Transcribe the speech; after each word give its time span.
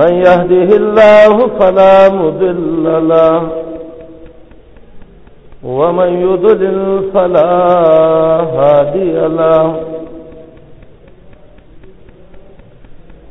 من 0.00 0.14
يهده 0.14 0.76
الله 0.76 1.46
فلا 1.60 2.08
مضل 2.08 3.08
له 3.08 3.48
ومن 5.64 6.20
يضلل 6.22 7.10
فلا 7.14 7.50
هادي 8.56 9.12
له 9.40 9.80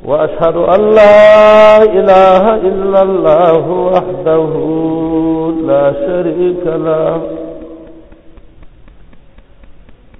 وأشهد 0.06 0.56
أن 0.58 0.82
لا 1.00 1.84
إله 1.84 2.44
إلا 2.70 3.02
الله 3.02 3.70
وحده 3.70 4.54
لا 5.74 5.86
شريك 6.06 6.64
له 6.66 7.22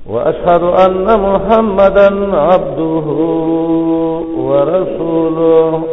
وأشهد 0.10 0.64
أن 0.64 1.20
محمدا 1.20 2.38
عبده 2.50 3.08
ورسوله 4.48 5.84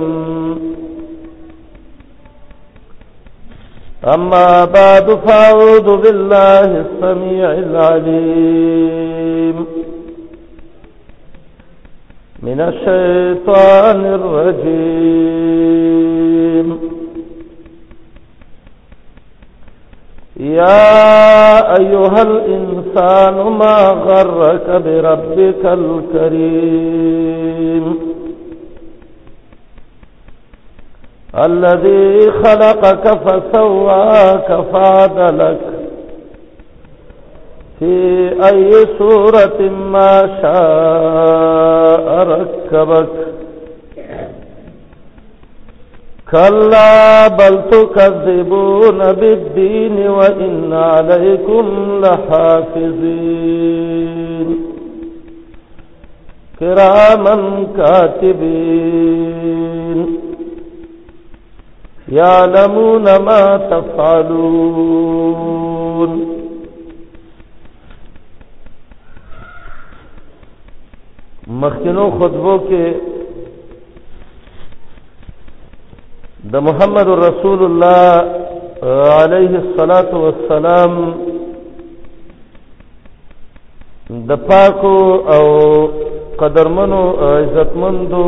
أما 4.13 4.65
بعد 4.65 5.07
فأعوذ 5.25 5.97
بالله 6.03 6.67
السميع 6.85 7.51
العليم 7.51 9.65
من 12.43 12.59
الشيطان 12.61 14.05
الرجيم 14.05 16.90
يا 20.41 21.41
أيها 21.79 22.21
الإنسان 22.21 23.33
ما 23.33 23.87
غرك 24.05 24.69
بربك 24.85 25.65
الكريم 25.65 27.97
الذي 31.45 32.31
خلقك 32.31 33.07
فسواك 33.19 34.61
فعدلك 34.73 35.57
في 37.79 38.31
أي 38.51 38.71
سورة 38.99 39.61
ما 39.91 40.13
شاء 40.41 42.07
ركبك 42.27 43.30
كلا 46.31 47.27
بل 47.27 47.61
تكذبون 47.69 48.97
بالدين 49.13 50.07
وإن 50.09 50.73
عليكم 50.73 51.69
لحافظين 52.01 54.57
كراما 56.59 57.67
كاتبين 57.77 60.19
يعلمون 62.09 63.15
ما 63.17 63.57
تفعلون 63.71 65.61
مخنو 71.47 72.09
خطبوں 72.19 72.57
کے 72.67 72.85
د 76.49 76.53
محمد 76.67 77.07
رسول 77.07 77.59
الله 77.65 78.07
عليه 79.19 79.53
الصلاه 79.63 80.09
والسلام 80.23 80.91
د 84.29 84.31
پاکو 84.49 84.97
او 85.35 85.43
قدرمنو 86.41 87.03
عزتمندو 87.37 88.25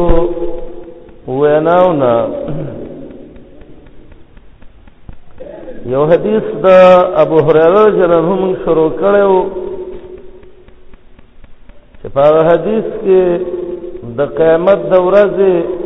ویناونا 1.27 2.15
یو 5.93 6.03
حدیث 6.11 6.45
د 6.65 6.67
ابو 7.23 7.37
هريره 7.45 7.83
جنهم 7.97 8.41
شروع 8.63 8.89
کړو 9.01 9.33
چې 12.01 12.07
په 12.13 12.43
حدیث 12.49 12.85
کې 13.03 13.21
د 14.17 14.19
قیامت 14.37 14.79
د 14.91 14.93
ورځې 15.07 15.82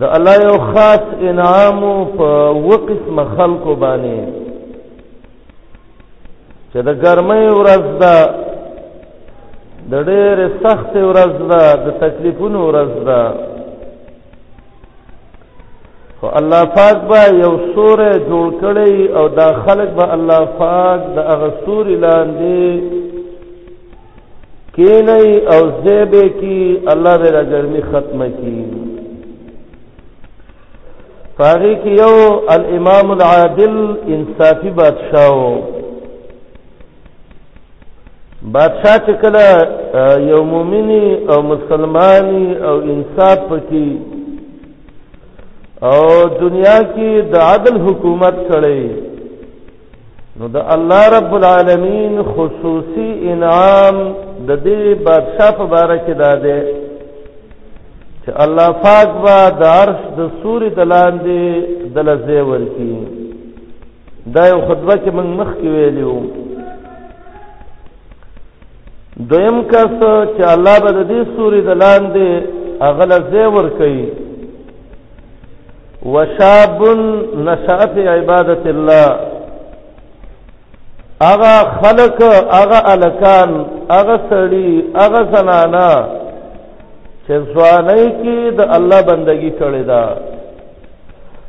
د 0.00 0.02
الله 0.16 0.34
یو 0.48 0.58
خاص 0.72 1.04
انعام 1.30 1.80
په 2.16 2.28
وقسم 2.68 3.16
خلکو 3.36 3.72
باندې 3.84 4.18
چې 6.72 6.78
د 6.88 6.90
ګرمۍ 7.04 7.44
ورځ 7.60 7.84
ده 8.02 8.16
د 9.90 9.94
ډېرې 10.10 10.46
سخت 10.64 10.92
ورځ 11.10 11.32
ده 11.50 11.62
د 11.86 11.88
تکلیفونو 12.02 12.58
ورځ 12.70 12.92
ده 13.08 13.22
خو 16.20 16.26
الله 16.40 16.62
پاک 16.78 16.96
به 17.10 17.20
یو 17.44 17.52
سورې 17.74 18.10
جوړ 18.28 18.46
کړی 18.62 18.96
او 19.18 19.28
دا 19.28 19.48
خلک 19.64 19.88
به 19.98 20.04
الله 20.14 20.42
پاک 20.62 21.00
د 21.16 21.18
هغه 21.30 21.50
سورې 21.66 21.94
لاندې 22.04 22.64
کینای 24.76 25.28
او 25.54 25.60
زیبه 25.84 26.22
کی 26.40 26.60
الله 26.92 27.12
دې 27.20 27.30
را 27.36 27.42
ګرمي 27.52 27.82
ختمه 27.90 28.28
کړي 28.40 28.85
فاغی 31.38 31.74
کی 31.80 31.90
یو 31.96 32.12
الامام 32.52 33.10
العادل 33.14 33.74
انصافی 34.14 34.70
بادشاہ 34.78 35.40
بادشاہ 38.52 38.96
چې 39.06 39.12
کله 39.24 40.14
یو 40.28 40.42
مؤمنی 40.52 41.02
او 41.30 41.38
مسلمانی 41.50 42.46
او 42.68 42.74
انصاف 42.94 43.42
پکې 43.50 43.90
او 45.90 46.00
دنیا 46.40 46.78
کې 46.94 47.28
د 47.34 47.36
عدل 47.52 47.80
حکومت 47.88 48.40
کړي 48.48 48.82
نو 50.38 50.48
د 50.56 50.64
الله 50.78 51.08
رب 51.18 51.34
العالمین 51.40 52.16
خصوصي 52.32 53.10
انعام 53.32 54.02
د 54.48 54.50
دې 54.54 54.98
بادشاہ 55.10 55.50
په 55.58 55.64
باره 55.64 55.96
کې 56.06 56.14
داده 56.24 56.85
چې 58.26 58.32
الله 58.44 58.68
پاک 58.84 59.08
با 59.24 59.40
د 59.60 59.62
عرش 59.78 60.00
د 60.18 60.20
سوري 60.42 60.70
د 60.78 60.80
لاندې 60.92 61.40
د 61.94 61.96
لزه 62.08 62.38
ورکی 62.52 62.94
دا 64.34 64.42
یو 64.52 64.60
خطبه 64.68 64.94
چې 65.04 65.10
موږ 65.16 65.28
مخ 65.38 65.50
کې 65.60 65.68
ویلو 65.74 66.16
دویم 69.30 69.58
کس 69.70 69.92
چې 70.36 70.44
الله 70.54 70.76
به 70.84 70.90
د 70.98 71.00
دې 71.12 71.20
سوري 71.36 71.60
د 71.68 71.70
لاندې 71.82 72.28
هغه 72.86 73.04
لزه 73.12 73.42
ورکی 73.56 73.98
وشاب 76.12 76.80
نشأ 77.46 77.78
فی 77.94 78.08
عبادت 78.08 78.64
الله 78.74 79.08
اغا 81.32 81.56
خلق 81.80 82.20
اغا 82.62 82.78
الکان 82.94 83.50
اغا 83.98 84.16
سړی 84.30 84.70
اغا 85.04 85.20
زنانا 85.32 85.90
چې 87.26 87.36
ځواني 87.52 88.02
کې 88.18 88.36
د 88.58 88.60
الله 88.76 89.00
بندگی 89.10 89.50
کړې 89.60 89.82
ده 89.90 90.02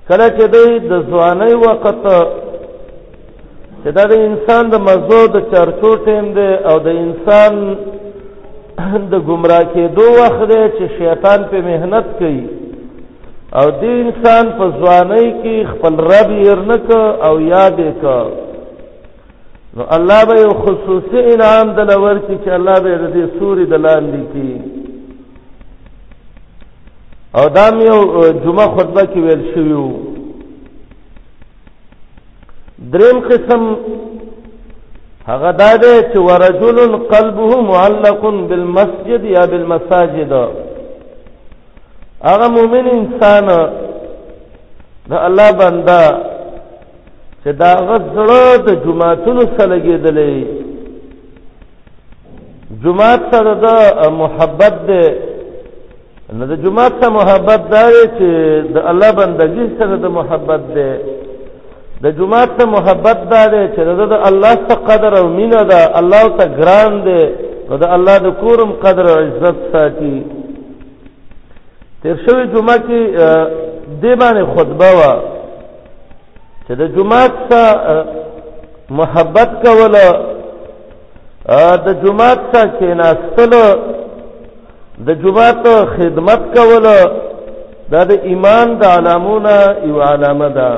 کله 0.08 0.28
چې 0.38 0.46
د 0.92 0.94
ځواني 1.10 1.52
وخت 1.66 2.00
چې 3.82 3.90
دا 3.98 4.04
د 4.12 4.14
انسان 4.28 4.64
د 4.74 4.76
مزو 4.88 5.22
د 5.36 5.38
چرچو 5.52 5.92
ټیم 6.06 6.26
دی 6.38 6.50
او 6.70 6.76
د 6.88 6.90
انسان 7.04 7.54
د 9.12 9.14
گمراه 9.28 9.66
کېدو 9.74 10.06
وخت 10.22 10.42
دی 10.52 10.62
چې 10.78 10.86
شیطان 11.00 11.40
په 11.50 11.58
مهنت 11.70 12.06
کوي 12.20 12.46
او 13.60 13.66
د 13.82 13.84
انسان 14.04 14.46
په 14.58 14.66
ځواني 14.80 15.26
کې 15.42 15.56
خپل 15.72 15.94
رب 16.14 16.30
یې 16.44 16.54
نک 16.70 16.86
او 17.28 17.34
یاد 17.54 17.76
وکړ 17.88 18.26
نو 19.78 19.84
الله 19.96 20.20
به 20.30 20.36
خصوصي 20.64 21.20
انعام 21.34 21.68
دلور 21.80 22.18
کی 22.28 22.36
چې 22.44 22.50
الله 22.58 22.78
به 22.84 22.92
رضی 23.04 23.24
سوري 23.40 23.66
دلان 23.74 24.04
لیکي 24.16 24.54
او 27.36 27.48
دا 27.50 27.68
یو 27.68 28.24
جمعه 28.44 28.68
خطبه 28.76 29.04
کې 29.12 29.18
ویل 29.26 29.52
شوی 29.54 29.72
وو 29.74 29.92
دریم 32.92 33.20
قسم 33.20 33.76
هغه 35.28 35.52
دا 35.52 35.76
دی 35.78 36.02
چې 36.12 36.18
ورجل 36.18 36.96
قلبه 36.98 37.62
معلق 37.62 38.22
بالمسجد 38.50 39.24
یا 39.24 39.46
بالمساجد 39.46 40.32
هغه 42.24 42.48
مؤمن 42.48 42.88
انسان 42.88 43.46
د 45.10 45.14
الله 45.14 45.52
بندا 45.52 46.06
چې 47.44 47.50
دا 47.60 47.72
غزړه 47.88 48.58
د 48.66 48.70
جمعتون 48.86 49.38
سره 49.58 49.76
لګیدلې 49.78 50.48
جمعات 52.84 53.20
سره 53.32 53.54
د 53.54 53.66
محبت 54.12 54.74
ده 54.88 55.04
نو 56.34 56.46
د 56.46 56.54
جمعه 56.64 56.90
ته 57.02 57.08
محبت 57.18 57.62
دا 57.72 57.84
چې 58.18 58.30
د 58.76 58.78
الله 58.92 59.12
بندگی 59.12 59.66
سره 59.80 59.96
د 60.06 60.08
محبت 60.20 60.62
ده 60.76 60.90
د 62.04 62.12
جمعه 62.18 62.46
ته 62.58 62.66
محبت 62.66 63.18
دا 63.32 63.42
چې 63.76 63.82
د 64.10 64.14
الله 64.30 64.54
څخه 64.70 64.76
قدر 64.90 65.14
او 65.22 65.28
مینا 65.38 65.62
ده 65.72 65.80
الله 66.00 66.24
ته 66.38 66.46
ګران 66.60 66.92
ده 67.08 67.20
نو 67.70 67.78
د 67.84 67.86
الله 67.96 68.18
د 68.26 68.28
کورم 68.42 68.72
قدر 68.84 69.06
او 69.12 69.18
عزت 69.26 69.58
ساتي 69.72 70.18
تیر 72.02 72.16
شوی 72.26 72.44
جمعه 72.54 72.78
کې 72.88 73.02
د 74.02 74.04
باندې 74.22 74.44
خطبه 74.56 74.90
وا 75.00 75.14
چې 76.68 76.74
د 76.82 76.84
جمعه 76.96 77.28
ته 77.50 77.62
محبت 79.00 79.50
کوله 79.66 80.08
د 81.86 81.88
جمعه 82.04 82.36
ته 82.52 82.62
کې 82.78 82.90
ناستلو 83.02 83.66
د 85.06 85.10
جمعات 85.24 85.66
خدمت 85.98 86.42
کول 86.58 86.86
دا 87.94 88.02
د 88.04 88.12
ایمان 88.30 88.68
د 88.80 88.84
علامونه 88.96 89.56
یو 89.90 89.98
علامه 90.12 90.50
ده 90.58 90.70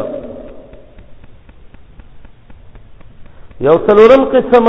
یو 3.67 3.75
څلورم 3.87 4.23
قسم 4.35 4.65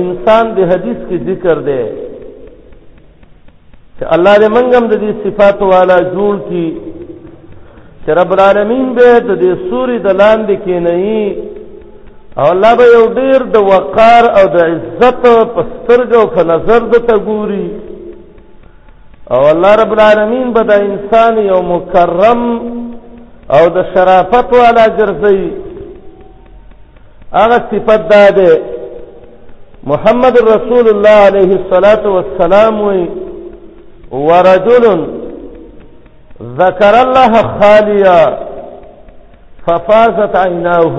انسان 0.00 0.44
د 0.56 0.58
حدیث 0.70 0.98
کې 1.08 1.16
ذکر 1.28 1.56
دی 1.68 1.82
چې 3.98 4.04
الله 4.14 4.34
دې 4.42 4.48
منګم 4.56 4.84
د 4.88 4.94
دې 5.02 5.10
صفات 5.24 5.58
والا 5.72 5.98
جوړ 6.14 6.34
کی 6.48 6.66
چې 8.04 8.10
رب 8.20 8.30
العالمین 8.34 8.86
به 8.96 9.10
د 9.28 9.30
دې 9.42 9.52
سوري 9.68 9.98
د 9.98 10.08
لاندې 10.20 10.56
کې 10.64 10.76
نه 10.84 10.98
او 12.40 12.46
الله 12.54 12.72
به 12.78 12.84
یو 12.96 13.04
ډیر 13.18 13.38
د 13.54 13.56
وقار 13.70 14.24
او 14.38 14.44
د 14.54 14.56
عزت 14.70 15.22
په 15.54 15.60
سترګو 15.72 16.20
په 16.34 16.42
نظر 16.52 16.80
د 16.92 16.94
تګوري 17.10 17.68
او 19.34 19.38
الله 19.50 19.74
رب 19.74 19.92
العالمین 19.92 20.52
به 20.52 20.62
دا 20.62 20.74
انسان 20.74 21.38
یو 21.38 21.62
مکرم 21.62 22.60
او 23.50 23.68
د 23.74 23.82
شرافت 23.94 24.52
والا 24.56 24.86
ګرځي 24.98 25.40
هغه 27.34 27.58
صفت 27.70 28.08
دا 28.08 28.30
ده 28.30 28.60
محمد 29.84 30.36
رسول 30.38 30.86
الله 30.88 31.16
علیه 31.30 31.58
الصلاۃ 31.60 32.02
والسلام 32.14 32.80
وی 32.86 33.08
ورجل 34.12 34.84
ذکر 36.60 36.94
الله 37.06 37.32
خالیا 37.58 38.38
ففازت 39.66 40.36
عیناه 40.46 40.96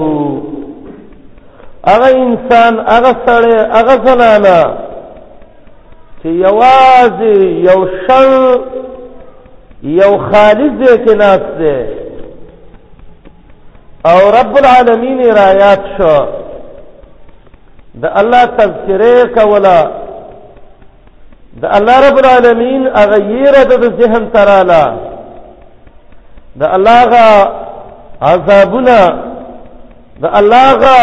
هغه 1.87 2.09
انسان 2.25 2.73
هغه 2.91 3.13
سره 3.27 3.67
هغه 3.77 3.95
زنانه 4.05 4.86
چې 6.23 6.29
یوازې 6.45 7.35
یو 7.69 7.79
شل 8.07 8.33
یو 10.01 10.13
خالص 10.31 10.73
دی 10.81 10.93
کې 11.05 11.13
ناس 11.23 11.41
دی 11.59 11.75
او 14.09 14.17
رب 14.39 14.53
العالمین 14.59 15.19
را 15.37 15.47
یاد 15.63 15.81
شو 15.97 16.17
د 18.01 18.05
الله 18.21 18.45
تذکره 18.45 19.23
کولا 19.37 19.81
د 21.61 21.65
الله 21.77 21.95
رب 22.09 22.17
العالمین 22.21 22.81
اغیره 23.03 23.63
د 23.69 23.73
ذهن 24.01 24.23
تراله 24.33 24.85
د 26.61 26.63
الله 26.75 26.99
غا 27.13 27.29
عذابونه 28.21 28.99
د 30.23 30.25
الله 30.39 30.67
غا 30.81 30.99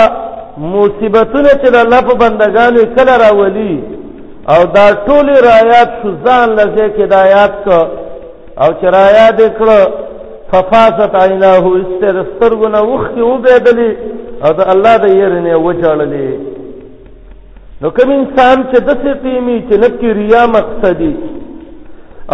مصیبتونه 0.58 1.48
چې 1.60 1.68
د 1.74 1.76
الله 1.84 2.00
په 2.08 2.14
بندگانو 2.14 2.80
کله 2.96 3.14
راولي 3.24 3.93
او 4.52 4.60
دا 4.76 4.86
ټول 5.06 5.26
رایات 5.50 5.92
ځان 6.24 6.48
لږه 6.58 6.86
کې 6.96 7.04
دا 7.12 7.18
آیات 7.28 7.54
کو 7.64 7.78
او 8.62 8.68
چې 8.80 8.86
رایات 8.98 9.38
کړه 9.58 9.78
ففاست 10.52 11.12
عیناه 11.24 11.64
استر 11.80 12.14
سترګونه 12.32 12.78
وخې 12.92 13.20
وبېدلې 13.30 13.90
او 14.44 14.50
دا 14.58 14.64
الله 14.74 14.94
د 15.04 15.06
يرنه 15.20 15.52
وچړلې 15.66 16.30
نو 17.80 17.86
کوم 17.96 18.10
انسان 18.20 18.56
چې 18.70 18.78
د 18.86 18.90
سټیمی 19.04 19.56
چې 19.68 19.74
نکي 19.82 20.08
ریا 20.20 20.42
مقصدی 20.56 21.14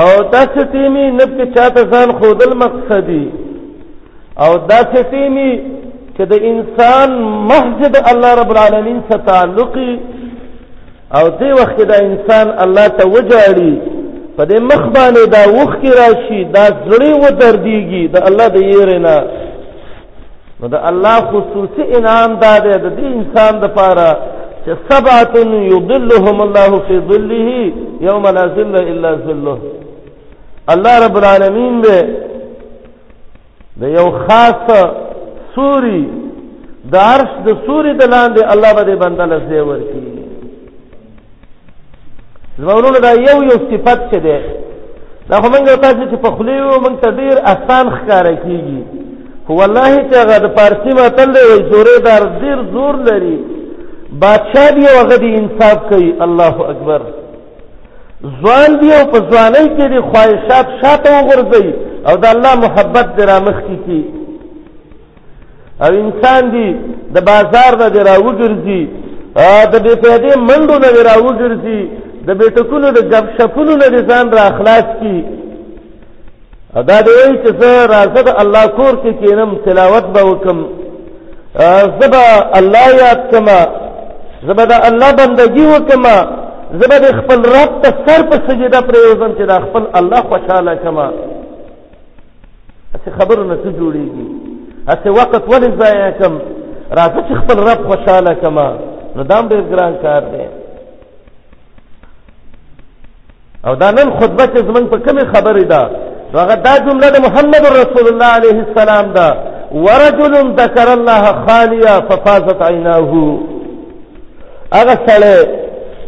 او 0.01 0.09
د 0.33 0.37
سټیمی 0.55 1.07
نکي 1.19 1.45
چاته 1.55 1.81
ځان 1.93 2.09
خودل 2.19 2.51
مقصدی 2.65 3.27
او 4.45 4.53
د 4.71 4.73
سټیمی 4.95 5.53
چې 6.17 6.23
د 6.33 6.35
انسان 6.51 7.09
مسجد 7.53 7.93
الله 8.11 8.31
رب 8.41 8.51
العالمین 8.53 8.99
سره 9.09 9.19
تعلقي 9.31 9.95
او 11.19 11.25
دې 11.39 11.51
وخت 11.61 11.75
کې 11.79 11.85
دا 11.93 11.97
انسان 12.09 12.47
الله 12.65 12.87
ته 12.99 13.05
وجاړي 13.15 13.73
په 14.37 14.43
دې 14.51 14.59
مخ 14.71 14.83
باندې 14.97 15.23
دا 15.35 15.43
وخ 15.59 15.71
کې 15.83 15.91
راشي 16.03 16.41
دا 16.57 16.65
زړی 16.89 17.11
و 17.23 17.25
درديږي 17.41 18.03
دا 18.15 18.21
الله 18.29 18.47
دې 18.55 18.62
يرنا 18.77 19.17
نو 20.61 20.67
دا 20.75 20.79
الله 20.91 21.17
خصوصي 21.33 21.83
انعام 21.97 22.31
دا 22.45 22.55
دی 22.65 22.73
د 22.85 22.87
دې 22.99 23.07
انسان 23.19 23.53
د 23.62 23.67
پاره 23.79 24.11
چې 24.65 24.73
سبعه 24.91 25.37
يضلهم 25.75 26.37
الله 26.47 26.71
في 26.87 26.97
ظله 27.11 27.49
يوم 28.09 28.25
لا 28.37 28.45
ظل 28.57 28.75
الا 28.91 29.11
ظله 29.27 29.59
الله 30.73 30.95
رب 31.07 31.17
العالمین 31.21 31.83
دې 31.85 32.01
د 33.81 33.83
یو 33.99 34.09
خاص 34.25 34.69
سوري 35.55 36.05
د 36.93 36.95
عرش 37.11 37.33
د 37.47 37.49
سوري 37.67 37.93
د 38.01 38.03
لاندې 38.15 38.41
الله 38.53 38.71
به 38.77 38.95
بنده 39.03 39.25
لږه 39.33 39.61
ورکی 39.71 40.10
زمونږ 42.67 42.97
دا 43.07 43.12
یو 43.27 43.39
یو 43.51 43.59
صفت 43.71 44.01
چې 44.11 44.17
دی 44.25 44.39
دا 45.31 45.37
خو 45.43 45.49
موږ 45.55 45.65
تاسو 45.85 46.03
چې 46.11 46.17
په 46.25 46.31
خلی 46.37 46.57
وو 46.62 46.81
موږ 46.85 46.95
ته 47.03 47.09
ډیر 47.21 47.37
آسان 47.53 47.87
ښکارا 47.97 48.35
کیږي 48.45 48.79
خو 49.47 49.53
والله 49.61 49.91
چې 50.09 50.15
هغه 50.23 50.37
د 50.45 50.47
فارسی 50.57 50.93
متل 51.01 51.29
دی 51.37 51.45
زورې 51.71 51.97
دار 52.09 52.23
ډیر 52.43 52.57
زور 52.75 52.95
لري 53.09 53.37
بادشاہ 54.25 54.69
دی 54.76 54.85
هغه 55.00 55.17
دی 55.23 55.31
انصاف 55.40 55.79
کوي 55.90 56.09
الله 56.26 56.55
اکبر 56.73 57.00
ځوان 58.43 58.71
دی 58.81 58.88
او 58.99 59.05
په 59.12 59.19
ځوانۍ 59.31 59.64
کې 59.76 59.85
د 59.93 59.97
خواهشات 60.11 60.67
شاته 60.81 61.09
وغورځي 61.17 61.67
او 62.09 62.14
د 62.23 62.25
الله 62.35 62.52
محبت 62.64 63.07
درامخ 63.19 63.57
کی 63.67 63.76
کی 63.87 64.00
او 65.85 65.90
انسان 66.05 66.43
دی 66.55 66.69
د 67.14 67.17
بازار 67.31 67.71
د 67.97 67.99
راوګرځي 68.09 68.83
د 69.73 69.75
بې 69.85 69.95
فایده 70.02 70.33
منډو 70.49 70.76
نه 70.85 70.88
راوګرځي 71.11 71.81
د 72.27 72.31
بیٹکونو 72.41 72.89
د 72.97 73.00
غب 73.12 73.27
شپونو 73.37 73.75
نه 73.81 74.00
ځان 74.11 74.27
را 74.37 74.43
اخلاص 74.50 74.87
کی 75.00 75.17
ادا 76.81 76.99
دې 77.07 77.23
چې 77.43 77.50
زه 77.61 77.71
راځه 77.93 78.23
د 78.27 78.29
الله 78.43 78.65
کور 78.79 78.95
کې 79.03 79.12
کینم 79.21 79.55
تلاوت 79.65 80.05
به 80.15 80.23
وکم 80.31 80.59
زبا 82.03 82.21
الله 82.59 82.87
یاد 83.05 83.21
کما 83.33 83.61
زبا 84.49 84.65
د 84.73 84.75
الله 84.89 85.11
بندگی 85.21 85.65
وکما 85.75 86.17
زبا 86.83 86.99
د 87.05 87.17
خپل 87.21 87.41
رب 87.57 87.73
ته 87.83 87.89
سر 88.07 88.23
په 88.31 88.37
سجده 88.49 88.81
پریوزم 88.89 89.33
چې 89.39 89.45
د 89.50 89.53
خپل 89.65 89.83
الله 90.00 90.21
خوشاله 90.31 90.75
کما 90.85 91.09
اسی 92.95 93.11
خبرونه 93.19 93.55
څه 93.65 93.69
جوړیږي 93.79 94.27
اسی 94.93 95.09
وخت 95.19 95.43
ولې 95.47 95.71
ضایع 95.83 96.11
کم 96.21 96.33
راځه 96.99 97.21
چې 97.29 97.33
خپل 97.43 97.57
رب 97.69 97.81
خوشاله 97.91 98.33
کما 98.43 98.69
نو 99.17 99.23
دام 99.23 99.45
ډیر 99.49 99.62
ګران 99.73 99.95
کار 100.07 100.23
دی 100.33 100.47
او 103.67 103.75
دا 103.75 103.90
نن 103.90 104.11
خطبه 104.11 104.45
چې 104.52 104.59
زمونږ 104.69 104.87
په 104.90 104.99
کومه 105.07 105.25
خبره 105.35 105.64
ده 105.73 105.81
هغه 106.43 106.55
دا 106.67 106.75
جمله 106.87 107.09
د 107.11 107.17
محمد 107.26 107.64
رسول 107.83 108.07
الله 108.11 108.31
عليه 108.38 108.59
السلام 108.67 109.07
ده 109.19 109.29
ورجل 109.85 110.35
ذكر 110.61 110.88
الله 110.99 111.23
خاليا 111.47 111.95
ففازت 112.09 112.61
عيناه 112.62 113.11
هغه 114.79 114.97
سره 115.09 115.37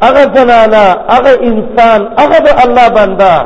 هغه 0.06 0.22
زنانا 0.36 0.84
هغه 1.14 1.32
انسان 1.48 2.00
هغه 2.22 2.38
د 2.46 2.48
الله 2.64 2.86
بندا 2.98 3.36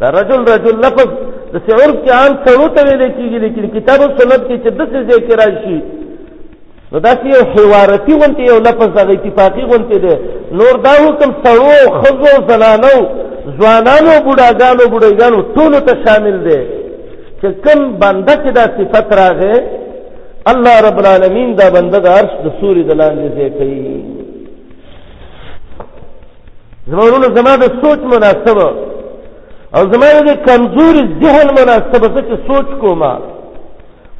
دا 0.00 0.06
رجل 0.20 0.40
رجل 0.54 0.74
لفظ 0.86 1.08
د 1.52 1.54
سعر 1.66 1.90
کې 2.02 2.10
عام 2.18 2.32
سره 2.44 2.64
ته 2.74 2.80
ویل 2.88 3.04
کېږي 3.18 3.38
لیکن 3.44 3.64
کتاب 3.76 3.98
او 4.02 4.10
سنت 4.18 4.40
کې 4.48 4.54
چې 4.62 4.70
د 4.78 4.80
څه 4.92 4.98
ذکر 5.12 5.36
راشي 5.42 5.78
نو 6.94 7.00
دا 7.00 7.12
یو 7.24 7.42
حوارتی 7.54 8.12
غونته 8.20 8.42
یو 8.50 8.58
لفظ 8.66 8.90
د 8.96 9.00
اتفاقی 9.14 9.62
غونته 9.70 9.98
ده 10.04 10.14
نور 10.58 10.74
دا 10.86 10.92
حکم 11.04 11.30
سړو 11.44 11.74
خزو 12.00 12.32
زنانو 12.48 12.94
ځوانانو 13.58 14.12
بوډاګانو 14.26 14.88
بوډایګانو 14.92 15.38
ټول 15.54 15.72
ته 15.86 15.92
شامل 16.04 16.36
ده 16.46 16.58
چې 17.40 17.48
کوم 17.66 17.80
بنده 18.02 18.32
چې 18.42 18.50
دا 18.58 18.64
صفت 18.78 19.06
راغې 19.20 19.56
الله 20.50 20.74
رب 20.88 20.98
العالمین 21.00 21.48
دا 21.60 21.66
بنده 21.76 21.98
د 22.00 22.06
عرش 22.16 22.32
د 22.44 22.46
سوري 22.60 22.82
د 22.86 22.92
لاندې 23.00 23.28
ځای 23.36 23.50
کوي 23.58 24.02
زمونږ 26.88 27.38
زما 27.38 27.54
د 27.60 27.66
سوچ 27.82 27.98
مناسبه 28.14 28.68
او 29.76 29.82
زما 29.92 30.08
د 30.30 30.32
کمزوري 30.48 31.02
ذهن 31.24 31.46
مناسبه 31.60 32.06
چې 32.28 32.34
سوچ 32.50 32.68
کومه 32.82 33.12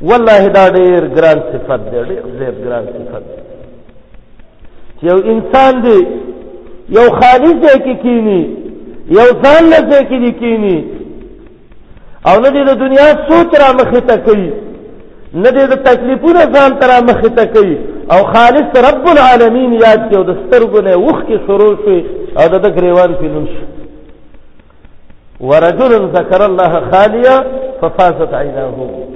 والله 0.03 0.47
دا 0.49 0.69
ډیر 0.69 1.03
ګران 1.17 1.39
صفت 1.53 1.91
دی 1.93 2.03
ډیر 2.09 2.23
زیات 2.39 2.55
ګران 2.65 2.85
صفت 2.97 3.23
دی 3.31 3.41
چې 5.01 5.05
یو 5.11 5.19
انسان 5.33 5.83
دی 5.85 5.99
یو 6.99 7.07
خالص 7.19 7.53
دی 7.65 7.79
کې 7.85 7.95
کینی 8.03 8.43
یو 9.19 9.27
ځان 9.43 9.63
له 9.73 9.79
ځای 9.91 10.05
کې 10.09 10.19
دی 10.25 10.33
کینی 10.41 10.79
او 12.29 12.41
نه 12.41 12.49
دې 12.51 12.63
د 12.71 12.73
دنیا 12.85 13.07
سوچ 13.29 13.51
را 13.61 13.71
مخې 13.79 14.01
ته 14.09 14.17
کوي 14.27 14.51
نه 15.43 15.51
دې 15.55 15.65
د 15.73 15.75
تکلیفونو 15.89 16.41
ځان 16.55 16.71
تر 16.81 16.91
مخې 17.11 17.29
ته 17.37 17.45
کوي 17.55 17.77
او 18.13 18.19
خالص 18.33 18.69
رب 18.93 19.05
العالمین 19.13 19.71
یاد 19.85 20.01
کې 20.11 20.15
او 20.17 20.23
د 20.31 20.33
سترګو 20.43 20.81
نه 20.87 20.95
وښ 21.07 21.19
کې 21.27 21.37
شروع 21.47 21.75
شي 21.85 21.99
او 22.39 22.45
د 22.53 22.55
غریوان 22.77 23.11
فلم 23.21 23.47
شي 23.53 23.65
ورجل 25.49 25.93
ذكر 26.17 26.41
الله 26.51 26.73
خاليا 26.91 27.37
ففازت 27.81 28.31
عيناه 28.35 29.14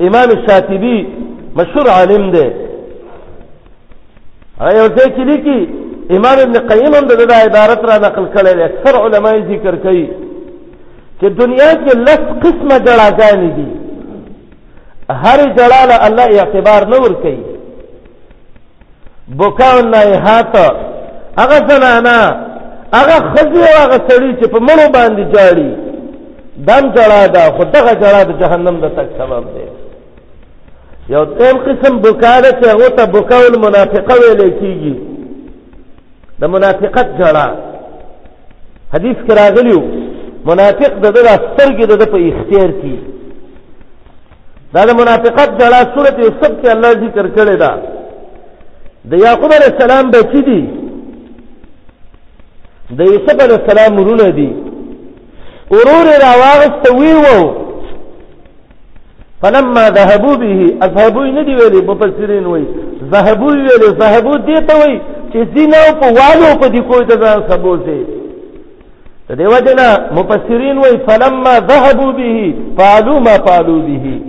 امام 0.00 0.30
شاطبی 0.46 1.06
مشهور 1.56 1.88
عالم 1.90 2.30
دی 2.30 2.50
هغه 4.60 4.72
یو 4.78 4.88
ځای 4.88 5.08
کې 5.16 5.20
لیکي 5.20 5.68
امام 6.16 6.38
ابن 6.38 6.68
قیم 6.68 6.94
هم 6.94 7.06
د 7.06 7.32
عبارت 7.32 7.84
را 7.88 7.96
نقل 8.06 8.26
کړی 8.34 8.52
دی 8.56 8.62
اکثر 8.62 8.94
علما 9.04 9.30
ذکر 9.50 9.76
کوي 9.76 10.08
چې 11.20 11.24
دنیا 11.40 11.70
کې 11.74 11.92
لس 12.08 12.20
قسمه 12.44 12.78
جړاګانې 12.86 13.50
دي 13.58 13.68
هر 15.10 15.38
جړا 15.58 15.82
له 15.90 15.96
الله 16.06 16.24
اعتبار 16.40 16.86
نه 16.88 16.96
ور 17.02 17.12
کوي 17.12 17.38
بوکاو 19.28 19.80
نه 19.80 19.98
هات 20.26 20.56
هغه 21.40 21.58
زنانا 21.68 22.20
هغه 22.94 23.16
خزي 23.34 23.60
او 23.60 23.84
هغه 23.84 23.98
سړي 24.08 24.40
چې 24.40 24.46
په 24.52 24.58
مړو 24.66 24.86
باندې 24.96 25.24
جاړي 25.36 25.70
دم 26.68 26.84
جړا 26.96 27.22
ده 27.34 27.40
خو 27.56 27.64
دغه 27.64 27.92
جړا 28.02 28.20
د 28.26 28.32
جهنم 28.40 28.80
د 28.80 28.88
تک 28.98 29.08
سبب 29.18 29.44
دی 29.54 29.66
یو 31.10 31.24
تیم 31.38 31.56
قسم 31.66 31.98
بکاره 32.06 32.50
چې 32.60 32.66
هغه 32.72 32.88
ته 32.96 33.04
بکاول 33.12 33.54
منافقه 33.66 34.14
ویل 34.22 34.40
کیږي 34.60 34.94
د 36.40 36.44
منافقت 36.54 37.08
جړه 37.20 37.46
حدیث 38.94 39.16
کې 39.26 39.32
راغلیو 39.42 39.80
منافق 40.50 40.92
د 41.02 41.06
د 41.16 41.28
سترګې 41.44 41.84
د 41.90 42.02
په 42.12 42.18
اختیار 42.30 42.70
کی 42.80 42.98
دا 44.74 44.82
د 44.88 44.90
منافقت 45.00 45.48
جړه 45.60 45.78
سورته 45.94 46.20
یوسف 46.26 46.52
کې 46.60 46.68
الله 46.74 46.90
ذکر 47.04 47.26
کړی 47.36 47.56
دا 47.62 47.70
د 49.10 49.12
یعقوب 49.26 49.50
علی 49.58 49.68
السلام 49.72 50.10
بچی 50.14 50.42
دي 50.50 50.60
د 52.98 53.00
یوسف 53.10 53.36
علی 53.44 53.54
السلام 53.62 53.92
ورونه 54.00 54.28
دي 54.38 54.48
ورور 55.70 56.06
راواغسته 56.26 56.88
وی 57.00 57.12
وو 57.22 57.65
فلما 59.42 59.90
ذهبوا 59.90 60.34
به 60.36 60.74
اذهبوا 60.86 61.24
ندی 61.26 61.54
ویلي 61.54 61.80
مفسرین 61.86 62.46
وای 62.46 62.64
ذهبوا 63.14 63.50
ویلي 63.52 63.88
ذهبوا 64.00 64.36
دي 64.36 64.54
ته 64.68 64.74
وای 64.78 65.00
چې 65.32 65.38
زینو 65.58 65.82
په 66.00 66.06
والو 66.18 66.60
په 66.62 66.66
دی 66.66 66.80
کوی 66.80 67.04
ته 67.04 67.42
سبوزي 67.50 68.00
د 69.28 69.32
دیو 69.36 69.58
جنا 69.66 69.88
مفسرین 70.12 70.78
وای 70.78 70.98
فلما 71.08 71.54
ذهبوا 71.70 72.12
به 72.12 72.54
قالوا 72.78 73.18
ما 73.18 73.36
قالوا 73.48 73.78
به 73.80 74.20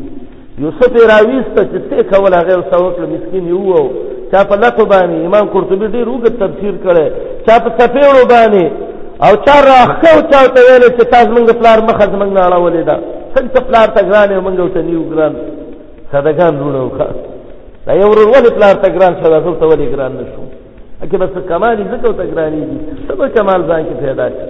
یوسف 0.59 0.91
راویست 1.11 1.55
چې 1.55 1.79
څه 1.91 2.15
کول 2.15 2.33
هغه 2.33 2.63
سوکل 2.71 3.01
مسكين 3.13 3.47
یو 3.47 3.89
چا 4.31 4.43
په 4.43 4.55
لکو 4.55 4.85
باندې 4.85 5.25
امام 5.25 5.45
قرطبي 5.45 5.87
ډیر 5.87 6.07
وګت 6.09 6.33
تفسیر 6.43 6.73
کړي 6.85 7.07
چا 7.47 7.59
په 7.59 7.69
سفیړو 7.79 8.27
باندې 8.31 8.65
او 9.23 9.35
چا 9.45 9.55
راخو 9.71 10.21
چا 10.31 10.47
ته 10.47 10.61
ویل 10.69 10.89
چې 10.97 11.05
تاسو 11.11 11.31
موږ 11.35 11.53
پلار 11.53 11.79
مخه 11.81 11.99
زمنګ 12.05 12.31
نه 12.33 12.41
اړولې 12.49 12.83
ده 12.89 12.97
څنګه 13.37 13.59
پلار 13.69 13.87
ته 13.95 14.01
ګران 14.09 14.27
یو 14.35 14.41
منګو 14.47 14.67
ته 14.73 14.81
نیو 14.89 15.03
ګران 15.11 15.33
صدقان 16.13 16.53
رونو 16.61 16.89
ښه 16.97 17.07
دا 17.85 17.93
یو 18.01 18.09
ورور 18.11 18.27
ولې 18.35 18.49
پلار 18.57 18.75
ته 18.83 18.87
ګران 18.95 19.11
شو 19.21 19.27
تاسو 19.33 19.51
ته 19.61 19.65
ولې 19.71 19.87
ګران 19.93 20.11
نشو 20.19 20.43
اکه 21.03 21.15
بس 21.21 21.31
کمالي 21.51 21.83
زکو 21.91 22.11
ته 22.19 22.23
ګراني 22.31 22.61
دي 22.69 22.77
سبا 23.07 23.27
کمال 23.37 23.61
ځان 23.69 23.81
کې 23.87 23.95
پیدا 24.05 24.27
شي 24.29 24.45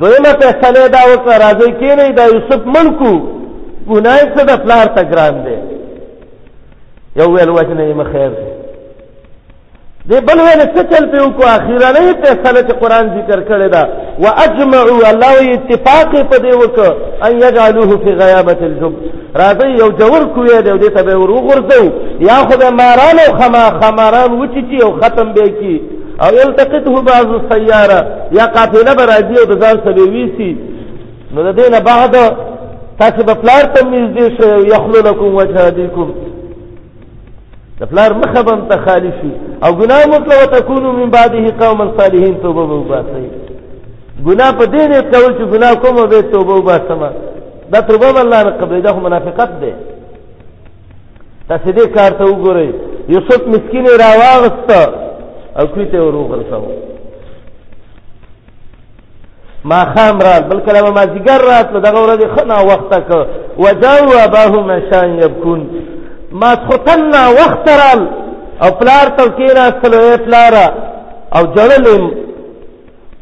دویمه 0.00 0.32
فیصله 0.40 0.82
دا 0.96 1.00
وکړه 1.10 1.34
راځي 1.44 1.70
کې 1.80 1.90
نه 1.98 2.04
دا 2.20 2.24
یوسف 2.34 2.60
ملکو 2.76 3.12
ګناه 3.90 4.20
څه 4.34 4.42
د 4.50 4.52
پلار 4.64 4.86
ته 4.96 5.02
ګران 5.12 5.34
دی 5.46 5.56
یو 7.20 7.28
ویل 7.34 7.50
وجنه 7.56 7.82
یې 7.88 7.94
مخیر 8.02 8.28
دی 8.40 8.52
دی 10.10 10.18
بل 10.20 10.38
ویل 10.40 10.60
څه 10.74 10.82
چل 10.90 11.04
په 11.12 11.18
وکړه 11.24 11.50
اخیرانه 11.58 12.02
فیصله 12.22 12.60
چې 12.66 12.74
قران 12.82 13.04
ذکر 13.18 13.40
کړی 13.50 13.68
دا 13.74 13.82
واجمعوا 14.18 15.08
الله 15.12 15.36
اتفاق 15.54 16.10
په 16.30 16.36
دې 16.44 16.54
وکړه 16.62 16.92
ان 17.26 17.32
يجعلوه 17.46 17.90
في 18.04 18.10
غيابه 18.20 18.56
الجب 18.66 18.92
راځي 19.42 19.66
یو 19.80 19.88
جوور 20.00 20.22
کوی 20.34 20.60
دی 20.66 20.74
دې 20.82 20.90
ته 20.96 21.02
به 21.06 21.14
ورغورځو 21.16 21.90
یا 22.28 22.34
خدای 22.50 22.70
ماران 22.82 23.16
او 23.22 23.30
خما 23.40 23.64
خماران 23.80 24.32
وچی 24.40 24.78
او 24.82 24.90
ختم 25.00 25.32
به 25.38 25.48
کی 25.60 25.76
او 26.24 26.30
التقطه 26.46 27.02
بعض 27.10 27.26
السياره 27.40 27.98
یا 28.38 28.44
قافله 28.56 28.94
به 28.98 29.06
راځي 29.12 29.36
او 29.40 29.60
ځان 29.62 29.76
سبوي 29.86 30.26
سي 30.38 30.50
نو 31.34 31.38
د 31.42 31.50
دې 31.62 31.66
نه 31.72 31.80
بعد 31.90 32.14
تاسو 33.00 33.20
په 33.28 33.34
پلار 33.42 33.64
تمیز 33.74 34.08
دي 34.16 34.28
شو 34.36 34.48
یخلو 34.74 35.06
لكم 35.10 35.34
وجهاديكم 35.40 36.08
د 37.80 37.84
پلار 37.90 38.12
مخه 38.14 38.42
بم 38.42 38.60
ته 38.68 38.76
خالی 38.84 39.10
شي 39.20 39.30
او 39.66 39.72
ګناه 39.78 40.04
مطلب 40.06 40.36
وتكونوا 40.42 40.92
من 40.92 41.10
بعده 41.10 41.44
قوما 41.60 41.92
صالحين 41.98 42.34
توبه 42.42 42.62
وباسي 42.74 43.26
ګناه 44.26 44.50
په 44.58 44.64
دې 44.64 44.82
نه 44.90 45.00
کول 45.02 45.30
چې 45.38 45.44
ګناه 45.54 45.74
کوم 45.74 45.96
به 46.08 46.20
توبه 46.22 46.54
وباسم 46.54 47.02
دا 47.72 47.80
توبه 47.80 48.10
الله 48.20 48.42
نه 48.42 48.50
قبل 48.50 48.80
دا 48.82 48.92
منافقت 48.92 49.50
ده 49.60 49.72
تاسو 51.48 51.70
دې 51.72 51.86
کار 51.96 52.10
ته 52.12 52.24
وګورئ 52.24 52.68
یوسف 53.08 53.40
مسکین 53.46 53.86
راواغست 54.02 54.70
او 55.58 55.66
کوي 55.66 55.86
ته 55.86 56.00
وروغلسو 56.02 56.62
ما 59.64 59.84
خام 59.84 60.18
را 60.26 60.34
بلکې 60.50 60.90
ما 60.94 61.02
زیګر 61.14 61.40
راتله 61.50 61.80
دغه 61.80 61.98
ورځ 62.06 62.22
خنا 62.40 62.56
وخته 62.62 63.00
ک 63.08 63.26
وجاو 63.58 64.06
اباهما 64.26 64.78
شان 64.90 65.18
يبكون 65.22 65.60
ما 66.40 66.50
خوتن 66.70 67.00
نا 67.10 67.28
وخت 67.40 67.68
رال 67.80 68.00
او 68.62 68.70
پلار 68.78 69.06
تو 69.18 69.24
کینا 69.36 69.62
استلو 69.70 69.98
اے 70.00 70.16
پلارا 70.26 70.66
او 71.36 71.42
جړل 71.56 71.86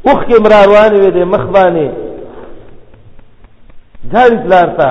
اوخ 0.06 0.20
کې 0.28 0.38
مراروان 0.44 0.92
وي 1.00 1.10
د 1.16 1.18
مخبانه 1.34 1.90
ځاړي 4.12 4.36
پلار 4.44 4.68
تا 4.78 4.90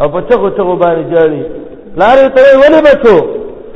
او 0.00 0.06
په 0.12 0.20
چغو 0.30 0.48
چغو 0.56 0.74
باندې 0.82 1.04
ځاړي 1.12 1.42
لارې 2.00 2.26
ته 2.34 2.42
ولې 2.62 2.80
بچو 2.86 3.16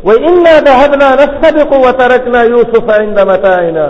وإنا 0.08 0.54
ذهبنا 0.66 1.08
نستبق 1.22 1.70
وتركنا 1.86 2.40
يوسف 2.42 2.84
عند 3.00 3.20
متاعنا 3.30 3.86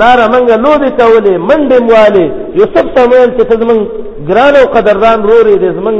لاره 0.00 0.24
منګه 0.34 0.56
لوبې 0.64 0.90
کولې 1.00 1.32
منډې 1.50 1.78
مواله 1.86 2.26
یوسف 2.58 2.86
ته 2.96 3.02
ویل 3.10 3.30
چې 3.38 3.44
ته 3.48 3.54
زمونږ 3.62 3.80
ګران 4.28 4.54
او 4.60 4.66
قدردان 4.74 5.18
رورې 5.30 5.56
دې 5.62 5.70
زمونږ 5.78 5.98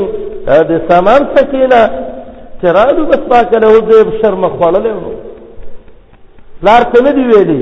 د 0.70 0.72
سامان 0.90 1.22
سکینه 1.34 1.82
چرالو 2.62 3.02
بس 3.12 3.22
ما 3.32 3.40
کله 3.52 3.66
وځي 3.76 3.98
شرم 4.20 4.42
خوړلې 4.58 4.92
و 5.06 5.08
لار 6.66 6.82
ته 6.92 6.98
نه 7.04 7.10
دی 7.16 7.24
ویلي 7.32 7.60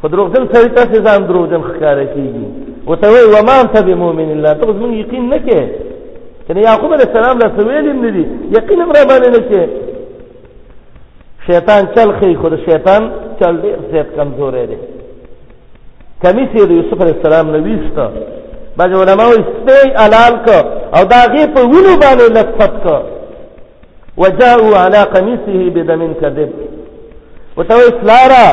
خو 0.00 0.08
دروغجن 0.08 0.44
سړی 0.52 0.68
تاسو 0.78 0.96
ځان 1.06 1.20
دروغجن 1.28 1.62
ښکارا 1.70 2.04
کیږي 2.14 2.44
وته 2.90 3.08
وی 3.12 3.24
و 3.34 3.36
ما 3.48 3.54
انت 3.62 3.74
بمؤمن 3.86 4.28
الله 4.36 4.52
ته 4.58 4.72
زمون 4.76 4.92
یقین 5.02 5.24
نه 5.34 5.38
کې 5.46 5.60
کنه 6.48 6.60
یعقوب 6.68 6.90
علیه 6.96 7.06
السلام 7.10 7.36
له 7.38 7.48
سویل 7.58 7.86
نه 8.04 8.10
دی 8.14 8.22
یقین 8.56 8.78
را 8.96 9.02
باندې 9.10 9.28
نه 9.36 9.40
کې 9.50 9.62
شیطان 11.46 11.82
چل 11.94 12.08
خي 12.18 12.34
خو 12.40 12.46
شیطان 12.68 13.02
چل 13.40 13.54
ډیر 13.62 13.76
زیات 13.92 14.08
کمزور 14.18 14.52
دی 14.70 14.78
کمی 16.22 16.44
سیر 16.54 16.70
یوسف 16.78 16.98
علیه 17.02 17.16
السلام 17.20 17.46
نه 17.54 17.58
ویسته 17.66 18.06
باج 18.78 18.92
علماء 19.02 19.28
استي 19.40 19.82
علال 20.04 20.34
کو 20.46 20.56
او 20.96 21.02
داغه 21.14 21.44
په 21.54 21.60
ونو 21.72 21.92
باندې 22.02 22.24
لطفت 22.38 22.74
کو 22.84 22.96
وجاءوا 24.16 24.76
على 24.76 24.98
قميصه 25.02 25.68
بدم 25.74 26.12
كذب 26.20 26.52
وتو 27.56 27.78
اسلارا 27.90 28.46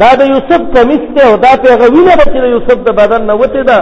دا 0.00 0.10
د 0.20 0.20
یوسف 0.32 0.60
قمیص 0.76 1.02
ته 1.16 1.22
او 1.28 1.36
دا 1.44 1.52
پیغه 1.64 1.86
وینه 1.94 2.14
به 2.16 2.24
چې 2.32 2.36
یوسف 2.54 2.78
د 2.86 2.90
بدن 3.00 3.22
نه 3.26 3.34
وته 3.34 3.62
دا 3.62 3.78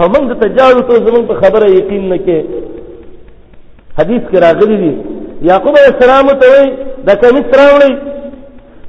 همنګ 0.00 0.32
ته 0.40 0.48
جاړو 0.48 0.80
ته 0.88 0.94
زمونږ 1.06 1.24
په 1.28 1.34
خبره 1.42 1.66
یقین 1.70 2.08
نه 2.08 2.16
کې 2.26 2.40
حدیث 3.98 4.22
کې 4.30 4.36
راغلی 4.46 4.76
دی 4.82 4.94
یعقوب 5.48 5.74
علیہ 5.80 5.94
السلام 5.94 6.26
ته 6.40 6.46
وی 6.52 6.66
دا 7.06 7.12
قمیص 7.22 7.46
راوړی 7.60 7.94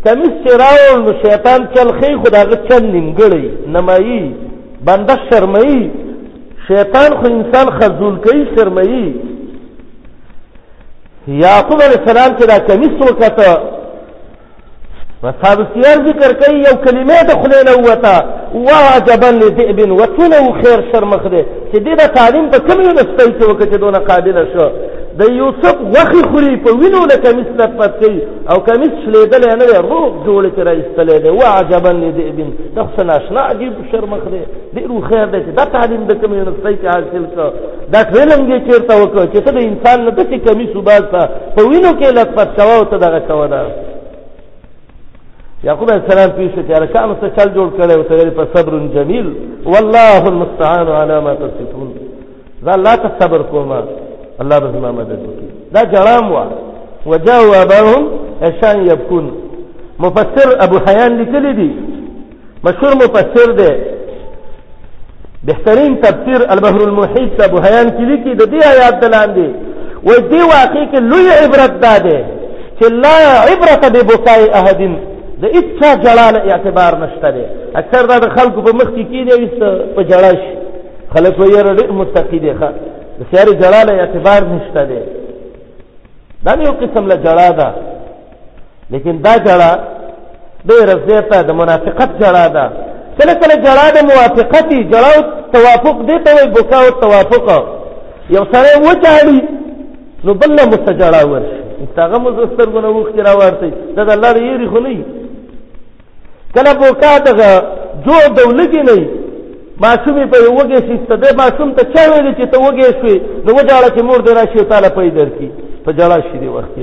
قمیص 0.06 0.34
چې 0.44 0.52
راوړ 0.64 0.90
نو 1.06 1.12
شیطان 1.26 1.60
چلخی 1.76 2.14
خداغه 2.24 2.58
چن 2.70 2.84
نیمګړی 2.94 3.44
نمایي 3.74 4.24
بنده 4.88 5.16
شرمایي 5.30 5.82
شیطان 6.68 7.10
خو 7.20 7.26
انسان 7.36 7.68
خذول 7.80 8.16
کوي 8.26 8.44
شرمایي 8.56 9.06
یعقوب 11.34 11.82
علیہ 11.84 11.98
السلام 12.00 12.34
چې 12.40 12.46
دا 12.48 12.58
کمیس 12.68 13.02
وکته 13.10 13.74
اصحاب 15.30 15.62
سیار 15.74 16.02
ذکر 16.08 16.34
کوي 16.40 16.58
یو 16.64 16.74
کلمه 16.86 17.22
د 17.30 17.40
خلی 17.44 17.62
نه 17.66 17.76
وته 17.86 18.62
وعجبا 18.66 19.30
لذئب 19.38 19.80
وتنو 20.00 20.42
خیر 20.58 20.82
شر 20.92 21.06
مخده 21.14 21.42
چې 21.72 21.80
دې 21.80 21.96
د 22.02 22.14
تعلیم 22.18 22.50
په 22.52 22.58
کوم 22.68 22.82
یو 22.84 22.92
نسبی 22.98 23.28
کې 23.34 23.46
وکړه 23.46 23.78
دونه 23.86 24.00
قابل 24.00 24.46
شو 24.54 24.70
د 25.20 25.24
یوسف 25.40 25.78
غوخي 25.96 26.22
خوري 26.32 26.54
په 26.64 26.72
وینو 26.80 27.02
د 27.12 27.14
کمیس 27.26 27.50
لپټ 27.60 27.92
کوي 28.02 28.18
او 28.52 28.58
کمیس 28.68 28.94
شلیدل 29.04 29.44
نه 29.62 29.66
دی 29.70 29.78
روغ 29.90 30.10
جوړ 30.26 30.44
کړی 30.58 30.80
استلې 30.84 31.18
دی 31.26 31.30
وعجبا 31.42 31.92
لدی 32.02 32.24
ابن 32.32 32.48
شخص 32.76 32.96
ناشنا 33.10 33.42
عجیب 33.52 33.74
شرمخ 33.92 34.26
دی 34.34 34.42
دی 34.74 34.84
رو 34.90 35.00
خیر 35.08 35.26
دی 35.34 35.40
دا 35.60 35.66
تعلیم 35.76 36.04
د 36.10 36.20
کوم 36.22 36.32
یونیورسيټي 36.38 36.76
کې 36.82 36.88
حاصل 36.92 37.28
کړ 37.34 37.90
دا 37.94 38.02
ټریننګ 38.12 38.46
یې 38.54 38.60
چیرته 38.70 38.94
وکړ 39.02 39.24
چې 39.34 39.40
ته 39.46 39.52
د 39.52 39.58
انسان 39.70 40.06
نه 40.06 40.12
دته 40.12 40.38
کمیس 40.48 40.72
وباسه 40.76 41.30
په 41.58 41.62
وینو 41.70 41.92
کې 42.00 42.16
لپټ 42.20 42.50
کاوه 42.58 42.84
ته 42.94 42.98
دغه 43.08 43.20
کاوه 43.28 43.48
دا 43.54 43.62
یعقوب 45.68 45.90
علیہ 45.92 46.04
السلام 46.06 46.32
پیښه 46.40 46.66
چې 46.66 46.74
ارکان 46.82 47.16
څه 47.22 47.28
چل 47.38 47.54
جوړ 47.58 47.68
کړي 47.78 47.94
او 47.98 48.04
ته 48.10 48.42
په 48.42 48.52
صبر 48.56 48.82
جمیل 48.96 49.28
والله 49.74 50.28
المستعان 50.34 50.88
علی 51.04 51.20
ما 51.28 51.34
تصفون 51.46 51.94
ذا 52.66 52.76
لا 52.88 52.94
تصبر 53.06 53.42
کوما 53.54 53.80
الله 54.42 54.60
به 54.60 54.68
زما 54.72 54.92
مدد 54.92 55.12
وکړي 55.26 55.50
دا 55.74 55.82
جرام 55.94 56.32
و 56.32 56.40
وجاءوا 57.06 57.62
اباهم 57.64 58.04
عشان 58.42 58.78
يبكون 58.92 59.26
مفسر 60.00 60.48
ابو 60.66 60.78
حیان 60.88 61.12
لیکلی 61.20 61.54
دی 61.54 61.70
مشهور 62.64 62.94
مفسر 63.04 63.52
دی 63.60 63.72
بهترین 65.44 65.96
تفسیر 66.02 66.42
البحر 66.50 66.82
المحیط 66.88 67.32
ابو 67.50 67.58
حیان 67.66 67.88
کې 67.90 68.02
لیکي 68.12 68.34
د 68.36 68.42
دې 68.52 68.60
آیات 68.74 68.96
دلاندې 69.06 69.48
وې 70.06 70.18
دې 70.32 70.42
واقع 70.56 70.84
کې 70.92 71.00
لوی 71.12 71.30
عبرت 71.44 71.74
ده 71.82 72.26
چې 72.80 72.92
لا 72.92 73.18
عبرت 73.52 73.84
به 73.94 74.02
بقای 74.12 74.50
احدن 74.60 74.96
د 75.42 75.46
اچا 75.60 75.96
جلال 75.96 76.36
اعتبار 76.52 76.94
نشته 77.08 77.32
دی 77.32 77.44
اکثر 77.82 78.06
دا 78.12 78.18
د 78.20 78.28
خلکو 78.40 78.62
په 78.62 78.72
مخ 78.80 78.90
کې 78.96 79.04
کېږي 79.12 79.48
په 79.96 80.02
جړا 80.10 80.32
شي 80.42 80.54
خلک 81.16 81.36
یې 81.38 81.62
رډ 81.68 81.92
متقی 81.92 82.40
دي 82.40 82.54
ښه 82.60 82.70
د 83.20 83.22
سیارې 83.32 83.54
جړا 83.62 83.82
له 83.88 83.94
اعتبار 84.02 84.40
نشته 84.54 84.82
دی 84.90 85.02
دا 86.46 86.52
یو 86.68 86.74
قسم 86.82 87.04
له 87.12 87.16
جړا 87.26 87.50
ده 87.60 87.68
لیکن 88.94 89.14
دا 89.26 89.34
جړا 89.48 89.72
ډېر 90.70 90.88
زیاته 91.08 91.38
د 91.50 91.52
منافقت 91.62 92.10
جړا 92.22 92.46
ده 92.56 92.66
کله 93.20 93.34
کله 93.42 93.56
جړا 93.68 93.86
د 93.98 94.00
موافقتي 94.12 94.80
جړا 94.92 95.10
او 95.18 95.22
توافق 95.56 95.96
دی 96.08 96.18
ته 96.26 96.32
وایي 96.36 96.50
بکا 96.56 96.78
او 96.86 96.90
توافق 97.04 97.46
یو 98.36 98.44
سره 98.54 98.70
وچاړي 98.88 99.40
نو 100.26 100.32
بل 100.42 100.50
نه 100.58 100.64
مستجړا 100.72 101.22
ورشي 101.32 101.62
هغه 101.98 102.18
مو 102.22 102.30
سترګونه 102.54 102.88
وښتي 102.90 103.22
را 103.28 103.34
ورتي 103.40 103.72
دا 103.96 104.02
د 104.08 104.10
الله 104.16 104.30
یې 104.48 104.68
خو 104.72 104.80
نه 104.80 105.06
کله 106.56 106.72
بوکا 106.82 107.14
دغه 107.28 107.50
جو 108.06 108.16
دولګي 108.36 108.82
نه 108.90 108.98
معصوم 109.84 110.16
په 110.32 110.38
وږي 110.58 110.80
شي 110.88 110.96
ته 111.08 111.16
د 111.24 111.26
معصوم 111.42 111.70
ته 111.78 111.84
چا 111.96 112.04
ویل 112.12 112.28
چې 112.38 112.46
ته 112.54 112.58
وږي 112.66 112.88
شوې 113.00 113.16
نو 113.46 113.50
وځاړه 113.56 113.90
چې 113.96 114.02
مور 114.08 114.20
دې 114.26 114.32
راشي 114.40 114.64
تعالی 114.72 114.90
پیدا 114.98 115.18
درکې 115.20 115.48
په 115.86 115.92
جړا 116.00 116.18
شي 116.28 116.38
دی 116.42 116.48
وخت 116.52 116.76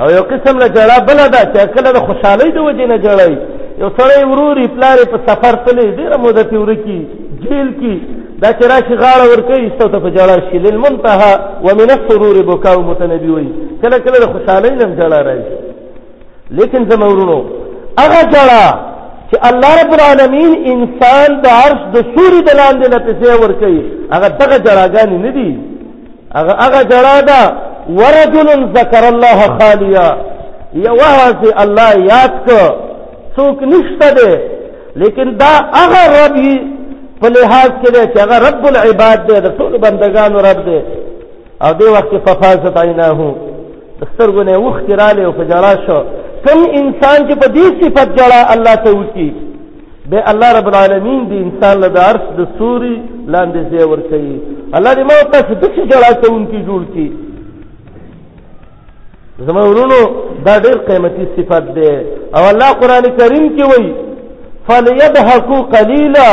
او 0.00 0.06
یو 0.16 0.22
قسم 0.32 0.54
له 0.62 0.66
جړا 0.76 0.96
بل 1.08 1.18
دا 1.36 1.42
چې 1.52 1.66
کله 1.74 1.90
د 1.94 1.98
خوشحالۍ 2.08 2.50
د 2.54 2.58
وجې 2.66 2.84
نه 2.92 2.96
جړای 3.06 3.32
یو 3.82 3.88
سړی 3.98 4.20
وروري 4.30 4.64
پلار 4.76 4.98
په 5.12 5.18
سفر 5.28 5.52
تلې 5.66 5.96
ډیره 5.98 6.16
موده 6.24 6.42
ته 6.50 6.56
ورکی 6.58 6.98
جیل 7.42 7.70
کې 7.80 7.94
دا 8.42 8.48
چې 8.58 8.64
راشي 8.72 8.94
غاړه 9.02 9.26
ورکې 9.32 9.56
ایستو 9.60 9.88
ته 9.92 9.98
په 10.04 10.10
جړا 10.16 10.36
شي 10.50 10.58
للمنتهى 10.66 11.32
ومن 11.66 11.88
السرور 11.96 12.36
بكاء 12.50 12.76
متنبوي 12.90 13.48
کله 13.82 13.98
کله 14.04 14.18
د 14.20 14.26
خوشحالۍ 14.34 14.70
نه 14.82 14.88
جړا 15.00 15.18
راځي 15.28 15.58
لیکن 16.58 16.80
زمورونو 16.90 17.38
هغه 18.00 18.20
جړا 18.34 18.62
چې 19.30 19.38
الله 19.48 19.70
رب 19.82 19.92
العالمین 19.98 20.52
انسان 20.72 21.28
د 21.44 21.46
عرش 21.62 21.80
د 21.94 21.96
سوري 22.14 22.40
د 22.44 22.50
لاندې 22.60 22.86
نه 22.92 22.98
پیسې 23.06 23.40
ور 23.42 23.52
کوي 23.62 23.80
هغه 24.14 24.28
دغه 24.40 24.56
جراګانی 24.66 25.18
نه 25.24 25.30
دي 25.36 25.48
هغه 26.38 26.52
هغه 26.64 26.80
جرا 26.92 27.18
ده 27.30 27.40
ورجل 28.00 28.48
ذکر 28.78 29.04
الله 29.12 29.38
خالیا 29.58 30.06
یوازې 30.86 31.48
الله 31.62 31.90
یاد 32.12 32.32
کو 32.46 32.60
څوک 33.36 33.58
نشته 33.72 34.08
ده 34.18 34.30
لیکن 35.00 35.28
دا 35.42 35.52
هغه 35.80 36.00
رب 36.16 36.36
په 37.20 37.28
لحاظ 37.36 37.70
کې 37.80 37.90
ده 37.94 38.02
چې 38.12 38.18
هغه 38.24 38.36
رب 38.48 38.62
العباد 38.72 39.26
ده 39.28 39.38
د 39.38 39.58
ټول 39.58 39.72
بندگانو 39.84 40.38
رب 40.48 40.60
ده 40.70 40.78
او 41.64 41.70
دې 41.78 41.88
وخت 41.92 42.12
په 42.26 42.32
فاصله 42.42 42.80
عینه 42.84 43.06
هو 43.18 43.28
سترګونه 44.10 44.52
وخت 44.66 44.86
رااله 44.90 45.24
او 45.26 45.32
فجرا 45.40 45.72
شو 45.86 46.00
کم 46.46 46.58
انسان 46.80 47.26
چې 47.28 47.34
په 47.42 47.48
دې 47.54 47.66
صفت 47.82 48.08
جوړه 48.18 48.38
الله 48.54 48.74
ته 48.84 48.90
وکی 48.98 49.28
به 50.10 50.18
الله 50.30 50.50
رب 50.58 50.68
العالمین 50.72 51.20
دې 51.30 51.38
انسان 51.46 51.80
له 51.82 51.88
درس 51.98 52.24
د 52.38 52.40
سوري 52.58 52.96
لاندې 53.34 53.60
ځای 53.72 53.84
ور 53.92 54.00
کوي 54.10 54.36
الله 54.76 54.92
دې 54.98 55.04
ما 55.10 55.16
تاسو 55.32 55.52
د 55.62 55.64
څه 55.74 55.80
جوړه 55.90 56.12
ته 56.22 56.26
اونکی 56.32 56.60
جوړ 56.68 56.82
کی 56.94 57.06
زمورونو 59.48 60.00
دا 60.46 60.54
ډېر 60.64 60.78
قیمتي 60.88 61.24
صفت 61.36 61.64
ده 61.76 61.92
او 62.36 62.42
الله 62.52 62.70
قران 62.80 63.04
کریم 63.18 63.44
کې 63.56 63.64
وایي 63.70 63.94
فليضحكوا 64.68 65.60
قليلا 65.76 66.30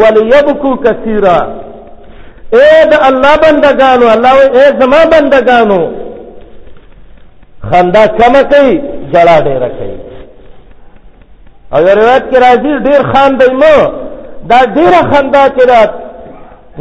وليبكوا 0.00 0.74
كثيرا 0.86 1.38
اے 2.56 2.72
د 2.90 2.94
الله 3.08 3.32
بندگانو 3.46 4.06
الله 4.16 4.34
اے 4.56 4.66
زما 4.80 5.00
بندگانو 5.16 5.80
خندا 7.70 8.04
کم 8.20 8.32
کوي 8.52 8.76
زړه 9.14 9.36
ډیره 9.48 9.68
کوي 9.78 9.98
او 11.76 11.80
روایت 12.00 12.24
کې 12.30 12.38
راځي 12.46 12.74
ډیر 12.88 13.00
خاندې 13.12 13.46
مو 13.62 13.74
دا 14.50 14.60
ډیره 14.76 15.00
خندا 15.10 15.44
چې 15.56 15.62
رات 15.72 15.92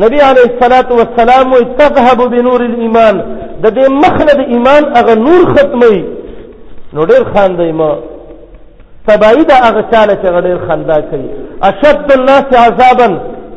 نبی 0.03 0.19
علیہ 0.29 0.45
الصلات 0.49 0.89
والسلام 0.99 1.49
تذهب 1.79 2.19
بنور 2.33 2.61
الايمان 2.69 3.15
د 3.63 3.65
دې 3.77 3.85
مخنه 4.03 4.33
د 4.39 4.41
ایمان 4.53 4.83
هغه 4.97 5.13
نور 5.27 5.41
ختمي 5.53 5.97
نو 6.95 7.01
ډیر 7.11 7.21
خاندې 7.33 7.71
مو 7.79 7.91
تبعید 9.07 9.49
هغه 9.67 9.81
چاله 9.91 10.13
چې 10.21 10.29
ډیر 10.47 10.57
خندا 10.67 10.97
کوي 11.09 11.27
اشد 11.69 12.07
الناس 12.17 12.47
عذابا 12.65 13.09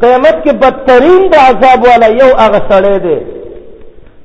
قیامت 0.03 0.37
کې 0.45 0.53
بدترین 0.63 1.23
د 1.33 1.35
عذاب 1.49 1.81
والا 1.91 2.07
یو 2.23 2.31
هغه 2.45 2.61
سړی 2.71 2.97
دی 3.07 3.19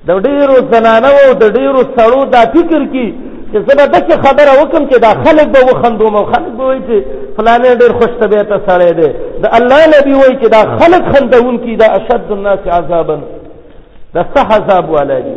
د 0.08 0.10
ډیرو 0.28 0.56
زنانو 0.72 1.16
د 1.42 1.46
ډیرو 1.58 1.82
سړو 1.98 2.22
دا 2.36 2.42
فکر 2.56 2.82
کی 2.94 3.08
چې 3.52 3.58
زه 3.68 3.74
به 3.78 3.86
داسې 3.96 4.16
خبره 4.28 4.52
وکم 4.62 4.84
چې 4.90 4.98
دا 5.06 5.12
خلک 5.26 5.48
به 5.54 5.60
وخندوم 5.72 6.16
او 6.16 6.26
خلک 6.26 6.52
به 6.58 6.64
وایي 6.64 6.82
چې 6.90 6.98
فلانې 7.38 7.72
ډېر 7.82 7.92
خوش 7.94 8.12
طبیعته 8.22 8.56
سړی 8.68 8.92
دی 9.00 9.10
د 9.44 9.46
الله 9.58 9.80
نبي 9.96 10.14
وایي 10.18 10.36
چې 10.42 10.48
دا 10.56 10.62
خلک 10.80 11.04
خندوونکي 11.16 11.76
دا 11.76 11.86
اشد 11.98 12.32
الناس 12.32 12.60
عذابا 12.78 13.18
دا 14.16 14.22
څه 14.34 14.40
عذاب 14.54 14.90
والا 14.90 15.20
دي 15.20 15.36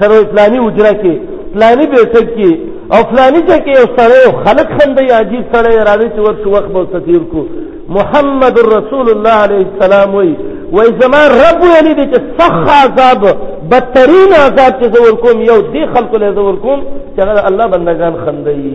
سره 0.00 0.14
فلاني 0.30 0.58
اجره 0.68 0.92
کې 1.02 1.14
فلاني 1.54 1.86
بیټک 1.92 2.26
کې 2.36 2.50
او 2.94 3.00
فلاني 3.16 3.38
ځای 3.48 3.60
کې 3.64 3.72
یو 3.80 3.86
سړی 3.96 4.46
خلک 4.46 4.68
خندوي 4.82 5.10
عجیب 5.20 5.44
سړی 5.52 5.76
راځي 5.88 6.08
چې 6.16 6.20
ورته 6.26 6.48
وخت 6.50 6.70
به 6.90 7.00
تیر 7.00 7.22
کو 7.32 7.42
محمد 7.96 8.56
رسول 8.76 9.06
الله 9.10 9.32
عليه 9.44 9.62
السلام 9.70 10.14
وایي 10.14 10.36
وای 10.72 10.88
زما 11.02 11.22
رب 11.40 11.62
ویلی 11.62 11.94
دی 11.94 12.04
چې 12.12 12.18
سخت 12.38 12.68
عذاب 12.84 13.49
بدترین 13.72 14.30
عذاب 14.44 14.72
چې 14.80 14.86
زور 14.94 15.12
کوم 15.24 15.42
یو 15.50 15.60
دی 15.72 15.82
خلکو 15.94 16.16
له 16.22 16.32
زور 16.38 16.56
کوم 16.64 16.80
چې 17.14 17.20
هغه 17.28 17.42
الله 17.50 17.66
بندگان 17.74 18.14
خندي 18.24 18.74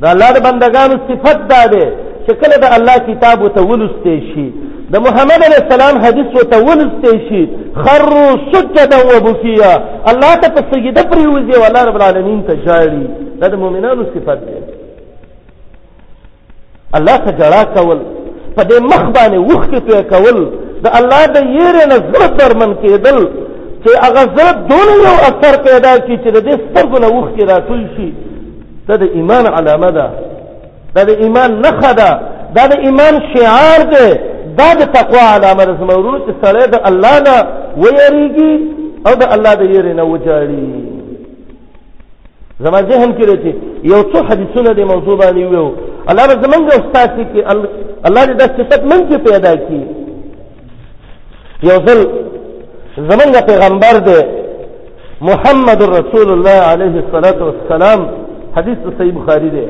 دا 0.00 0.08
الله 0.14 0.28
د 0.36 0.38
بندگانو 0.48 0.96
صفت 1.08 1.38
دا 1.52 1.62
ده 1.72 1.84
چې 2.26 2.32
کله 2.40 2.56
د 2.64 2.74
الله 2.76 2.96
کتاب 3.08 3.42
وته 3.44 3.60
ولستې 3.70 4.14
شي 4.32 4.46
د 4.92 4.96
محمد 5.06 5.40
علی 5.46 5.56
السلام 5.64 5.98
حدیث 6.04 6.28
وته 6.36 6.58
ولستې 6.68 7.12
شي 7.28 7.42
خروا 7.82 8.28
سجدا 8.52 8.98
وبكيا 9.10 9.72
الله 10.10 10.32
ته 10.42 10.48
په 10.54 10.62
سجده 10.72 11.02
پریوځي 11.10 11.56
او 11.58 11.64
الله 11.70 11.84
رب 11.88 11.94
العالمین 12.00 12.40
ته 12.48 12.54
ژاړي 12.64 13.04
دا 13.40 13.48
د 13.54 13.54
مؤمنانو 13.64 14.04
صفت 14.14 14.38
ده 14.46 14.64
الله 16.98 17.16
ته 17.24 17.30
جړا 17.40 17.62
کول 17.76 17.98
په 18.56 18.62
دې 18.68 18.76
مخ 18.90 19.02
باندې 19.16 19.38
وخت 19.54 19.72
ته 19.74 20.02
کول 20.14 20.40
د 20.84 20.86
الله 20.98 21.22
د 21.36 21.38
یېره 21.56 21.84
نه 21.90 21.96
زړه 22.10 22.28
درمن 22.38 22.70
کېدل 22.82 23.18
چې 23.82 23.90
هغه 24.04 24.22
زړه 24.36 24.50
دونه 24.70 24.94
یو 25.08 25.16
اثر 25.28 25.54
پیدا 25.68 25.92
کی 26.06 26.14
چې 26.22 26.28
د 26.36 26.38
دې 26.46 26.54
سترګو 26.64 26.96
نه 27.04 27.08
وښکې 27.16 27.42
راټول 27.52 27.82
شي 27.94 28.08
دا 28.88 28.94
د 29.02 29.04
ایمان 29.16 29.44
علامه 29.58 29.90
ده 29.96 30.06
دا 30.96 31.02
د 31.10 31.10
ایمان 31.24 31.50
نښه 31.64 31.92
ده 32.00 32.10
دا 32.56 32.64
د 32.72 32.74
ایمان 32.86 33.14
شعار 33.32 33.80
دی 33.92 34.08
دا 34.58 34.68
د 34.80 34.82
تقوا 34.96 35.24
علامه 35.36 35.64
ده 35.68 35.72
زما 35.80 35.94
ورونو 35.96 36.18
چې 36.26 36.32
سړی 36.42 36.64
د 36.74 36.76
الله 36.88 37.14
نه 37.26 37.36
ویریږي 37.82 38.52
او 39.06 39.12
د 39.22 39.24
الله 39.34 39.52
د 39.60 39.64
یېرې 39.74 39.92
نه 39.98 40.04
وجاړي 40.12 40.66
زما 42.64 42.78
ذهن 42.90 43.10
کې 43.16 43.24
چې 43.42 43.50
یو 43.92 44.00
څو 44.12 44.18
حدیثونه 44.30 44.70
د 44.74 44.80
موضوع 44.92 45.16
باندې 45.22 45.42
ویو 45.50 45.68
الله 46.10 46.24
به 46.30 46.34
زمونږ 46.44 46.66
استاد 46.80 47.08
کې 47.32 47.40
الله 48.08 48.22
دې 48.28 48.34
دا 48.42 48.46
صفت 48.58 48.80
من 48.90 49.00
کې 49.08 49.16
پیدا 49.30 49.52
کړي 49.64 49.80
یو 51.62 51.76
ځل 51.86 52.00
زمونږ 53.08 53.32
پیغمبر 53.50 53.94
دی 54.06 54.18
محمد 55.30 55.80
رسول 55.98 56.28
الله 56.32 56.58
علیه 56.72 56.94
الصلاۃ 57.02 57.38
والسلام 57.46 58.00
حدیث 58.56 58.78
صحیح 58.98 59.12
بخاری 59.18 59.48
دی 59.54 59.66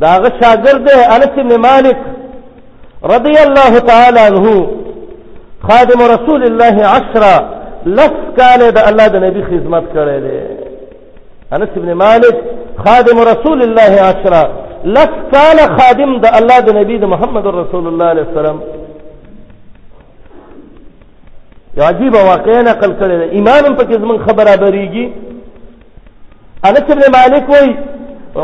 دا 0.00 0.10
غ 0.22 0.24
شاګرد 0.40 0.84
دی 0.88 0.94
انس 1.16 1.32
بن 1.36 1.56
مالک 1.68 1.96
رضی 3.14 3.34
الله 3.46 3.72
تعالی 3.90 4.20
عنہ 4.28 4.46
خادم 5.68 6.00
رسول 6.14 6.42
الله 6.46 6.74
10 7.14 7.26
لس 7.98 8.10
کاله 8.38 8.70
د 8.70 8.78
الله 8.88 9.08
د 9.14 9.16
نبی 9.26 9.42
خدمت 9.50 9.84
کړی 9.94 10.18
دی 10.24 10.40
انس 11.56 11.70
بن 11.82 11.92
مالک 12.04 12.34
خادم 12.84 13.16
رسول 13.32 13.62
الله 13.62 13.90
10 14.24 14.86
لس 14.96 15.10
کاله 15.34 15.64
خادم 15.78 16.10
د 16.24 16.26
الله 16.38 16.60
د 16.66 16.76
نبی 16.80 16.98
د 16.98 17.04
محمد 17.14 17.46
رسول 17.62 17.84
الله 17.86 18.04
علیه 18.14 18.26
السلام 18.28 18.58
یو 21.80 21.86
عجیب 21.88 22.14
واقعا 22.14 22.62
نقل 22.62 22.92
کړی 23.00 23.16
دی 23.20 23.26
امام 23.40 23.74
په 23.76 23.84
کې 23.88 23.94
زمون 24.02 24.18
خبره 24.26 24.52
بریږي 24.62 25.06
انس 26.68 26.86
بن 26.98 27.02
مالک 27.16 27.44
وای 27.52 27.70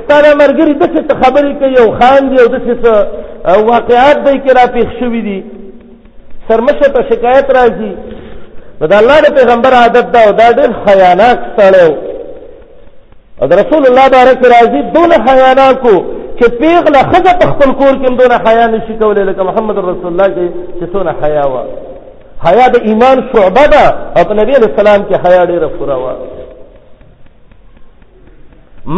ستاره 0.00 0.30
مرګري 0.42 0.72
د 0.72 0.84
څه 1.08 1.14
خبري 1.26 1.52
کوي 1.60 1.72
یو 1.80 1.88
خان 2.00 2.20
دی 2.30 2.36
او 2.42 2.48
د 2.54 2.56
څه 2.66 2.92
واقعات 3.72 4.16
دی 4.28 4.36
کې 4.44 4.50
را 4.58 4.64
پیښ 4.74 4.86
شوې 5.00 5.20
دي 5.28 5.40
سرمشه 6.48 6.88
ته 6.94 7.00
شکایت 7.12 7.46
راځي 7.58 7.92
بد 8.80 8.92
الله 9.00 9.16
د 9.20 9.26
پیغمبر 9.38 9.72
عادت 9.82 10.06
دا 10.14 10.20
او 10.26 10.32
دا 10.40 10.48
ډېر 10.58 10.70
خیانات 10.86 11.40
سره 11.58 12.07
او 13.42 13.46
رسول 13.62 13.82
الله 13.86 14.06
بارک 14.16 14.38
راضی 14.54 14.80
دون 14.94 15.12
حیانا 15.28 15.72
کو 15.74 15.96
چې 16.40 16.46
پیغله 16.60 16.98
خزه 17.10 17.32
په 17.40 17.46
خپل 17.50 17.70
کور 17.80 17.94
کې 18.00 18.08
دون 18.20 18.32
حیا 18.46 18.66
نشي 18.72 18.94
کولای 19.00 19.24
لکه 19.24 19.42
محمد 19.48 19.78
رسول 19.78 20.06
الله 20.12 20.28
کې 20.28 20.48
چې 20.78 20.86
څونه 20.92 21.12
حیا 21.24 21.44
و 21.52 21.56
حیا 22.48 22.66
د 22.74 22.76
ایمان 22.88 23.18
شعبه 23.32 23.64
ده 23.74 23.84
او 24.16 24.24
په 24.28 24.34
نبی 24.40 24.52
اسلام 24.52 25.00
کې 25.10 25.14
حیا 25.28 25.42
ډیره 25.50 25.66
پورا 25.78 25.96
و 26.02 26.06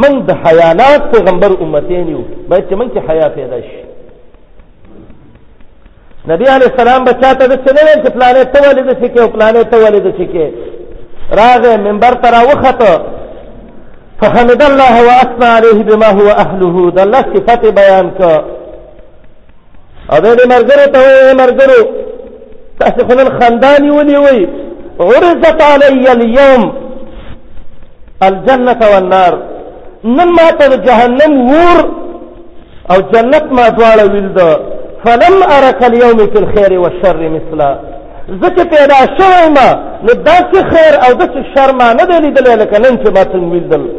من 0.00 0.12
د 0.28 0.30
حیانات 0.44 1.00
پیغمبر 1.14 1.50
امتین 1.64 2.08
یو 2.08 2.18
باید 2.48 2.68
چې 2.70 2.74
من 2.80 2.88
کې 2.90 3.00
حیا 3.10 3.28
پیدا 3.38 3.60
شي 3.68 3.80
نبی 6.30 6.44
علی 6.54 6.64
السلام 6.70 7.04
بچاته 7.04 7.44
د 7.46 7.54
څنګه 7.68 8.04
چې 8.04 8.10
پلانې 8.16 8.44
ته 8.54 8.60
ولې 8.66 8.82
د 8.88 8.90
شي 9.00 9.08
کې 9.12 9.32
پلانې 9.34 9.62
ته 9.70 9.76
ولې 9.84 10.00
د 10.00 10.14
شي 10.16 10.26
کې 10.26 10.50
راغه 11.38 11.72
منبر 11.86 12.12
ترا 12.22 12.40
وخته 12.50 12.92
فحمد 14.22 14.62
الله 14.70 14.94
واثنى 15.08 15.46
عليه 15.56 15.78
بما 15.90 16.08
هو 16.18 16.28
اهله 16.44 16.74
د 16.96 16.98
الله 17.06 17.20
صفات 17.34 17.62
بیان 17.80 18.06
کا 18.18 18.32
او 20.12 20.16
دې 20.24 20.44
مرګره 20.54 20.84
ته 20.92 20.98
وې 21.04 21.32
مرګره 21.42 21.78
تاسو 22.80 23.00
خپل 23.08 23.26
خندان 23.38 23.82
ونی 23.90 24.16
وې 24.24 24.40
عرضت 25.16 25.58
علی 25.72 26.06
اليوم 26.16 26.62
الجنه 28.28 28.80
والنار 28.92 29.34
نن 30.18 30.28
ما 30.36 30.48
ته 30.58 30.70
جهنم 30.86 31.32
ور 31.52 31.78
او 32.92 32.96
جنت 33.12 33.44
ما 33.56 33.64
دواړه 33.76 34.04
ویل 34.12 34.28
ده 34.38 34.50
فلم 35.04 35.36
ارك 35.56 35.80
اليوم 35.90 36.18
في 36.32 36.38
الخير 36.42 36.72
والشر 36.82 37.18
مثلا 37.36 37.70
زکه 38.42 38.64
پیدا 38.74 38.98
شوم 39.18 39.54
نو 40.04 40.12
داسې 40.30 40.58
خیر 40.72 40.94
او 41.06 41.10
داسې 41.20 41.40
شر 41.54 41.70
ما 41.78 41.88
نه 41.98 42.04
دی 42.08 42.16
لیدل 42.26 42.46
لکه 42.60 42.76
نن 42.84 42.94
چې 43.04 43.08
ما 43.16 43.22
څنګه 43.32 43.48
ویل 43.52 43.98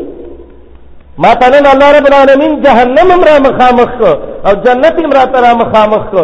ما 1.17 1.33
ته 1.39 1.47
نن 1.53 1.67
الله 1.73 1.87
رب 1.97 2.07
العالمین 2.11 2.53
جهنم 2.65 3.07
امرا 3.17 3.35
مخامخ 3.47 3.89
کو 3.99 4.09
او 4.47 4.51
جنت 4.65 4.95
امرا 5.05 5.23
ترا 5.33 5.51
مخامخ 5.63 6.03
کو 6.11 6.19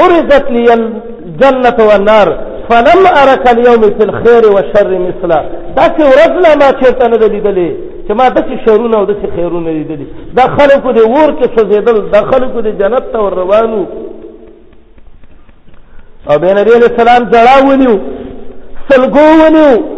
عرضت 0.00 0.46
لی 0.54 0.62
الجنت 0.76 1.78
والنار 1.88 2.28
فلم 2.68 3.02
ارك 3.22 3.44
اليوم 3.54 3.82
في 3.96 4.02
الخير 4.08 4.42
والشر 4.54 4.88
مثلا 5.08 5.40
دا 5.76 5.82
چې 5.96 6.02
ورځ 6.10 6.32
لا 6.44 6.52
ما 6.60 6.68
چیرته 6.82 7.06
نه 7.08 7.16
لیدلې 7.32 7.70
چې 8.08 8.12
ما 8.18 8.28
دغه 8.28 8.58
شرونه 8.64 8.96
او 8.98 9.04
دغه 9.10 9.26
خیرونه 9.36 9.70
لیدلې 9.70 10.06
دا 10.36 10.42
خلکو 10.56 10.88
د 10.92 10.98
ور 11.14 11.30
کې 11.40 11.46
سوزیدل 11.58 11.96
دا 12.14 12.18
خلکو 12.30 12.58
د 12.60 12.68
جنت 12.80 13.04
ته 13.12 13.18
روانو 13.40 13.82
او 16.30 16.38
بین 16.38 16.56
نبی 16.60 16.72
علیہ 16.78 16.88
السلام 16.92 17.22
جړاو 17.32 17.62
ونیو 17.70 17.94
سلګو 18.92 19.28
ونیو 19.44 19.97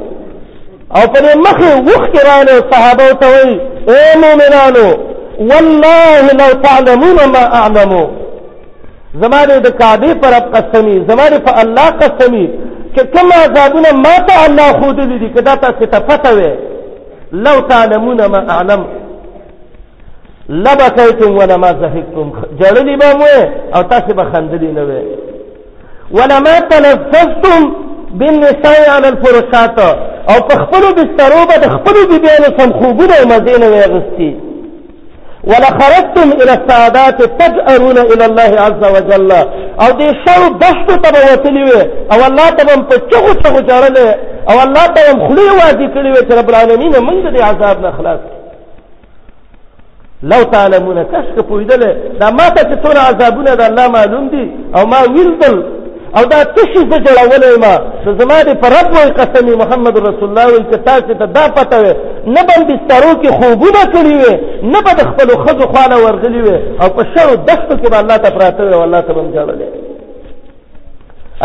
او 0.97 1.03
په 1.13 1.21
مخه 1.47 1.71
وخرانه 1.91 2.55
صحابه 2.73 3.09
ته 3.21 3.27
وي 3.35 3.51
اے 3.91 4.03
مؤمنانو 4.25 4.89
والله 5.51 6.21
لو 6.41 6.51
تعلمون 6.67 7.19
ما 7.35 7.45
اعلمو 7.61 8.03
زماره 9.23 9.57
د 9.67 9.69
کعبه 9.81 10.11
پر 10.23 10.35
قسمی 10.55 10.97
زماره 11.09 11.39
په 11.47 11.53
الله 11.63 11.87
قسمی 12.03 12.47
چې 12.95 13.03
کوم 13.15 13.29
عذابونه 13.45 13.91
ما 14.05 14.17
ته 14.29 14.45
الله 14.47 14.67
خود 14.81 15.01
دي 15.01 15.19
دي 15.19 15.29
کدا 15.37 15.55
تاسو 15.55 15.85
ته 15.93 15.99
پته 15.99 16.31
وي 16.37 16.51
لو 17.33 17.61
تعلمون 17.61 18.27
ما 18.27 18.41
اعلم 18.57 18.83
لبکیتم 20.49 21.37
ولما 21.39 21.71
زهقتم 21.83 22.33
جړلی 22.61 22.97
به 23.01 23.15
مو 23.19 23.27
او 23.75 23.83
تاسو 23.83 24.15
به 24.15 24.25
خندلی 24.25 24.73
نه 24.73 24.83
وي 24.85 25.03
ولما 26.13 26.59
تلذذتم 26.71 27.73
بالنساء 28.19 28.91
على 28.95 29.09
الفرشات 29.09 29.79
او 30.29 30.37
په 30.49 30.55
خپلو 30.65 30.89
بسترو 30.99 31.43
به 31.51 31.57
د 31.63 31.69
خپلو 31.75 32.01
بیبیانو 32.11 32.49
سم 32.59 32.71
خوبونه 32.81 33.15
یې 33.21 33.27
مزې 33.33 33.57
نه 33.61 33.67
وې 33.71 33.85
اغوستي 33.89 34.33
ولخرجتم 35.51 36.27
الى 36.41 36.53
السعادات 36.61 37.23
تجأرون 37.41 37.99
الى 38.11 38.25
الله 38.29 38.51
عز 38.67 38.81
وجل 38.95 39.31
او 39.83 39.89
دې 40.01 40.09
شو 40.25 40.43
دشتو 40.63 40.95
ته 41.03 41.09
به 41.15 41.21
وتلي 41.33 41.63
وې 41.67 41.83
او 42.13 42.19
الله 42.29 42.49
ته 42.57 42.63
به 42.67 42.73
هم 42.75 42.83
په 42.91 42.97
چغو 43.11 43.33
چغو 43.43 43.59
جاړلې 43.71 44.09
او 44.53 44.57
الله 44.65 44.87
ته 44.95 45.01
هم 45.13 45.19
خولې 45.29 45.49
وازې 45.61 45.87
کړې 45.95 46.11
وې 46.15 46.23
چې 46.29 46.33
رب 46.39 46.49
العالمینه 46.51 46.99
موږ 46.99 47.19
د 47.27 47.29
دې 47.35 47.41
عذاب 47.49 47.83
نه 47.87 47.91
خلاص 47.91 48.21
لو 50.23 50.43
تعلمونه 50.43 51.03
کشکه 51.13 51.43
پوهېدلې 51.49 51.93
دا 52.21 52.31
ما 52.31 52.49
ته 52.55 52.63
چې 52.71 52.77
څونه 52.85 53.01
عذابونه 53.09 53.51
د 53.55 53.61
الله 53.71 53.89
معلوم 53.89 54.29
دي 54.29 54.47
او 54.77 54.87
ما 54.87 54.97
ویل 55.15 55.31
او 56.19 56.25
دا 56.25 56.43
تشي 56.55 56.81
زه 56.91 56.99
جوړولې 57.07 57.59
ما 57.65 57.75
نو 58.07 58.11
زما 58.21 58.39
دې 58.47 58.55
په 58.63 58.67
رب 58.77 58.89
وای 58.97 59.11
قسم 59.19 59.47
محمد 59.63 59.99
رسول 59.99 60.27
الله 60.29 60.47
وي 60.47 60.59
چې 60.59 60.79
تاسو 60.89 61.15
ته 61.21 61.25
دا 61.37 61.45
پته 61.59 61.79
وي 61.83 61.93
نه 62.35 62.41
به 62.47 62.57
بسترو 62.69 63.13
کې 63.23 63.31
خوبونه 63.39 63.83
کړی 63.95 64.15
وي 64.23 64.35
نه 64.73 64.81
به 64.85 64.93
د 65.01 65.03
خپلو 65.11 65.35
ښځو 65.45 65.65
خواله 65.75 65.97
ورغلي 66.05 66.41
وي 66.47 66.57
او 66.83 66.89
په 66.97 67.03
شرو 67.15 67.37
دښتو 67.49 67.75
کې 67.83 67.91
به 67.93 67.99
الله 68.03 68.17
ته 68.25 68.31
پراته 68.37 68.61
وي 68.65 68.75
او 68.75 68.83
الله 68.87 69.01
ته 69.01 69.13
به 69.13 69.23
م 69.23 69.31
جوړلې 69.37 69.69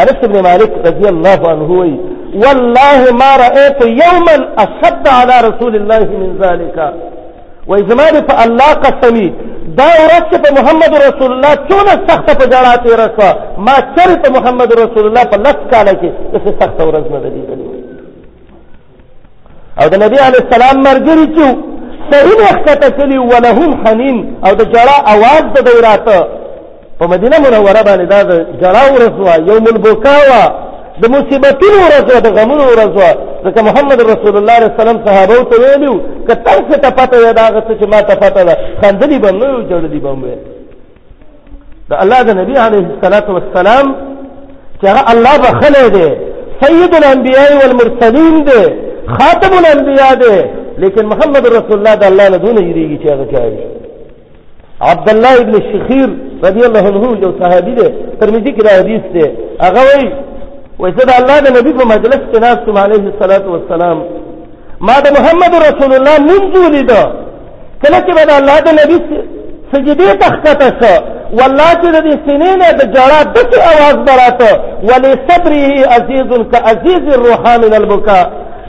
انس 0.01 0.13
بن 0.30 0.38
مالک 0.49 0.71
رضی 0.89 1.08
الله 1.13 1.49
عنه 1.51 1.67
وایي 1.78 1.97
والله 2.43 2.99
ما 3.21 3.32
رأيت 3.45 3.80
يوما 4.04 4.36
أشد 4.65 5.08
على 5.19 5.36
رسول 5.49 5.75
الله 5.75 5.99
من 6.21 6.32
ذلك 6.43 6.78
وإذا 7.67 7.95
ما 7.95 8.43
الله 8.45 8.73
قسمي 8.88 9.28
دا 9.80 9.89
ورځ 10.04 10.23
چې 10.32 10.38
په 10.43 10.49
محمد 10.58 10.93
رسول 11.08 11.32
الله 11.34 11.54
څونه 11.69 11.93
سخته 12.08 12.34
په 12.39 12.45
ژړا 12.51 12.73
تېره 12.86 13.08
شوه 13.15 13.32
ما 13.65 13.75
چرې 13.95 14.15
په 14.23 14.30
محمد 14.36 14.69
رسول 14.84 15.06
الله 15.08 15.23
په 15.32 15.38
لس 15.45 15.58
کاله 15.71 15.91
کې 16.01 16.10
داسې 16.34 16.51
سخته 16.62 16.84
ورځ 16.89 17.06
نه 17.13 17.19
ده 17.23 17.30
لیدلې 17.30 17.67
او 19.82 19.86
د 19.93 19.95
نبي 20.04 20.17
علیه 20.28 20.41
السلام 20.45 20.75
ملګري 20.89 21.25
چې 21.36 21.43
سرونه 22.12 22.45
ښکته 22.58 22.89
کړي 22.97 23.17
ولهم 23.32 23.71
حنین 23.84 24.17
او 24.45 24.51
د 24.60 24.62
ژړا 24.73 24.97
اواز 25.13 25.43
د 25.56 25.58
دی 25.67 25.75
راته 25.88 26.17
په 26.99 27.06
مدینه 27.13 27.38
منوره 27.45 27.82
باندې 27.88 28.06
دا 28.13 28.21
د 28.30 28.34
ژړا 28.62 28.84
ورځ 28.95 29.13
وه 29.23 29.34
یوم 29.49 29.65
البکا 29.73 30.15
وه 30.30 30.43
د 31.02 31.04
مصیبتونو 31.16 31.80
ورځ 31.90 32.06
د 32.26 32.30
غمونو 32.38 32.66
ورځ 32.74 32.92
ځکه 33.46 33.60
محمد 33.68 34.00
رسول 34.14 34.34
الله 34.38 34.56
صلی 34.60 34.64
الله 34.64 34.74
علیه 34.74 34.82
وسلم 34.82 34.98
صحابه 35.08 35.38
ته 35.50 35.56
ویلو 35.64 35.94
کته 36.28 36.56
څه 36.70 36.76
ته 36.84 36.90
پته 36.98 37.18
یا 37.26 37.32
دا 37.40 37.46
څه 37.68 37.74
چې 37.80 37.86
ما 37.94 38.00
ته 38.10 38.16
پته 38.22 38.42
ده 38.48 38.54
خندلی 38.82 39.18
به 39.24 39.32
نو 39.42 39.48
جوړلی 39.70 40.00
به 40.06 40.12
مو 40.22 40.28
د 41.90 41.92
الله 42.04 42.20
د 42.28 42.32
نبی 42.42 42.54
علیه 42.68 42.84
الصلاۃ 42.92 43.26
والسلام 43.36 43.86
چې 44.80 44.84
هغه 44.94 45.02
الله 45.14 45.36
بخله 45.48 45.84
دی 45.98 46.08
سید 46.64 46.92
الانبیاء 47.02 47.52
والمرسلین 47.62 48.36
دی 48.50 48.62
خاتم 49.18 49.52
الانبیاء 49.62 50.14
دی 50.24 50.36
لیکن 50.84 51.04
محمد 51.14 51.44
رسول 51.60 51.78
الله 51.80 51.96
د 52.02 52.04
الله 52.12 52.26
له 52.34 52.38
دونه 52.44 52.60
یریږي 52.72 52.98
چې 53.04 53.08
هغه 53.14 53.26
کوي 53.36 53.58
عبد 54.92 55.08
الله 55.14 55.34
ابن 55.42 55.54
شخیر 55.72 56.10
رضی 56.48 56.62
الله 56.68 56.84
عنه 56.92 57.04
یو 57.26 57.32
صحابي 57.42 57.74
دی 57.80 57.88
ترمذی 58.20 58.52
کې 58.56 58.80
حدیث 58.82 59.04
دی 59.14 59.26
هغه 59.66 59.82
وایي 59.88 60.08
وای 60.80 60.92
زه 60.98 61.04
د 61.10 61.12
الله 61.20 61.38
د 61.46 61.48
نبی 61.58 61.72
په 61.80 61.86
مجلس 61.94 62.22
کې 62.32 62.38
ناستم 62.46 62.78
علیه 62.86 63.04
الصلاۃ 63.12 63.44
والسلام 63.54 63.98
ما 64.88 64.96
د 65.06 65.08
محمد 65.18 65.54
رسول 65.68 65.92
الله 65.98 66.16
منځ 66.30 66.58
ولیده 66.66 67.02
کله 67.84 67.98
چې 68.06 68.12
به 68.18 68.24
د 68.30 68.34
الله 68.40 68.58
د 68.68 68.70
نبی 68.82 68.98
سجدې 69.72 70.08
ته 70.22 70.28
ښکته 70.36 70.70
شو 70.82 70.94
والله 71.40 71.70
چې 71.82 71.88
د 71.96 71.98
دې 72.06 72.16
سینې 72.26 72.52
نه 72.62 72.68
د 72.80 72.82
ژړا 72.96 73.20
داسې 73.36 73.58
اواز 73.72 73.96
به 74.08 74.14
راته 74.22 74.52
ولې 74.90 75.12
صبرې 75.30 75.66
عزیز 75.96 76.28
کعزیز 76.54 77.04
الروحا 77.18 77.56
من 77.64 77.74
البکا 77.80 78.22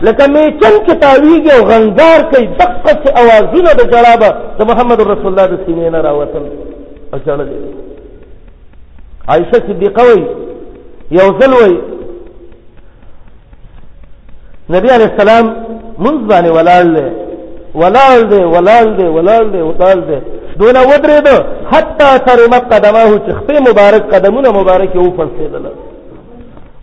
لکه 0.07 0.25
میچن 0.35 0.73
چې 0.87 0.93
تاویږي 1.05 1.51
او 1.59 1.63
غنګار 1.71 2.21
کوي 2.35 2.47
دقسې 2.61 3.11
اوازونه 3.23 3.71
د 3.81 3.83
ژړا 3.93 4.15
به 4.21 4.31
د 4.59 4.71
محمد 4.71 5.01
رسول 5.13 5.27
الله 5.33 5.47
د 5.51 5.57
سینې 5.67 5.89
نه 5.95 6.01
راوتل 6.07 6.43
او 7.13 7.19
ژړلې 7.27 7.59
عایشه 9.33 9.53
صدیقه 9.69 10.03
وایي 10.09 10.25
یو 11.19 11.29
ځل 11.41 11.53
وایي 11.59 11.77
نبی 14.75 14.89
علی 14.95 15.05
السلام 15.11 15.47
منځ 16.05 16.19
باندې 16.31 16.51
ولاړ 16.59 16.83
دی 16.95 17.05
ولاړ 17.83 18.17
دی 18.33 18.41
ولاړ 18.55 18.87
دی 18.99 19.07
ولاړ 19.17 19.43
دی 19.53 19.61
ولاړ 19.69 19.97
دی 20.11 20.19
دونه 20.61 20.81
ودرېد 20.91 21.29
حتی 21.73 22.11
تر 22.27 22.39
مقدمه 22.57 23.05
چې 23.27 23.33
خپل 23.39 23.55
مبارک 23.69 24.11
قدمونه 24.15 24.49
مبارک 24.59 24.91
یو 24.97 25.05
فرسېدل 25.05 25.67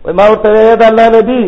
وای 0.04 0.14
ما 0.18 0.28
ورته 0.30 0.74
دا 0.80 0.86
الله 0.90 1.06
نبی 1.18 1.44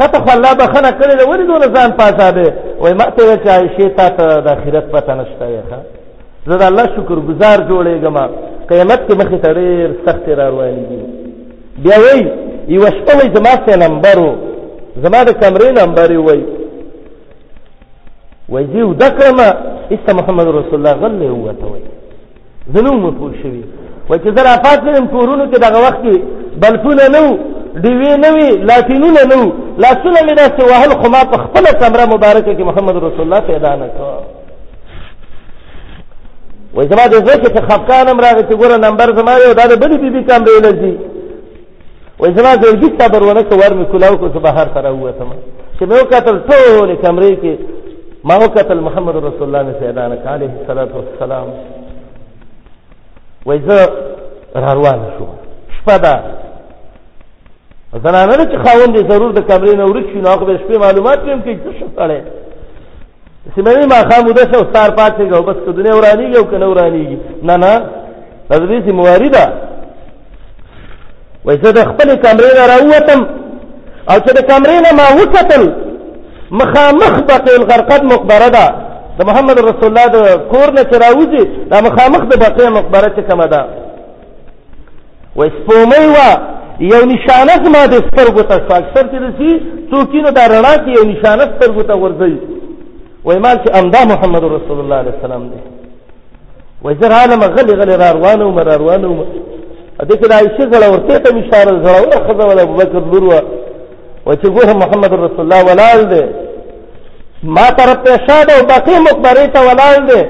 کته 0.00 0.18
خو 0.22 0.30
الله 0.36 0.52
بخنه 0.60 0.90
کړې 1.00 1.14
ده 1.18 1.28
ولې 1.30 1.44
دونه 1.50 1.66
ځان 1.76 1.90
پاسابه 2.00 2.48
وای 2.80 2.92
ما 3.00 3.04
ته 3.16 3.36
چې 3.44 3.48
عائشه 3.56 3.88
تا 3.98 4.08
ته 4.08 4.40
د 4.46 4.48
اخرت 4.56 4.84
پته 4.94 5.12
نشته 5.18 5.44
یا 5.56 5.62
زه 6.48 6.56
د 6.62 6.64
الله 6.70 6.82
شکر 6.96 7.14
گزار 7.28 7.58
جوړېږم 7.70 8.16
قیامت 8.70 9.00
کې 9.08 9.14
مخې 9.20 9.38
ته 9.42 9.48
ډېر 9.52 9.90
سخت 10.06 10.28
را 10.28 10.48
روان 10.48 10.74
دي 10.74 11.00
بیا 11.82 11.96
وای 12.04 12.20
یو 12.74 12.86
شپه 12.96 13.22
زما 13.34 13.52
سره 13.66 13.78
نمبر 13.88 14.26
زما 15.04 15.20
د 15.28 15.32
کمرې 15.42 15.70
نمبر 15.80 16.08
یې 16.16 16.20
وای 16.26 16.40
وای 18.52 18.64
دی 18.72 18.82
ودکرمه 18.82 19.46
است 19.94 20.08
محمد 20.18 20.46
رسول 20.60 20.74
الله 20.78 20.94
غلې 21.02 21.28
وته 21.46 21.66
وای 21.72 21.82
زنوم 22.74 22.96
مفهوم 23.06 23.32
شوی 23.42 23.64
وای 24.08 24.18
چې 24.18 24.28
زرا 24.36 24.52
فاطمه 24.64 25.06
کورونو 25.14 25.44
کې 25.50 25.58
دغه 25.66 25.78
وخت 25.86 26.00
کې 26.04 26.16
بلفونه 26.62 27.04
نو 27.16 27.24
دیوی 27.84 28.10
نوی 28.24 28.48
لاتینونه 28.70 29.22
نو 29.32 29.40
لاسونه 29.82 30.18
مې 30.26 30.34
داسې 30.40 30.62
وهل 30.70 30.90
خو 31.00 31.08
ما 31.14 31.20
په 31.32 31.36
خپله 31.44 31.70
کمره 31.80 32.04
مبارکه 32.14 32.52
کې 32.54 32.62
محمد 32.68 32.96
رسول 32.96 33.20
الله 33.20 33.40
پیدا 33.40 33.76
نه 33.76 33.86
کړ 33.96 34.22
وای 36.74 36.86
زما 36.92 37.06
د 37.08 37.14
زړه 37.24 37.36
کې 37.42 37.64
خفقان 37.64 38.08
هم 38.08 38.20
راغی 38.24 38.42
چې 38.48 38.54
ګوره 38.60 38.76
نمبر 38.86 39.14
زما 39.18 39.34
دی 39.38 39.44
او 39.48 39.54
دا 39.60 39.66
د 39.66 39.74
بلې 39.82 39.96
بي 40.02 40.10
بي 40.10 40.22
کمرې 40.30 40.58
لږ 40.62 40.80
وای 42.18 42.30
زما 42.36 42.52
زړګي 42.62 42.88
صبر 43.00 43.22
ونه 43.28 43.42
کو 43.48 43.54
ور 43.60 43.72
میکولاو 43.80 44.14
کو 44.20 44.26
صبح 44.34 44.50
هر 44.58 44.68
سره 44.74 44.90
وته 44.92 45.24
چې 45.78 45.82
مې 45.88 45.96
وکتل 46.02 46.36
ټول 46.48 46.88
کمرې 47.02 47.32
کې 47.42 47.54
ما 48.28 48.34
وکتل 48.44 48.80
محمد 48.86 49.16
رسول 49.16 49.42
الله 49.46 49.74
سيدنا 49.80 50.30
عليه 50.36 50.50
الصلاه 50.60 50.88
والسلام 50.98 51.48
وای 53.46 53.58
زه 53.66 53.78
را 54.62 54.72
روان 54.78 55.00
شو 55.18 55.26
شپه 55.78 55.96
ده 56.04 56.14
زنانه 58.04 58.34
چې 58.50 58.56
خاوندې 58.66 59.00
ضرور 59.12 59.30
د 59.34 59.40
کمرې 59.50 59.74
نه 59.80 59.84
ورک 59.84 60.06
شي 60.12 60.18
نو 60.24 60.28
هغه 60.34 60.44
به 60.44 60.58
شپې 60.62 60.76
معلومات 60.84 61.18
پېم 61.26 61.40
کوي 61.44 61.56
څه 61.64 61.70
شو 61.78 61.86
کړی 61.98 62.20
سیمه 63.56 63.86
ما 63.92 64.00
خاموده 64.10 64.42
شو 64.52 64.64
ستار 64.70 64.90
پاتې 64.98 65.22
غو 65.34 65.42
بس 65.48 65.56
کو 65.64 65.70
دنیا 65.78 65.92
ورانیږي 66.00 66.36
او 66.38 66.44
کنه 66.50 66.66
ورانیږي 66.74 67.18
نه 67.48 67.56
نه 67.62 67.72
د 68.50 68.56
دې 68.70 68.78
سیمواری 68.86 69.28
ده 69.36 69.46
وای 71.46 71.56
زه 71.62 71.70
د 71.72 71.80
خپل 71.90 72.08
کمرې 72.24 72.50
نه 72.58 72.64
راووتم 72.72 73.20
او 74.10 74.16
چې 74.24 74.30
د 74.38 74.40
کمرې 74.50 74.78
نه 74.84 74.90
ما 75.00 75.06
وکتل 75.20 75.62
مخامخ 76.60 77.12
بقیع 77.30 77.54
الغرقد 77.60 78.02
مقبره 78.12 78.48
ده 78.56 78.66
د 79.18 79.22
محمد 79.28 79.58
رسول 79.70 79.88
الله 79.90 80.06
د 80.16 80.18
کور 80.52 80.68
نه 80.76 80.82
چې 80.90 80.96
راوځي 81.04 81.44
دا 81.70 81.78
مخامخ 81.88 82.20
د 82.32 82.34
بقیع 82.44 82.68
مقبره 82.78 83.08
چې 83.16 83.22
کومه 83.28 83.46
ده 83.46 83.60
وای 85.36 85.50
سپومۍ 85.58 86.04
وه 86.14 86.28
یو 86.92 87.00
نشانه 87.12 87.54
زما 87.64 87.82
د 87.92 87.94
سترګو 88.08 88.42
ته 88.50 88.54
شوه 88.66 88.76
اکثر 88.78 89.04
چې 89.12 89.16
رسي 89.26 89.50
څوکینو 89.90 90.28
دا 90.38 90.44
رڼا 90.54 90.74
کې 90.84 90.90
یو 90.98 91.04
نشانه 91.12 91.44
سترګو 91.54 91.82
ته 91.88 91.94
ورځي 92.02 92.34
وایي 93.24 93.40
ما 93.44 93.52
چې 93.62 93.68
همدا 93.78 94.00
محمد 94.12 94.44
رسول 94.44 94.78
الله 94.80 94.96
علیه 95.00 95.12
وسلم 95.20 95.42
دی 95.50 95.60
وایي 96.84 96.96
زه 97.00 97.06
راغلم 97.14 97.40
غلې 97.56 97.72
غلې 97.80 97.94
را 98.02 98.08
روانه 98.16 98.44
وم 98.46 98.58
را 98.68 98.76
روانه 98.82 99.08
وم 99.08 99.20
دې 100.04 100.16
کې 100.20 100.32
عائشہ 100.32 100.72
سره 100.72 100.86
ورته 100.92 101.16
ته 101.16 101.38
اشاره 101.40 101.72
سره 101.84 102.00
ولا 102.00 102.16
خزه 102.28 102.46
ولا 102.48 102.62
ابو 102.66 102.74
بکر 102.80 103.02
نور 103.26 103.44
و 104.26 104.34
چې 104.34 104.48
ګوره 104.56 104.72
محمد 104.82 105.12
رسول 105.14 105.40
الله 105.44 105.62
ولال 105.68 106.00
دې 106.10 106.24
ما 107.56 107.66
تر 107.78 107.90
پېښاده 108.04 108.50
او 108.60 108.66
باقي 108.72 108.98
مقبره 109.06 109.46
ته 109.54 109.60
ولال 109.68 109.98
دې 110.08 110.22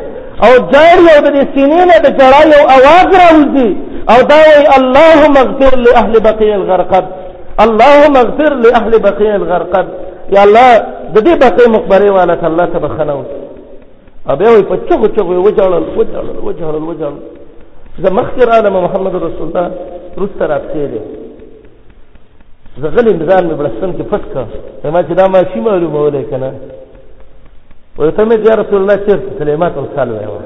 او 0.44 0.50
جاری 0.74 1.06
او 1.16 1.22
د 1.24 1.38
سینې 1.54 1.82
نه 1.90 1.96
د 2.04 2.06
جړای 2.20 2.46
او 2.60 2.62
आवाज 2.78 3.06
راوځي 3.22 3.68
او 4.12 4.18
دا 4.32 4.38
وی 4.48 4.64
اللهم 4.78 5.36
اغفر 5.44 5.78
لاهل 5.78 6.12
بقيع 6.28 6.54
الغرقد 6.54 7.04
اللهم 7.64 8.16
اغفر 8.24 8.54
لاهل 8.64 8.98
بقيع 9.08 9.34
الغرقد 9.34 9.86
یا 10.34 10.42
الله 10.46 10.68
د 11.14 11.18
دې 11.28 11.34
بقيع 11.46 11.66
مقبره 11.76 12.10
والا 12.10 12.46
الله 12.46 12.64
تبارک 12.66 12.92
و 12.92 12.96
تعالی 12.96 13.12
او 14.28 14.36
به 14.36 14.50
وي 14.50 14.62
په 14.70 14.76
چغو 14.90 15.06
چغو 15.16 15.34
وجهل 15.42 15.72
وجهل 15.98 16.28
وجهل 16.46 16.74
وجهل 16.82 17.14
زه 18.02 18.08
مخکې 18.10 18.42
راغلم 18.52 18.74
محمد 18.86 19.14
رسول 19.26 19.44
الله 19.48 19.66
وروسته 20.16 20.42
راتللی 20.52 20.88
دی 20.92 21.00
زه 22.82 22.88
غلی 22.94 23.12
ځان 23.30 23.42
مې 23.48 23.54
بړستن 23.60 23.90
کې 23.96 24.04
پټ 24.12 24.22
کړ 24.32 24.44
ما 24.94 25.00
چې 25.08 25.12
دا 25.20 25.26
ماشي 25.28 25.60
معلومولی 25.60 26.22
که 26.30 26.36
نه 26.42 26.50
وایي 27.98 28.12
ته 28.12 28.24
مې 28.24 28.36
یا 28.50 28.54
رسول 28.62 28.78
الله 28.82 28.96
چېرته 29.06 29.38
تللی 29.38 29.56
ما 29.56 29.68
ته 29.68 29.80
وسال 29.80 30.08
وی 30.12 30.26
وه 30.26 30.42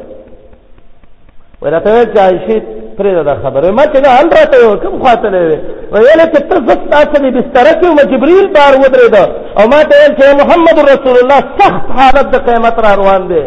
وایي 1.62 1.74
راته 1.74 1.90
ویل 1.94 2.08
چې 2.14 2.18
عایشې 2.26 2.56
پرېږده 2.98 3.22
دا 3.30 3.34
خبره 3.42 3.70
ما 3.70 3.82
چې 3.92 3.98
دا 4.04 4.10
هل 4.18 4.26
راته 4.38 4.56
وی 4.68 4.76
کوم 4.82 4.94
خوا 5.02 5.14
تللی 5.22 5.46
دی 5.50 5.58
ویل 5.92 6.22
چې 6.32 6.40
ته 6.50 6.56
زه 6.68 6.74
ستا 6.82 7.00
څه 7.12 7.18
دې 7.22 7.30
بستره 7.36 7.72
کې 7.80 7.86
وم 7.86 8.00
جبریل 8.12 8.46
بار 8.56 8.72
ودرېده 8.82 9.24
او 9.60 9.64
ما 9.72 9.80
ته 9.88 9.94
ویل 9.98 10.12
چې 10.18 10.24
محمد 10.42 10.76
رسول 10.92 11.16
الله 11.22 11.40
سخت 11.60 11.84
حالت 11.98 12.26
د 12.34 12.36
قیمت 12.50 12.76
را 12.84 12.92
روان 13.00 13.22
دی 13.30 13.42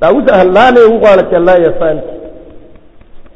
دا 0.00 0.06
اوس 0.14 0.26
الله 0.44 0.70
نه 0.74 0.80
وغواړه 0.92 1.22
چې 1.30 1.34
الله 1.40 1.56
یې 1.62 1.70
سان 1.80 1.98
کړي 2.02 2.15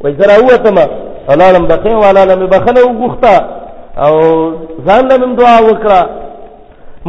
وای 0.05 0.17
زرا 0.19 0.37
وته 0.45 0.71
ما 0.71 0.85
حلالم 1.29 1.67
بخې 1.69 1.93
ولالم 2.07 2.47
بخنه 2.47 2.81
وغوښتا 2.85 3.35
او 3.99 4.13
ځان 4.87 5.05
له 5.09 5.19
دعا 5.41 5.59
وکړه 5.69 6.01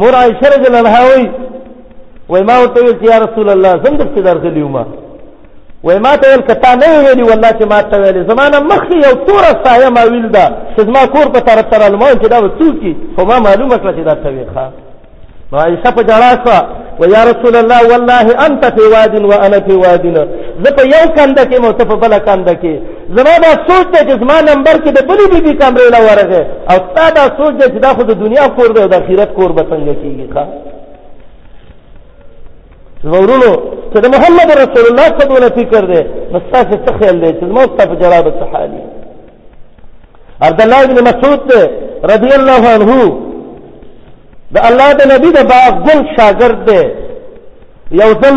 مور 0.00 0.14
عائشه 0.14 0.46
رضی 0.54 0.66
الله 0.68 0.78
عنها 0.78 1.00
وای 1.08 1.24
وای 2.28 2.42
ما 2.42 2.54
ته 2.74 2.80
ویل 2.84 3.04
یا 3.10 3.16
رسول 3.24 3.48
الله 3.50 3.72
څنګه 3.82 4.04
څه 4.16 4.20
درغلی 4.28 4.62
ما 4.62 4.84
وای 5.84 5.98
ما 6.04 6.16
ته 6.16 6.28
ویل 6.30 6.40
کته 6.48 6.74
نه 6.82 6.88
ویلی 7.08 7.22
والله 7.30 7.50
چې 7.60 7.64
ما 7.72 7.80
ته 7.82 7.96
ویلی 8.02 8.28
زمانه 8.30 8.58
مخې 8.72 8.94
یو 9.06 9.14
تور 9.26 9.44
سایه 9.64 9.88
ما 9.96 10.02
ویل 10.10 10.28
دا 10.30 10.46
چې 10.76 10.86
ما 10.96 11.06
کور 11.14 11.26
په 11.34 11.40
طرف 11.48 11.66
سره 11.74 11.84
المو 11.86 12.06
چې 12.22 12.28
دا 12.32 12.38
وڅوکی 12.44 12.92
خو 13.18 13.24
ما 13.30 13.36
معلومه 13.46 13.76
کړه 13.76 13.92
چې 13.96 14.02
دا 14.08 14.14
ته 14.14 14.28
ویخه 14.34 14.66
عائشہ 15.60 15.90
په 15.96 16.02
جړا 16.10 16.30
سا 16.46 16.56
و 17.00 17.04
یا 17.14 17.22
رسول 17.28 17.56
الله 17.62 17.80
والله 17.92 18.24
انت 18.46 18.64
فی 18.76 18.84
واد 18.94 19.12
و 19.30 19.38
انا 19.46 19.58
فی 19.68 19.76
واد 19.84 20.04
زه 20.64 20.70
په 20.78 20.82
یو 20.94 21.04
کند 21.18 21.38
کې 21.40 21.58
مو 21.64 21.72
ته 21.80 21.84
په 21.90 21.94
بل 22.02 22.14
کند 22.28 22.48
کې 22.60 22.74
زما 23.18 23.34
دا 23.44 23.52
سوچ 23.68 23.86
دی 23.94 24.00
چې 24.08 24.14
زما 24.22 24.36
نمبر 24.50 24.76
کې 24.82 24.90
د 24.96 25.06
بلی 25.08 25.24
بیبي 25.34 25.52
کمرې 25.62 25.90
لا 25.94 26.00
ورغه 26.08 26.46
او 26.70 26.76
تا 26.94 27.04
دا 27.16 27.24
سوچ 27.40 27.54
دی 27.60 27.66
چې 27.74 27.80
دا 27.86 27.90
خو 27.98 28.02
د 28.10 28.20
دنیا 28.24 28.46
کور 28.58 28.72
دی 28.76 28.80
او 28.82 28.88
د 28.92 28.94
آخرت 29.02 29.32
کور 29.38 29.52
به 29.58 29.64
څنګه 29.70 29.96
کیږي 30.02 30.26
ښا 30.34 30.44
ورونو 33.12 33.50
چې 33.92 33.98
د 34.04 34.14
محمد 34.16 34.48
رسول 34.62 34.84
الله 34.90 35.06
صلی 35.10 35.26
الله 35.26 35.40
علیه 35.40 35.56
فکر 35.64 35.84
دی 35.92 36.00
نو 36.32 36.40
تاسو 36.54 36.76
څه 36.86 37.00
خیال 37.02 37.20
دی 37.24 37.32
چې 37.40 37.44
مو 37.56 37.64
ته 37.64 37.86
په 37.90 37.94
جړا 37.94 38.20
به 38.24 38.32
څه 38.40 38.46
حالي 38.54 38.82
عبد 40.46 40.60
الله 40.62 40.86
بن 40.86 40.98
مسعود 41.08 41.42
رضی 42.12 42.30
الله 42.38 42.62
عنه 42.76 42.96
د 44.54 44.56
الله 44.68 44.88
د 45.00 45.02
نبی 45.12 45.30
د 45.34 45.40
باغ 45.52 45.70
ګل 45.86 46.00
شاګرد 46.16 46.58
دی 46.68 46.82
یو 48.00 48.10
ځل 48.22 48.36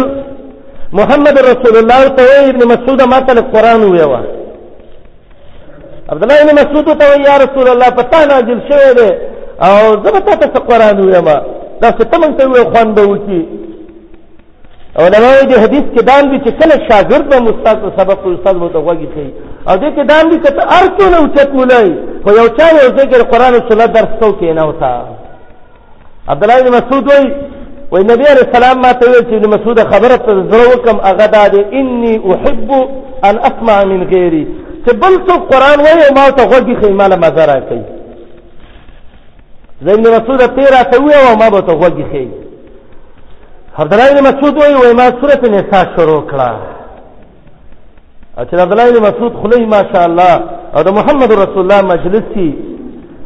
محمد 0.99 1.35
رسول 1.51 1.75
الله 1.81 2.01
ته 2.17 2.23
ابن 2.51 2.61
مسعود 2.73 2.99
ماته 3.13 3.41
قرآن 3.55 3.81
ویوا 3.91 4.21
عبد 6.11 6.21
الله 6.23 6.37
ابن 6.43 6.55
مسعود 6.61 6.87
ته 7.01 7.07
یا 7.27 7.35
رسول 7.45 7.67
الله 7.73 7.89
پتا 7.99 8.19
نه 8.29 8.35
جل 8.47 8.59
شوی 8.69 8.89
دی 8.99 9.09
او 9.67 9.73
زبتا 10.05 10.33
ته 10.41 10.57
قرآن 10.69 10.97
ویما 11.05 11.37
دا 11.81 11.89
ته 11.91 12.17
مونږ 12.21 12.33
ته 12.39 12.43
وی 12.51 12.63
خوان 12.71 12.93
به 12.95 13.03
وکی 13.11 13.41
او 14.99 15.03
دا 15.13 15.19
د 15.51 15.53
حدیث 15.63 15.85
کې 15.93 16.01
دان 16.09 16.23
دي 16.31 16.37
چې 16.45 16.51
کله 16.61 16.75
شاګرد 16.87 17.25
به 17.31 17.37
مستاق 17.47 17.79
سبق 17.99 18.19
استاد 18.33 18.55
مو 18.61 18.69
ته 18.75 18.79
وږي 18.87 19.07
شي 19.15 19.27
او 19.69 19.73
دې 19.81 19.89
کې 19.95 20.03
دان 20.11 20.23
دي 20.29 20.37
چې 20.43 20.49
ارته 20.79 21.03
نه 21.11 21.17
اوچت 21.23 21.49
مولای 21.57 21.89
خو 22.23 22.29
یو 22.39 22.47
چا 22.57 22.65
یو 22.81 22.87
ذکر 22.99 23.19
قرآن 23.31 23.53
او 23.55 23.61
سنت 23.69 23.89
درس 23.97 24.11
تو 24.21 24.27
کې 24.39 24.49
نه 24.59 24.63
وتا 24.69 24.95
عبد 26.31 26.43
الله 26.43 26.59
بن 26.61 26.71
مسعود 26.77 27.05
وای 27.07 27.25
وای 27.91 28.03
نبی 28.03 28.23
علیہ 28.33 28.43
السلام 28.47 28.77
ما 28.83 28.91
ته 29.01 29.09
ویل 29.11 29.23
چې 29.25 29.33
ابن 29.39 29.49
مسعود 29.55 29.79
خبره 29.89 30.15
ته 30.17 30.47
زړه 30.49 30.75
وکم 30.75 30.97
هغه 31.09 31.25
دا 31.35 31.47
دی 31.53 31.61
انی 31.79 32.13
احب 32.33 32.71
ان 33.23 33.37
اسمع 33.49 33.83
من 33.91 34.01
غیری 34.13 34.47
چې 34.87 34.91
بل 35.03 35.13
څه 35.27 35.35
قران 35.51 35.83
وای 35.87 36.09
ما 36.15 36.25
ته 36.37 36.43
غوږی 36.51 36.79
خیماله 36.85 37.15
مزه 37.15 37.45
راکړي 37.45 37.81
زین 39.85 40.03
بن 40.05 40.09
مسعود 40.17 40.39
تیرا 40.57 40.81
ته 40.95 41.01
وی 41.03 41.11
او 41.19 41.37
ما 41.43 41.49
به 41.49 41.61
ته 41.61 41.79
غوږی 41.81 42.05
خی 42.11 42.27
عبد 43.77 43.93
الله 43.93 44.09
بن 44.15 44.27
مسعود 44.37 44.57
وای 44.61 44.73
وای 44.81 44.93
ما 45.01 45.07
سورۃ 45.21 45.43
النساء 45.47 45.85
شروع 45.97 46.21
کړه 46.31 46.51
او 48.39 48.45
چې 48.45 48.53
عبد 48.65 48.73
الله 48.79 48.91
بن 48.91 48.99
مسعود 48.99 49.33
خلی 49.43 49.65
ماشاء 49.77 50.03
الله 50.05 50.43
او 50.75 50.83
د 50.89 50.99
محمد 50.99 51.31
رسول 51.45 51.63
الله 51.71 51.81
مجلس 51.95 52.37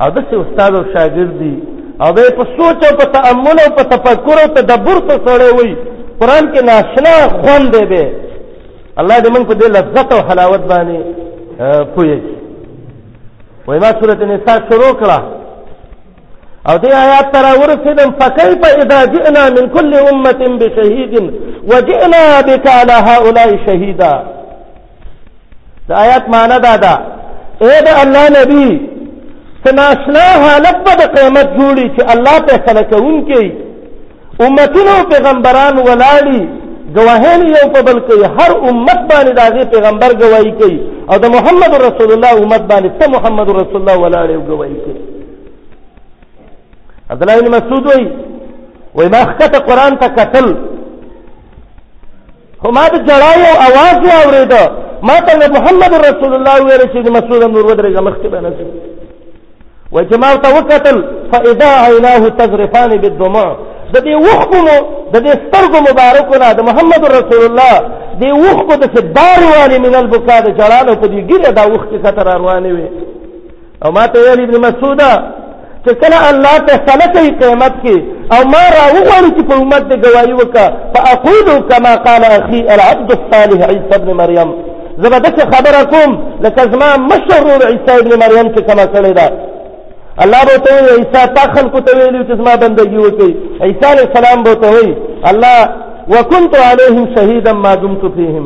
او 0.01 0.09
د 0.09 0.17
استاد 0.17 0.75
او 0.75 0.83
شاګرد 0.93 1.35
دی 1.41 1.55
او 2.03 2.13
به 2.15 2.23
په 2.37 2.43
سوچ 2.57 2.79
او 2.89 2.95
په 2.99 3.05
تامل 3.15 3.57
او 3.65 3.69
په 3.77 3.83
تفکر 3.95 4.37
او 4.43 4.47
تدبر 4.57 4.97
ته 5.07 5.15
سره 5.25 5.47
وي 5.57 5.71
قران 6.21 6.43
کې 6.53 6.61
ناشنا 6.69 7.13
خوان 7.39 7.63
دی 7.71 7.83
به 7.91 8.05
الله 9.01 9.17
دې 9.23 9.29
موږ 9.35 9.43
په 9.49 9.53
دې 9.59 9.67
لذت 9.77 10.07
او 10.15 10.21
حلاوت 10.29 10.61
باندې 10.71 10.97
پوي 11.95 12.19
وي 13.67 13.79
ما 13.83 13.91
سورته 13.99 14.25
نساء 14.31 14.59
شروع 14.69 14.93
کړه 15.01 15.19
او 16.69 16.75
دې 16.83 16.91
آیات 17.05 17.25
تر 17.35 17.45
ورسېدم 17.61 18.09
فكيف 18.23 18.61
اذا 18.81 18.99
جئنا 19.13 19.43
من 19.55 19.65
كل 19.75 19.91
امه 20.11 20.31
بشهيد 20.61 21.13
وجئنا 21.71 22.23
بك 22.47 22.65
على 22.77 22.93
هؤلاء 23.09 23.49
شهيدا 23.65 24.13
دا 25.89 25.93
آیات 26.03 26.23
معنا 26.35 26.57
دا 26.65 26.75
ده 26.83 26.93
اے 27.61 27.79
دا 27.85 27.93
الله 28.03 28.23
نبی 28.41 28.98
سناشنا 29.65 30.27
حالت 30.43 30.77
به 30.85 30.93
د 30.99 31.01
قیامت 31.15 31.47
جوړي 31.59 31.85
چې 31.95 32.01
الله 32.13 32.35
فیصله 32.49 32.81
کوونکی 32.91 33.45
امتونو 34.47 34.95
پیغمبران 35.13 35.75
ولاړي 35.87 36.41
گواهین 36.97 37.41
یو 37.55 37.65
په 37.73 37.81
بل 37.87 37.99
کوي 38.09 38.23
هر 38.37 38.51
امت 38.69 38.99
باندې 39.09 39.31
د 39.33 39.41
هغې 39.47 39.63
پیغمبر 39.75 40.13
ګواهي 40.21 40.51
کوي 40.61 40.77
او 41.11 41.17
د 41.23 41.35
محمد 41.35 41.75
رسول 41.81 42.11
الله 42.15 42.33
امت 42.43 42.63
باندې 42.71 42.89
ته 42.99 43.07
محمد 43.15 43.49
رسول 43.61 43.75
الله 43.81 43.97
ولاړی 44.03 44.35
او 44.37 44.43
ګواهي 44.47 44.75
کوي 44.85 45.01
عبدالله 47.11 47.37
بن 47.41 47.51
مسعود 47.57 47.85
وایي 47.89 48.05
وایي 48.97 49.09
ما 49.15 49.21
ښکته 49.31 49.59
قرآن 49.69 49.99
ته 50.01 50.07
کتل 50.19 50.47
خو 52.61 52.71
ما 52.77 52.85
د 52.93 52.95
ژړا 53.11 53.31
یو 53.45 53.53
اواز 53.67 53.97
واورېده 54.07 54.63
ما 55.07 55.17
ته 55.27 55.49
محمد 55.57 55.93
رسول 56.07 56.33
الله 56.37 56.55
وویل 56.61 56.85
چې 56.93 57.05
د 57.07 57.09
مسعود 57.17 57.41
هم 57.43 57.51
نور 57.55 57.65
ودرېږه 57.65 58.01
مخکې 58.07 58.27
به 58.31 58.41
نه 58.47 58.51
ځي 58.57 58.88
و 59.93 59.97
چې 60.09 60.15
ما 60.21 60.27
ورته 60.33 60.49
وکتل 60.57 60.97
فاذا 61.31 61.71
عیناه 61.87 62.23
تذرفان 62.39 62.89
بالدموع 63.01 63.49
د 63.93 63.97
دې 64.05 64.15
وخمو 64.27 64.75
د 65.13 65.15
دې 65.25 65.33
سترګو 65.43 65.77
مبارکونه 65.89 66.47
د 66.57 66.61
محمد 66.69 67.03
رسول 67.17 67.41
الله 67.49 67.75
دې 68.21 68.31
وخمو 68.45 68.75
د 68.83 68.85
سدار 68.95 69.39
والی 69.53 69.77
من 69.85 69.95
البکا 70.01 70.37
د 70.45 70.47
جلالو 70.59 70.95
په 71.01 71.07
دې 71.13 71.19
ګیله 71.29 71.49
دا 71.57 71.63
وخت 71.73 71.89
کتر 72.03 72.25
روانې 72.37 72.71
وي 72.75 72.89
او 73.85 73.89
ما 73.97 74.05
ته 74.11 74.17
ویل 74.19 74.39
ابن 74.45 74.55
مسعوده 74.67 75.11
چې 75.85 75.91
کله 76.01 76.19
الله 76.31 76.55
ته 76.67 76.73
سلطه 76.93 77.25
قیامت 77.41 77.73
کې 77.83 77.95
او 78.35 78.41
ما 78.53 78.63
را 78.77 78.83
وغواړي 78.95 79.29
چې 79.37 79.43
په 79.49 79.55
امت 79.61 79.83
دې 79.93 79.97
گواہی 80.05 80.33
وکړه 80.37 80.67
فاقول 80.95 81.47
كما 81.69 81.93
قال 82.07 82.23
اخي 82.37 82.59
العبد 82.75 83.09
الصالح 83.19 83.59
عيسى 83.71 83.93
ابن 83.97 84.09
مريم 84.21 84.49
زبدت 85.01 85.37
خبركم 85.55 86.07
لکه 86.45 86.63
زما 86.73 86.89
مشر 87.11 87.45
عيسى 87.71 87.93
ابن 87.99 88.11
مريم 88.23 88.47
چې 88.55 88.61
کما 88.67 88.85
کړی 88.95 89.13
دا 89.19 89.29
الله 90.23 90.41
به 90.49 90.57
ته 90.63 90.75
وي 90.85 90.91
عیسی 90.97 91.33
تا 91.35 91.43
خلکو 91.55 91.79
ته 91.81 91.91
ویلي 91.97 92.23
چې 92.23 92.35
زما 92.37 92.53
بندګي 92.55 92.97
وکړي 93.05 93.31
عیسی 93.65 93.85
علیه 93.91 94.05
السلام 94.09 94.43
به 94.43 94.53
ته 94.55 94.69
وي 94.75 94.89
الله 95.31 95.57
وكنت 96.13 96.53
عليهم 96.69 97.05
شهيدا 97.15 97.51
ما 97.53 97.75
دمت 97.75 98.03
فيهم 98.15 98.45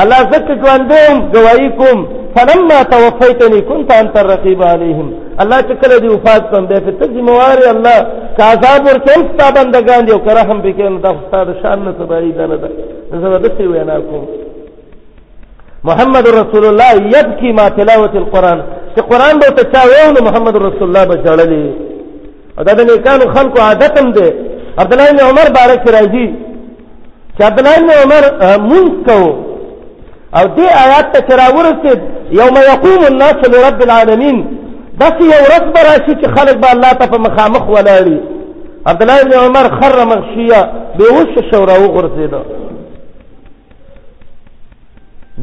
الله 0.00 0.20
زکه 0.32 0.54
ژوندوم 0.62 1.14
گواهی 1.34 1.68
کوم 1.68 2.06
فلما 2.36 2.82
توفیتنی 2.84 3.60
كنت 3.60 3.92
انت 3.92 4.16
الرقیب 4.18 4.62
عليهم 4.62 5.12
الله 5.40 5.58
چې 5.62 5.72
کله 5.82 5.98
دی 6.00 6.08
وفات 6.08 6.50
کوم 6.50 6.66
دی 6.66 6.80
په 6.80 6.90
تجموار 6.90 7.58
الله 7.74 8.06
کا 8.36 8.44
عذاب 8.52 8.86
ورکم 8.86 9.20
ستا 9.32 9.50
بندگان 9.50 10.04
دی 10.04 10.12
او 10.12 10.18
کرهم 10.18 10.58
به 10.60 10.72
کې 10.72 11.00
د 11.02 11.06
استاد 11.06 11.46
شان 11.62 11.82
نه 11.84 11.92
تبعی 11.92 12.32
ده 12.32 12.46
نه 12.46 12.56
ده 12.56 12.68
زه 13.10 13.38
د 13.38 13.46
څه 13.58 13.60
وینا 13.62 14.00
کوم 14.00 14.24
محمد 15.84 16.28
رسول 16.28 16.64
الله 16.64 16.92
يبكي 17.18 17.52
ما 17.52 17.68
تلاوه 17.68 18.12
القران 18.14 18.62
چې 18.94 19.00
قران 19.10 19.34
به 19.40 19.48
ته 19.56 19.62
چاوي 19.72 20.12
نو 20.14 20.20
محمد 20.28 20.56
رسول 20.56 20.86
الله 20.88 21.04
به 21.10 21.16
چړلې 21.24 21.64
او 22.58 22.64
دا 22.66 22.72
د 22.78 22.80
نیکانو 22.90 23.32
خلکو 23.36 23.58
عادت 23.68 23.92
هم 24.00 24.08
دی 24.16 24.28
عبد 24.82 24.92
الله 24.92 25.06
بن 25.12 25.20
عمر 25.28 25.46
بارک 25.58 25.80
راځي 25.96 26.28
چې 27.36 27.40
عبد 27.50 27.58
الله 27.66 27.76
بن 27.82 27.90
عمر 28.02 28.24
مونږ 28.70 28.90
کوو 29.08 29.30
او 30.38 30.44
دې 30.56 30.66
آیات 30.84 31.06
ته 31.14 31.20
چراورسته 31.28 31.92
یوم 32.40 32.56
یقوم 32.72 33.00
الناس 33.10 33.38
لرب 33.52 33.80
العالمین 33.84 34.38
بس 35.00 35.12
یو 35.20 35.38
ورځ 35.50 35.64
به 35.74 35.80
راشي 35.88 36.14
چې 36.22 36.28
خلک 36.36 36.56
به 36.62 36.70
الله 36.74 36.92
ته 37.00 37.06
په 37.12 37.18
مخامخ 37.26 37.64
ولاړي 37.74 38.16
عبد 38.90 39.02
الله 39.02 39.22
بن 39.24 39.32
عمر 39.44 39.66
خر 39.80 39.98
مغشیه 40.12 40.60
بهوش 40.98 41.50
شو 41.50 41.64
راو 41.66 41.84
غرزیده 41.96 42.42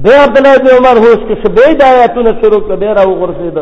بیا 0.04 0.20
عبد 0.24 0.38
الله 0.40 0.56
بن 0.64 0.70
عمر 0.78 0.98
هوش 1.06 1.22
کې 1.28 1.36
شبې 1.44 1.72
د 1.80 1.82
آیاتونو 1.94 2.32
شروع 2.42 2.60
کړ 2.68 2.76
بیا 2.84 2.92
راو 2.98 3.14
غرسید 3.22 3.56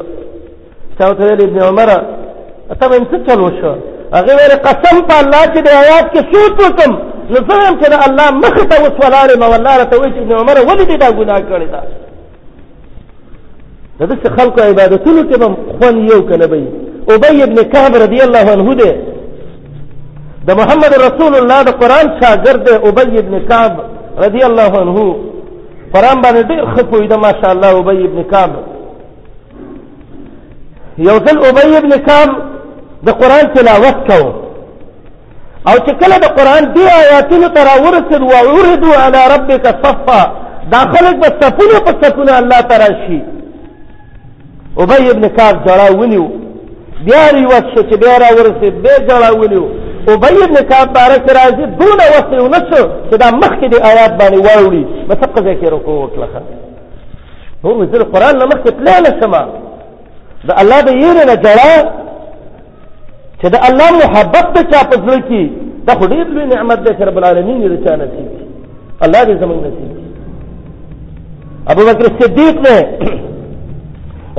چا 0.97 1.13
ته 1.17 1.23
ویل 1.26 1.41
ابن 1.43 1.60
عمر 1.67 1.89
ته 2.80 2.88
به 2.89 2.97
څه 3.12 3.17
چل 3.28 3.39
وشو 3.45 3.73
هغه 4.17 4.32
ویل 4.39 4.54
قسم 4.67 4.97
په 5.10 5.15
الله 5.21 5.41
چې 5.54 5.60
د 5.67 5.69
آیات 5.84 6.06
کې 6.13 6.21
سوت 6.34 6.62
وکم 6.63 6.91
نو 7.30 7.36
زه 7.47 7.58
هم 7.67 7.82
چې 7.82 8.10
الله 8.10 8.26
مخ 8.43 8.58
ته 8.71 8.78
وس 8.84 8.95
ولاړ 9.04 9.38
ما 9.43 9.47
والله 9.54 9.73
راته 9.82 9.97
وایي 10.00 10.13
چې 10.17 10.19
ابن 10.23 10.32
عمر 10.41 10.56
ولې 10.60 10.86
دې 10.89 10.97
دا 11.04 11.10
ګناه 11.12 11.39
کړی 11.52 11.67
دا 11.71 11.82
د 14.00 14.02
دې 14.13 14.30
خلکو 14.38 14.62
عبادتونو 14.69 15.21
کې 15.32 15.38
به 15.39 15.58
خون 15.82 15.95
یو 16.12 16.21
کنه 16.30 16.45
به 16.47 16.67
ابي 17.15 17.43
ابن 17.47 17.63
كعب 17.71 17.93
رضی 18.06 18.21
الله 18.28 18.45
عنه 18.54 18.76
دې 18.78 18.95
د 20.47 20.52
محمد 20.60 20.93
رسول 21.08 21.34
الله 21.39 21.60
د 21.63 21.69
قران 21.82 22.08
شاګرد 22.19 22.69
ابي 22.89 23.19
ابن 23.23 23.39
كعب 23.50 23.78
رضی 24.19 24.41
الله 24.50 24.80
عنه 24.84 25.00
قران 25.93 26.17
باندې 26.21 26.41
ډېر 26.50 26.62
خپوی 26.73 27.08
ده 27.08 27.17
ماشاء 27.17 27.52
الله 27.56 27.78
ابي 27.80 28.06
ابن 28.06 28.23
كعب 28.32 28.52
یو 30.97 31.17
ځل 31.26 31.38
ابي 31.50 31.78
ابن 31.78 31.89
كعب 32.08 32.30
د 33.06 33.10
قران 33.21 33.45
تلاوت 33.56 33.97
کو 34.08 34.21
او 35.69 35.76
چې 35.86 35.93
کله 36.02 36.17
د 36.19 36.26
قران 36.38 36.63
دی 36.73 36.84
آیاتونو 37.02 37.47
تر 37.56 37.65
اورسد 37.78 38.21
او 38.21 38.50
اوردو 38.50 38.93
على 39.06 39.19
ربك 39.34 39.65
صفا 39.84 40.21
داخلك 40.76 41.15
بسفونه 41.23 41.80
بسفونه 41.88 42.39
الله 42.39 42.62
تعالی 42.69 42.93
شي 43.08 43.19
ابي 44.84 45.10
ابن 45.12 45.28
كعب 45.38 45.56
جړا 45.67 45.91
ونیو 45.95 46.28
بیا 47.06 47.23
ریوت 47.34 47.65
شو 47.76 47.82
چې 47.89 47.95
بیا 48.02 48.15
را 48.23 48.28
ورسید 48.38 48.76
بیا 48.86 48.97
جړا 49.08 49.30
ونیو 49.39 49.65
ابی 50.13 50.28
ابن 50.46 50.58
کعب 50.70 50.89
بارک 50.98 51.26
راځي 51.39 51.65
دونه 51.82 52.04
وخت 52.13 52.32
یې 52.36 52.41
ونه 52.46 52.60
شو 52.70 52.84
چې 53.10 53.15
دا 53.22 53.28
مخکې 53.41 53.65
د 53.74 53.82
آیات 53.91 54.13
باندې 54.20 54.39
واوړي 54.48 54.84
بس 55.10 55.17
په 55.36 55.41
ځای 55.46 55.56
کې 55.60 55.67
رکوع 55.74 55.98
وکړه 56.04 56.41
نور 57.63 57.86
زه 57.91 58.04
قرآن 58.13 58.36
نه 58.41 58.46
مخکې 58.46 58.72
تللی 58.78 58.98
نه 59.06 59.12
شم 59.22 59.34
د 60.48 60.52
الله 60.62 60.80
د 60.82 60.89
یېرې 61.04 61.24
نه 61.30 61.36
جړا 61.46 61.72
چې 63.41 63.48
د 63.54 63.56
الله 63.67 63.88
محبت 64.04 64.46
د 64.56 64.67
چا 64.72 64.80
په 64.91 64.96
زړه 65.06 65.22
کې 65.30 65.43
دا 65.88 65.93
خو 66.00 66.06
ډېر 66.13 66.26
لوی 66.34 66.46
نعمت 66.54 66.80
دی 66.86 66.91
چې 66.98 67.04
رب 67.10 67.17
العالمین 67.20 67.58
یې 67.63 67.70
د 67.74 67.78
چا 67.86 67.96
نصیب 67.96 68.28
کړي 68.32 68.48
الله 69.06 69.20
دې 69.24 69.36
زموږ 69.41 69.60
نصیب 69.67 69.91
کړي 69.96 70.06
ابوبکر 71.72 72.08
صدیق 72.20 72.67
نے 72.67 72.78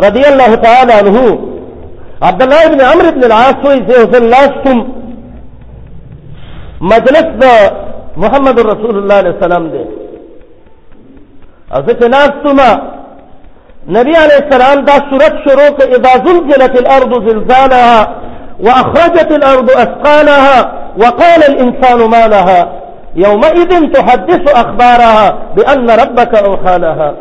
رضی 0.06 0.24
اللہ 0.32 0.52
تعالی 0.68 0.92
عنہ 1.00 1.16
عبداللہ 2.28 2.62
ابن 2.68 2.80
عمر 2.90 3.06
ابن 3.12 3.24
العاص 3.26 3.58
ہوئی 3.64 3.80
سے 3.88 3.98
حسن 4.04 4.24
لاستم 4.34 4.78
مجلس 6.80 7.22
دا 7.40 7.56
محمد 8.16 8.60
رسول 8.60 8.96
الله 8.98 9.14
علیه 9.14 9.30
السلام 9.34 9.68
دی 9.68 9.78
او 11.72 11.82
ناس 11.86 12.02
ناستما 12.04 12.70
نبی 13.96 14.14
علیہ 14.24 14.38
السلام 14.44 14.84
دا 14.84 14.94
صورت 15.10 15.34
شروع 15.44 15.70
که 15.78 15.84
اذا 15.96 16.12
زلزلت 16.26 16.78
الارض 16.80 17.14
زلزالها 17.30 18.14
واخرجت 18.60 19.32
الارض 19.32 19.70
اثقالها 19.76 20.72
وقال 20.98 21.40
الانسان 21.48 21.98
ما 22.10 22.26
لها 22.26 22.70
يومئذ 23.16 23.92
تحدث 23.92 24.52
اخبارها 24.64 25.38
بان 25.56 25.90
ربك 25.90 26.34
اوحى 26.34 26.78
لها 26.78 27.14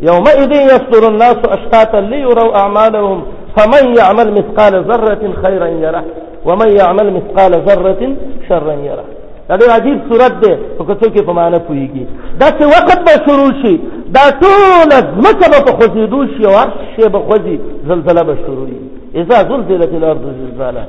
يومئذ 0.00 0.52
يصدر 0.52 1.08
الناس 1.08 1.36
اشتاتا 1.48 1.96
ليروا 1.96 2.56
اعمالهم 2.56 3.24
فمن 3.56 3.96
يعمل 3.96 4.32
مثقال 4.32 4.84
ذره 4.84 5.32
خيرا 5.44 5.66
يره 5.66 6.04
ومن 6.46 6.76
يعمل 6.80 7.12
مثقال 7.14 7.52
ذره 7.68 8.02
شرا 8.48 8.74
يره 8.90 9.08
دا 9.48 9.56
ډېر 9.60 9.70
عجیب 9.78 9.96
صورت 10.10 10.32
دی 10.42 10.52
په 10.78 10.82
کڅو 10.88 11.08
کې 11.14 11.22
په 11.28 11.32
معنا 11.38 11.58
پوهېږي 11.68 12.04
داسې 12.42 12.64
وخت 12.74 12.98
به 13.06 13.14
شروع 13.26 13.50
شي 13.62 13.74
دا 14.16 14.24
ټوله 14.42 14.98
ځمکه 15.16 15.46
به 15.52 15.58
په 15.66 15.72
خوځېدو 15.78 16.20
شي 16.36 16.42
او 16.48 16.52
هر 16.60 16.68
شی 16.96 17.08
به 17.14 17.18
خوځي 17.26 17.56
زلزله 17.90 18.22
به 18.28 18.34
شروع 18.46 18.68
وي 18.68 18.78
اذا 19.20 19.36
زلزلت 19.50 19.92
الارض 20.00 20.20
زلزاله 20.40 20.84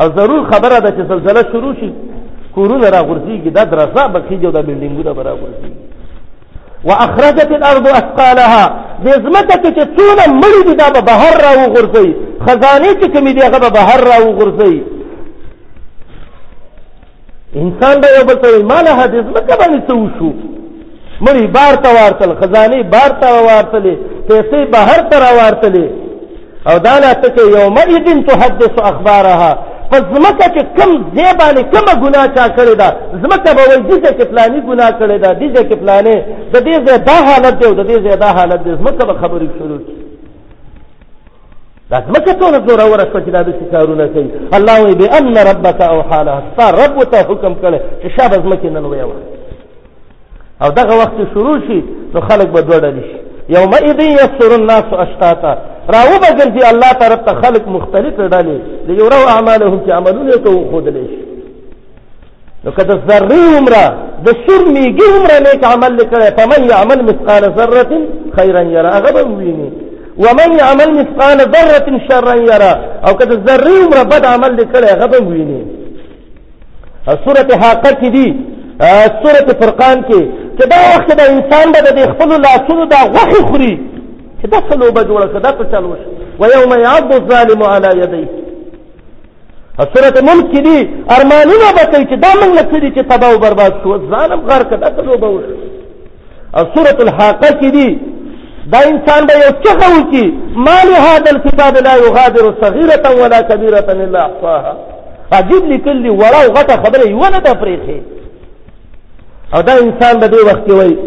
او 0.00 0.06
ضرور 0.18 0.42
خبره 0.52 0.78
ده 0.84 0.90
چې 0.96 1.02
زلزله 1.12 1.42
شروع 1.52 1.74
شي 1.80 1.90
کورونه 2.56 2.86
را 2.94 3.00
غورځېږي 3.08 3.48
دا 3.56 3.64
درسه 3.64 4.08
به 4.12 4.20
کېږي 4.30 4.44
او 4.46 4.50
دا 4.56 4.62
بلډینګونه 4.68 5.12
به 5.16 5.22
را 5.28 5.34
غورځېږي 5.40 5.72
واخرجت 6.88 7.50
الارض 7.58 7.84
اثقالها 8.00 8.64
د 9.04 9.08
ځمکه 9.24 9.54
کې 9.62 9.70
چې 9.76 9.84
څونه 9.96 10.24
مړي 10.42 10.60
دي 10.66 10.74
دا 10.82 10.86
به 10.94 11.00
بهر 11.10 11.34
را 11.46 11.52
وغورځوي 11.62 12.10
خزانې 12.46 12.90
چې 13.00 13.06
کومې 13.14 13.32
دي 13.34 13.40
هغه 13.46 13.58
به 13.64 13.70
بهر 13.78 14.00
را 14.10 14.16
وغورځوي 14.26 14.93
انسان 17.62 18.00
به 18.00 18.08
یو 18.18 18.24
بل 18.24 18.38
سره 18.44 18.62
مال 18.62 18.86
حدیث 19.00 19.24
مکه 19.36 19.54
باندې 19.60 19.80
څه 19.88 19.92
وشو 19.92 20.30
مړی 21.26 21.46
بار 21.56 21.74
ته 21.84 21.90
وارتل 21.98 22.34
خزانه 22.40 22.82
بار 22.94 23.10
ته 23.22 23.28
وارتلې 23.48 23.94
پیسې 24.28 24.60
بهر 24.74 25.00
ته 25.10 25.16
راوارتلې 25.24 25.86
او 26.68 26.78
دا 26.86 26.94
نه 27.02 27.12
ته 27.14 27.40
یو 27.56 27.70
مئذ 27.70 28.26
تحدث 28.30 28.74
اخبارها 28.90 29.52
پس 29.90 30.02
زمکه 30.14 30.46
چې 30.54 30.62
کم 30.80 30.90
زیبانه 31.16 31.62
کم 31.74 31.86
ګناه 32.02 32.26
چا 32.36 32.46
کړی 32.56 32.74
دا 32.80 32.88
زمکه 33.22 33.50
به 33.56 33.62
وایي 33.68 34.00
چې 34.02 34.10
کپلانی 34.20 34.60
ګناه 34.70 34.90
کړی 35.00 35.16
دا 35.24 35.30
دې 35.40 35.48
چې 35.54 35.62
کپلانه 35.70 36.14
د 36.54 36.56
دې 36.66 36.74
زه 36.88 36.96
دا 37.10 37.18
حالت 37.28 37.54
دی 37.60 37.74
د 37.74 37.82
دې 37.88 37.96
زه 38.08 38.16
دا 38.24 38.30
حالت 38.38 38.64
دی 38.64 38.70
زمکه 38.80 39.04
به 39.08 39.14
خبرې 39.22 39.48
شروع 39.58 39.78
کی 39.86 40.03
دا 41.90 41.98
ځمکه 42.06 42.32
ټوله 42.40 42.58
زوروره 42.66 43.04
شوه 43.10 43.20
چې 43.24 43.30
دا 43.36 43.42
داسې 43.48 43.64
کارونه 43.74 44.04
کوي 44.14 44.28
الله 44.56 44.74
وایي 44.82 44.94
بان 45.00 45.36
ربک 45.50 45.80
اوحا 45.94 46.20
لها 46.26 46.40
ستا 46.52 46.66
رب 46.80 46.92
ورته 46.98 47.18
حکم 47.30 47.52
کړی 47.62 47.80
چې 48.02 48.08
شا 48.16 48.24
به 48.30 48.36
ځمکې 48.44 48.66
ننویه 48.76 49.04
او 50.62 50.68
دغه 50.78 50.94
وخت 51.02 51.18
شروع 51.34 51.58
شي 51.66 51.78
نو 52.14 52.20
خلک 52.28 52.48
به 52.54 52.60
دوه 52.68 52.78
ډلې 52.84 53.02
شي 53.08 53.18
یومئذ 53.56 53.98
یسر 54.20 54.50
الناس 54.60 54.84
اشتاتا 55.04 55.52
راوبګرځي 55.94 56.62
الله 56.72 56.90
طرف 57.02 57.20
ته 57.26 57.32
خلک 57.42 57.64
مختلف 57.76 58.14
ډلې 58.34 58.56
لیروا 58.88 59.24
اعمالهم 59.34 59.78
چې 59.86 59.90
عملونه 59.98 60.30
یې 60.32 60.38
ته 60.44 60.50
وښودلی 60.50 61.04
شي 61.12 61.22
نو 62.64 62.70
که 62.76 62.82
د 62.90 62.92
ذرې 63.08 63.44
عمره 63.58 63.84
د 64.26 64.28
سور 64.46 64.62
میږي 64.76 65.08
عمره 65.16 65.36
نیک 65.52 65.62
عمل 65.72 65.92
لیکلی 66.00 66.28
فمن 66.38 66.60
یعمل 66.72 66.98
مثقال 67.08 67.42
ذرة 67.56 67.92
خیرا 68.38 68.62
یره 68.76 68.88
هغه 68.96 69.10
به 69.14 69.22
وویني 69.30 69.68
ومن 70.18 70.58
يعمل 70.58 70.88
مثقال 70.98 71.38
ذره 71.54 71.86
شرا 72.10 72.34
يرى 72.50 72.72
او 73.08 73.12
کده 73.20 73.34
ذره 73.46 73.78
عمر 73.84 73.98
بد 74.12 74.24
عمل 74.26 74.52
لیکل 74.56 74.84
هغه 74.84 75.06
به 75.06 75.18
ویني 75.28 75.60
سوره 77.24 77.48
حاقه 77.62 77.90
کې 78.00 78.06
دي 78.14 78.28
سوره 79.22 79.48
فرقان 79.62 79.98
کې 80.08 80.22
چې 80.58 80.64
دا 80.72 80.76
وخت 80.92 81.10
دا 81.18 81.22
انسان 81.34 81.66
به 81.72 81.80
د 81.80 82.12
خپل 82.12 82.30
لاسونو 82.46 82.84
دا 82.94 83.00
غوخي 83.14 83.42
خوري 83.50 83.74
چې 84.42 84.46
دا 84.52 84.58
څلو 84.70 84.86
به 84.94 85.02
جوړه 85.10 85.26
کړه 85.34 85.52
په 85.58 85.64
چلو 85.72 85.94
شي 86.00 86.08
ويوم 86.40 86.72
يعض 86.84 87.10
الظالم 87.14 87.62
على 87.72 87.86
يديه 88.02 88.28
سوره 89.94 90.14
ملک 90.30 90.46
کې 90.54 90.60
دي 90.66 90.78
ارمانونه 91.18 91.68
به 91.76 91.84
کوي 91.94 92.04
چې 92.10 92.14
دا 92.24 92.28
موږ 92.40 92.50
نکړي 92.60 92.90
چې 92.96 93.02
تباہ 93.10 93.30
او 93.30 93.38
برباد 93.38 93.72
شو 93.82 93.98
ظالم 94.10 94.40
غر 94.48 94.62
کړه 94.70 94.88
څلو 94.98 95.14
به 95.22 95.28
وشي 95.28 95.54
او 96.58 96.64
سوره 96.74 96.98
الحاقه 97.02 97.46
کې 97.60 97.70
دي 97.76 97.88
دا 98.72 98.78
انسان 98.90 99.20
به 99.28 99.34
یو 99.42 99.50
چغه 99.64 99.86
وکي 99.98 100.24
مال 100.56 100.88
هذا 101.06 101.28
الكتاب 101.34 101.74
لا 101.86 101.94
يغادر 102.06 102.44
صغيره 102.62 103.22
ولا 103.22 103.40
كبيره 103.40 103.86
الا 104.04 104.20
احصاها 104.26 104.74
عجیب 105.32 105.64
لیکل 105.70 106.02
دي 106.02 106.10
وړه 106.10 106.40
او 106.44 106.50
غټه 106.56 106.76
خبره 106.84 107.04
یو 107.10 107.18
نه 107.32 107.38
ده 107.38 107.52
پرېښې 107.54 107.96
او 109.54 109.60
دا 109.62 109.72
انسان 109.72 110.20
به 110.20 110.26
دې 110.32 110.44
وخت 110.46 110.66
کې 110.68 110.70
وایي 110.72 110.98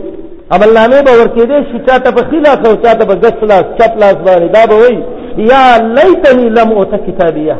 عملنامې 0.52 1.00
به 1.06 1.12
ورکېدې 1.20 1.60
شي 1.72 1.78
چا 1.88 1.98
ته 1.98 2.12
په 2.12 2.22
ښي 2.30 2.36
لاس 2.46 2.60
او 2.68 2.76
چا 2.84 2.94
ته 2.94 3.06
په 3.06 3.16
ګس 3.16 3.38
لاس 3.44 3.66
چپ 3.80 3.94
لاس 4.02 4.16
باندې 4.26 4.50
دا 4.58 4.66
به 4.66 4.76
وایي 4.76 5.04
یا 5.38 5.78
لیتني 5.98 6.50
لم 6.50 6.72
اوته 6.72 6.98
کتابیه 6.98 7.58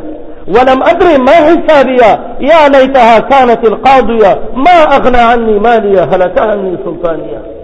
ولم 0.54 0.82
أدري 0.82 1.16
ما 1.18 1.36
حسابية 1.48 2.10
يا 2.40 2.68
ليتها 2.74 3.18
كانت 3.18 3.66
القاضية 3.68 4.38
ما 4.56 4.78
أغنى 4.96 5.18
عني 5.18 5.58
مالية 5.58 6.02
هلك 6.12 6.40
عني 6.42 6.76
سلطانية 6.84 7.57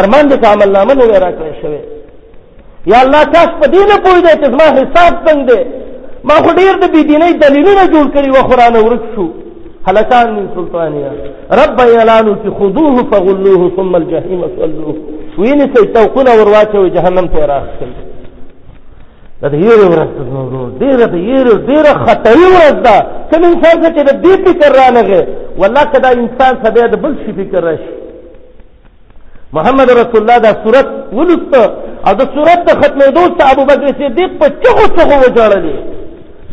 ارمان 0.00 0.24
دې 0.28 0.46
عمل 0.54 0.70
نامه 0.76 0.94
نه 0.94 1.18
راکړې 1.24 1.52
شوی 1.62 1.80
یا 2.92 2.98
الله 3.04 3.22
تاسو 3.34 3.52
په 3.60 3.66
دې 3.74 3.82
نه 3.90 3.96
پوهیږئ 4.06 4.32
چې 4.40 4.46
زما 4.54 4.66
حساب 4.78 5.12
څنګه 5.26 5.44
دی 5.48 5.58
ما 6.28 6.34
خو 6.44 6.50
ډېر 6.60 6.74
د 6.82 6.86
بېدینۍ 6.94 7.32
دلیلونه 7.42 7.84
جوړ 7.94 8.04
کړي 8.14 8.30
وه 8.34 8.42
خو 8.48 8.54
رانه 8.60 8.80
ورک 8.86 9.00
شو 9.14 9.26
هلکان 9.88 10.26
من 10.36 10.46
سلطانیا 10.56 11.10
رب 11.60 11.78
اعلانو 11.88 12.32
چې 12.42 12.48
خذوه 12.58 12.96
فغلوه 13.10 13.62
ثم 13.76 13.92
الجحیم 14.00 14.42
صلوه 14.58 14.94
وینیسئ 15.40 15.84
توقونه 15.96 16.32
ور 16.38 16.48
واچوئ 16.54 16.86
جهنم 16.96 17.26
ته 17.32 17.38
یې 17.42 17.48
راخېستل 17.52 17.92
دا 19.42 19.48
د 19.54 19.56
هیرې 19.62 19.86
ورځ 19.92 20.10
ده 20.16 20.22
زما 20.28 20.40
ورور 20.46 20.68
ډېره 20.82 21.04
د 21.14 21.16
هیرې 21.26 21.54
ډېره 21.68 21.92
خطري 22.06 22.44
ورځ 22.56 22.76
ده 22.86 22.96
کوم 23.30 23.42
انسان 23.50 23.76
ته 23.82 23.88
چې 23.96 24.02
د 24.08 24.12
دې 24.24 24.34
فکر 24.48 24.70
رانغې 24.80 25.22
والله 25.60 25.84
که 25.92 25.98
دا 26.04 26.08
انسان 26.20 26.52
سبیا 26.64 26.86
د 26.92 26.96
بل 27.02 27.12
شي 27.26 27.32
فکر 27.40 27.62
راشي 27.68 28.03
محمد 29.56 29.88
رسول 29.96 30.20
الله 30.22 30.38
دا 30.38 30.52
صورت 30.64 30.86
ولست 31.18 31.54
او 32.08 32.12
د 32.20 32.22
صورت 32.34 32.60
د 32.68 32.70
ختمېدو 32.80 33.22
څخه 33.38 33.50
ابوبکر 33.54 33.90
صدیق 34.02 34.30
په 34.40 34.46
چغو 34.62 34.86
چغو 34.96 35.16
وژړلې 35.22 35.76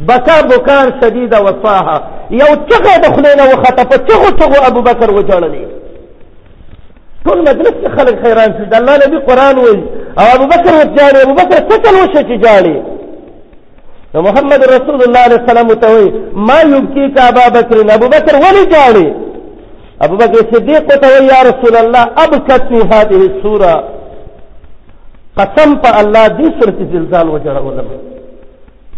بکا 0.10 0.36
بکان 0.52 0.86
شدیده 1.02 1.38
وصاها 1.47 1.97
یو 2.41 2.52
چغه 2.70 2.93
د 3.04 3.08
خولې 3.16 3.34
نه 3.39 3.45
وخته 3.54 3.84
په 3.91 3.97
چغو 4.08 4.30
چغو 4.39 4.58
ابوبکر 4.70 5.10
وژړلې 5.18 5.64
ټول 7.26 7.39
مجلس 7.49 7.74
کې 7.82 7.89
خلک 7.97 8.16
حیران 8.26 8.49
شول 8.58 8.70
د 8.74 8.78
الله 8.82 8.95
نبي 9.06 9.18
قرآن 9.30 9.56
وایي 9.60 9.84
او 10.20 10.26
ابوبکر 10.38 10.72
وجاړې 10.80 11.26
ابوبکر 11.26 11.60
څه 11.70 11.76
چل 11.86 11.95
وشه 12.02 12.22
چې 12.30 12.36
جاړې 12.45 12.78
نو 14.14 14.22
محمد 14.28 14.62
رسول 14.76 15.02
الله 15.04 15.20
علیه 15.28 15.39
السلام 15.41 15.68
ته 15.82 15.88
وایي 15.93 16.14
ما 16.47 16.62
یبکیک 16.62 17.20
ابا 17.30 17.45
بکر 17.58 17.78
ابوبکر 17.97 18.34
ولې 18.45 18.64
جاړې 18.76 19.08
ابو 20.06 20.16
بکر 20.18 20.39
صدیق 20.54 20.88
ته 21.02 21.26
یا 21.32 21.41
رسول 21.49 21.76
الله 21.84 22.02
ابکتنی 22.26 22.80
هذه 22.93 23.16
السوره 23.32 23.74
قسم 25.39 25.76
په 25.84 25.99
الله 25.99 26.28
دې 26.28 26.49
سورته 26.60 26.84
زلزال 26.93 27.28
وجړولم 27.30 27.86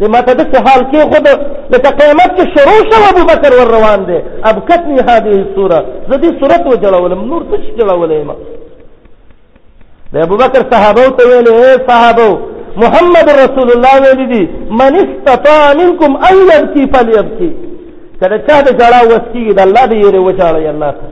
دې 0.00 0.06
ماته 0.14 0.32
د 0.34 0.56
حال 0.68 0.82
کې 0.90 0.98
خود 1.12 1.26
لکه 1.74 1.90
قیامت 2.00 2.30
کې 2.36 2.44
شروع 2.54 2.80
شو 2.88 3.02
ابو 3.10 3.22
بکر 3.32 3.50
ور 3.58 3.66
روان 3.76 4.04
دي 4.06 4.18
ابکتنی 4.50 4.98
هذه 5.10 5.34
السوره 5.44 5.84
زه 6.10 6.16
دې 6.22 6.30
سورته 6.40 6.66
وجړولم 6.70 7.20
نور 7.32 7.42
څه 7.52 7.78
جوړولې 7.78 8.24
ما 8.28 8.34
د 10.12 10.16
ابو 10.26 10.36
بکر 10.42 10.60
صحابه 10.72 11.04
ته 11.18 11.22
ویل 11.28 11.48
اے 11.52 11.72
صحابه 11.90 12.30
محمد 12.82 13.28
رسول 13.42 13.68
الله 13.74 13.94
ویل 14.02 14.26
دي 14.32 14.44
من 14.80 14.92
استطاع 15.04 15.62
منکم 15.82 16.10
ان 16.30 16.36
يبكي 16.50 16.84
فليبكي 16.92 17.73
کله 18.20 18.36
چا 18.48 18.56
د 18.66 18.68
جړه 18.80 19.00
وسکی 19.12 19.44
د 19.58 19.60
الله 19.66 19.84
دی 19.92 19.96
یې 20.04 20.18
وچاړي 20.26 20.64
الله 20.72 20.90
ته 21.00 21.06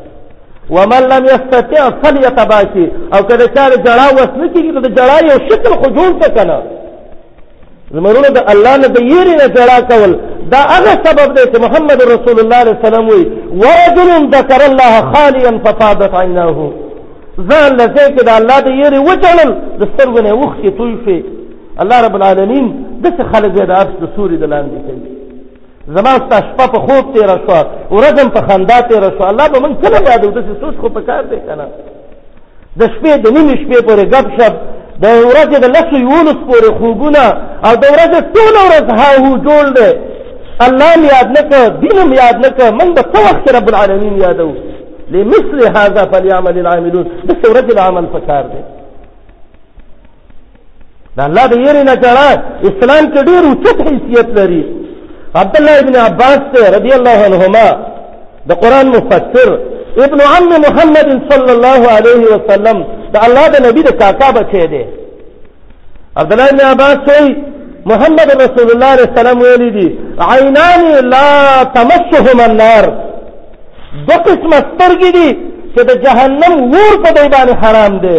ومن 0.77 1.03
لم 1.13 1.25
يستطيع 1.35 1.83
فليتباشي 2.03 2.87
او 3.15 3.21
کله 3.31 3.45
چا 3.57 3.65
د 3.73 3.75
جړه 3.87 4.07
وسکی 4.19 4.69
د 4.85 4.89
جړه 4.99 5.17
یو 5.31 5.37
شکل 5.51 5.73
خو 5.81 5.87
جوړ 5.97 6.11
ته 6.21 6.29
کنه 6.37 6.59
زمرونه 7.95 8.29
د 8.39 8.41
الله 8.53 8.75
نه 8.83 8.89
د 8.97 8.99
یې 9.13 9.23
نه 9.41 9.47
جړه 9.57 9.77
کول 9.91 10.13
دا 10.53 10.61
هغه 10.75 10.93
سبب 11.07 11.29
دی 11.37 11.43
چې 11.53 11.57
محمد 11.67 11.99
رسول 12.15 12.37
الله 12.41 12.61
صلی 12.65 12.71
الله 12.71 12.79
علیه 12.79 12.85
وسلم 12.87 13.07
وی 13.13 13.23
ورجل 13.63 14.11
ذکر 14.37 14.61
الله 14.71 14.93
خاليا 15.13 15.53
ففاضت 15.65 16.15
عيناه 16.23 16.59
ځان 17.49 17.71
له 17.81 17.87
ځکه 17.97 18.21
د 18.29 18.31
الله 18.39 18.59
د 18.67 18.69
یې 18.81 19.05
وچړل 19.09 19.51
د 19.81 19.83
سترګو 19.93 20.21
نه 20.27 20.33
وښتي 20.41 20.71
توي 20.79 21.19
الله 21.83 21.99
رب 22.07 22.17
العالمین 22.19 22.67
د 23.03 23.07
څه 23.17 23.23
خلک 23.33 23.51
د 23.55 23.71
ارش 23.81 23.95
د 24.03 24.05
سوري 24.17 24.37
د 24.43 24.45
لاندې 24.53 24.79
کوي 24.87 25.12
زما 25.89 26.11
ستا 26.15 26.39
شپه 26.41 26.67
په 26.73 26.79
خوب 26.87 27.15
تیر 27.15 27.29
شو 27.47 27.59
ورځم 27.91 28.29
په 28.37 28.41
خندا 28.49 28.81
تیر 28.89 29.03
شو 29.19 29.25
الله 29.29 29.49
به 29.53 29.59
من 29.65 29.75
کله 29.85 29.99
یاد 30.11 30.25
ودې 30.25 30.61
سوچ 30.61 30.75
خو 30.81 30.89
پکار 30.99 31.23
دی 31.31 31.37
کنه 31.47 31.67
د 32.81 32.83
شپې 32.95 33.13
د 33.25 33.27
نیم 33.37 33.49
شپې 33.63 33.79
پورې 33.87 34.05
غب 34.13 34.27
شپ 34.37 34.55
د 35.05 35.07
ورځې 35.31 35.57
د 35.65 35.67
لسو 35.77 35.97
یولس 36.09 36.39
پورې 36.51 36.71
خوبونه 36.79 37.23
او 37.67 37.73
د 37.83 37.87
ورځې 37.95 38.19
ټول 38.35 38.55
ورځ 38.69 38.87
هاهو 39.01 39.37
جوړ 39.47 39.65
دی 39.81 39.91
الله 40.67 40.91
یاد 41.15 41.29
نه 41.37 41.43
کړ 41.51 41.67
دینم 41.85 42.13
یاد 42.21 42.37
نه 42.45 42.49
کړ 42.59 42.69
من 42.79 42.95
د 42.99 43.01
څه 43.15 43.19
وخت 43.27 43.47
رب 43.57 43.69
العالمین 43.71 44.15
یادو 44.25 44.53
لمثل 45.15 45.59
هذا 45.79 46.03
فليعمل 46.13 46.59
العاملون 46.61 47.05
د 47.29 47.31
ورځې 47.51 47.79
عمل 47.81 48.07
پکار 48.15 48.43
دی 48.53 48.63
دا 51.17 51.23
الله 51.29 51.47
د 51.53 51.55
یری 51.65 51.83
نه 51.83 51.93
اسلام 52.69 53.05
کې 53.13 53.21
ډیر 53.29 53.43
اوچت 53.49 53.79
حیثیت 53.91 54.29
لري 54.41 54.63
عبد 55.41 55.55
الله 55.61 55.79
ابن 55.85 55.97
عباس 56.07 56.45
رضی 56.77 56.93
الله 56.99 57.19
عنهما 57.27 57.67
د 58.51 58.53
قران 58.63 58.87
مفسر 58.97 59.49
ابن 60.07 60.21
عم 60.33 60.49
محمد 60.67 61.09
صلی 61.31 61.51
الله 61.57 61.83
علیه 61.99 62.25
وسلم 62.35 62.77
د 63.15 63.17
الله 63.27 63.45
د 63.55 63.57
نبی 63.67 63.83
د 63.83 63.91
کاکا 64.01 64.29
بچی 64.37 64.67
دی 64.73 64.83
عبد 66.21 66.33
الله 66.33 66.49
ابن 66.51 66.61
عباس 66.73 66.99
وی 67.11 67.27
محمد 67.93 68.29
رسول 68.45 68.69
الله 68.75 68.95
صلی 68.97 69.03
الله 69.03 69.03
علیه 69.03 69.13
وسلم 69.21 69.39
ویلی 69.47 69.71
دی 69.77 69.89
عینان 70.33 70.83
لا 71.15 71.29
تمسهم 71.77 72.39
النار 72.49 72.85
دو 74.09 74.15
قسم 74.27 74.51
سترګې 74.71 75.11
دي 75.17 75.31
چې 75.75 75.81
د 75.89 75.93
جهنم 76.05 76.53
ور 76.73 76.95
په 77.05 77.11
دی 77.17 77.29
باندې 77.35 77.55
حرام 77.63 77.93
دی 78.05 78.19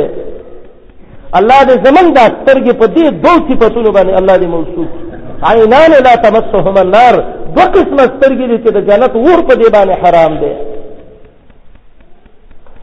الله 1.39 1.59
دې 1.67 1.75
زمونږ 1.87 2.07
د 2.17 2.19
سترګې 2.39 2.73
په 2.81 2.85
دې 2.95 3.05
دوه 3.25 3.39
صفاتونو 3.49 3.89
باندې 3.91 4.11
الله 4.19 4.37
دې 4.37 4.45
موصوف 4.47 5.02
عینان 5.51 5.93
لا 6.05 6.13
تمسهم 6.25 6.75
النار 6.85 7.15
دو 7.55 7.63
قسم 7.75 7.97
سترګې 8.13 8.45
دي 8.51 8.57
چې 8.63 8.69
د 8.75 8.77
جنت 8.89 9.13
ور 9.25 9.39
په 9.47 9.53
دی 9.61 9.65
باندې 9.75 9.95
حرام 10.03 10.33
دي 10.43 10.51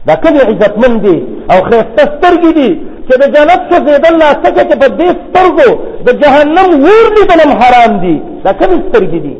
دا 0.07 0.15
کله 0.23 0.41
عزتمن 0.51 0.93
دي 1.05 1.15
او 1.51 1.57
خسته 1.69 2.03
سترګې 2.15 2.51
دي 2.59 2.69
چې 3.07 3.13
د 3.21 3.23
جنت 3.35 3.59
څخه 3.71 3.79
زیدل 3.85 4.13
لا 4.23 4.29
څخه 4.45 4.61
چې 4.69 4.75
په 4.81 4.87
دې 4.99 5.09
سترګو 5.23 5.69
د 6.05 6.09
جهنم 6.21 6.69
ور 6.85 7.05
دي 7.15 7.23
بلم 7.31 7.49
حرام 7.61 7.91
دي 8.05 8.15
دا 8.45 8.51
کله 8.59 8.75
سترګې 8.89 9.19
دي 9.27 9.35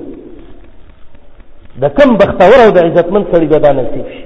د 1.82 1.86
کم 1.98 2.10
بختور 2.20 2.56
او 2.66 2.70
د 2.76 2.78
عزتمن 2.88 3.24
سړي 3.32 3.48
به 3.52 3.58
دا 3.66 3.72
نصیب 3.80 4.06
شي 4.16 4.24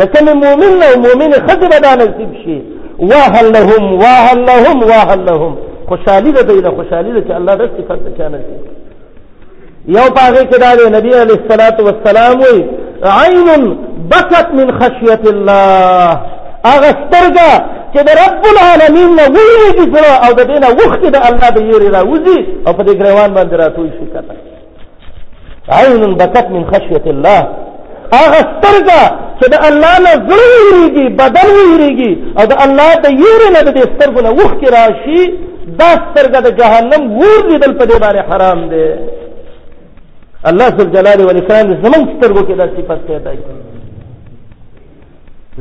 د 0.00 0.02
کم 0.14 0.26
مؤمن 0.44 0.82
او 0.88 0.94
مؤمن 1.06 1.30
خزه 1.46 1.66
به 1.72 1.78
دا 1.86 1.92
نصیب 2.02 2.30
شي 2.44 2.58
واهل 3.10 3.46
لهم 3.56 3.84
واهل 4.04 4.40
لهم 4.50 4.76
واهل 4.90 5.20
لهم 5.30 5.52
خوشحالي 5.90 6.30
ده 6.32 6.42
دی 6.42 6.60
له 6.60 6.70
خوشحالي 6.70 7.12
ده 7.12 7.20
چې 7.28 7.36
الله 7.38 7.54
د 7.54 7.62
صفات 7.78 7.98
چا 8.18 8.28
نه 8.32 8.38
دي 8.38 8.56
یو 9.96 10.06
پاغه 10.16 10.42
کې 10.50 10.58
دا 10.64 10.72
دی 10.76 10.86
نبی 10.98 11.10
علیہ 11.22 11.36
الصلات 11.40 11.80
والسلام 11.86 12.38
وی 12.42 12.58
عین 13.24 13.64
بکت 14.12 14.48
من 14.58 14.68
خشیت 14.80 15.24
الله 15.26 16.20
هغه 16.70 16.90
سترګه 17.02 17.50
چې 17.94 18.00
د 18.08 18.10
رب 18.22 18.42
العالمین 18.54 19.10
نه 19.18 19.24
ویږي 19.34 19.86
سره 19.96 20.12
او 20.26 20.30
د 20.38 20.42
دینه 20.52 20.68
وخت 20.80 21.00
د 21.14 21.18
الله 21.28 21.48
د 21.56 21.60
یری 21.70 21.88
راوځي 21.96 22.40
او 22.68 22.72
په 22.78 22.82
دې 22.86 22.94
ګریوان 23.00 23.30
باندې 23.36 23.52
راتوي 23.62 23.90
شي 23.98 24.06
کته 24.14 24.34
عین 25.78 26.02
بکت 26.20 26.46
من 26.50 26.64
خشیت 26.70 27.06
الله 27.06 27.38
هغه 28.16 28.40
سترګه 28.52 29.00
چې 29.40 29.46
د 29.54 29.56
الله 29.68 29.94
نه 30.06 30.12
زړه 30.26 30.46
ویریږي 30.54 31.06
بدن 31.22 31.46
ویریږي 31.56 32.12
او 32.40 32.44
د 32.52 32.54
الله 32.64 32.88
د 33.04 33.08
یری 33.22 33.48
نه 33.54 33.60
د 33.62 33.78
سترګو 33.94 34.20
نه 34.26 34.30
وښکې 34.38 34.68
راشي 34.78 35.22
دا 35.78 35.88
سترګه 36.04 36.38
د 36.46 36.48
جهنم 36.60 37.02
ور 37.20 37.36
لیدل 37.50 37.72
په 37.78 37.84
دې 37.90 37.96
باندې 38.04 38.22
حرام 38.30 38.60
دی 38.72 38.84
الله 40.50 40.68
سب 40.78 40.86
جلاله 40.94 41.24
و 41.26 41.30
کرام 41.48 41.66
زمنګ 41.84 42.04
سترګو 42.14 42.40
کې 42.48 42.54
دا 42.60 42.66
صفت 42.76 43.00
پیدا 43.10 43.32
کړي 43.32 43.62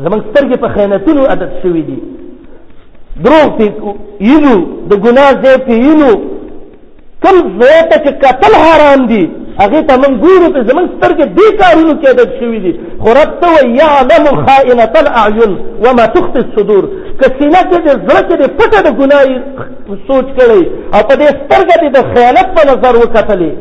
زمنګ 0.05 0.22
سترګې 0.30 0.57
په 0.64 0.68
خیانتونو 0.74 1.26
عادت 1.32 1.51
شوي 1.64 1.82
دي 1.89 1.97
دروغ 3.24 3.47
ته 3.57 3.66
یینو 4.30 4.55
د 4.89 4.93
ګناه 5.05 5.32
ځای 5.43 5.57
ته 5.68 5.74
یینو 5.86 6.12
کوم 7.24 7.36
ځای 7.60 7.82
ته 7.89 7.95
چې 8.03 8.12
قتل 8.24 8.53
حرام 8.66 8.99
دي 9.12 9.24
هغه 9.62 9.80
ته 9.88 9.95
موږ 10.01 10.14
ګورو 10.24 10.47
ته 10.55 10.60
زمون 10.70 10.86
سترګې 10.95 11.26
دې 11.38 11.47
کارونو 11.62 11.93
کې 12.01 12.07
عادت 12.12 12.30
شوې 12.39 12.60
دي 12.66 12.72
خو 13.01 13.10
رب 13.20 13.32
ته 13.41 13.47
وایي 13.53 13.76
یعلم 13.82 14.26
خائنة 14.47 14.93
الاعین 15.03 15.51
وما 15.86 16.05
تخفي 16.16 16.39
الصدور 16.45 16.84
که 17.20 17.26
سینه 17.39 17.62
کې 17.70 17.78
د 17.86 17.89
زړه 18.05 18.22
کې 18.28 18.36
د 18.41 18.43
پټه 18.57 18.80
د 18.86 18.89
ګناه 18.99 19.24
سوچ 20.10 20.28
کړی 20.39 20.62
او 20.93 20.99
په 21.10 21.14
دې 21.20 21.28
سترګه 21.41 21.76
دې 21.82 21.89
د 21.95 21.99
خیانت 22.14 22.47
په 22.57 22.62
نظر 22.72 22.93
وکتلې 23.03 23.51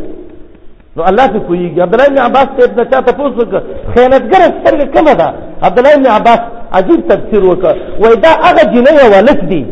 نو 0.96 1.03
الله 1.11 1.26
څه 1.32 1.38
پوهېږي 1.49 1.78
عبدالله 1.86 2.09
بن 2.11 2.18
عباس 2.26 2.46
صاحب 2.59 2.78
نه 2.78 2.84
چا 2.92 3.01
تپوس 3.09 3.32
وکړه 3.40 3.61
خیانتګره 3.94 4.49
سترګه 4.59 4.86
کومه 4.96 5.12
ده 5.20 5.28
عبدالله 5.66 5.94
بن 6.01 6.07
عباس 6.18 6.40
عجیب 6.78 7.01
تفسیر 7.11 7.42
وکړ 7.51 7.74
وایي 8.03 8.16
دا 8.26 8.32
هغه 8.46 8.62
جینۍ 8.72 8.94
او 9.05 9.11
هلک 9.18 9.40
دي 9.51 9.62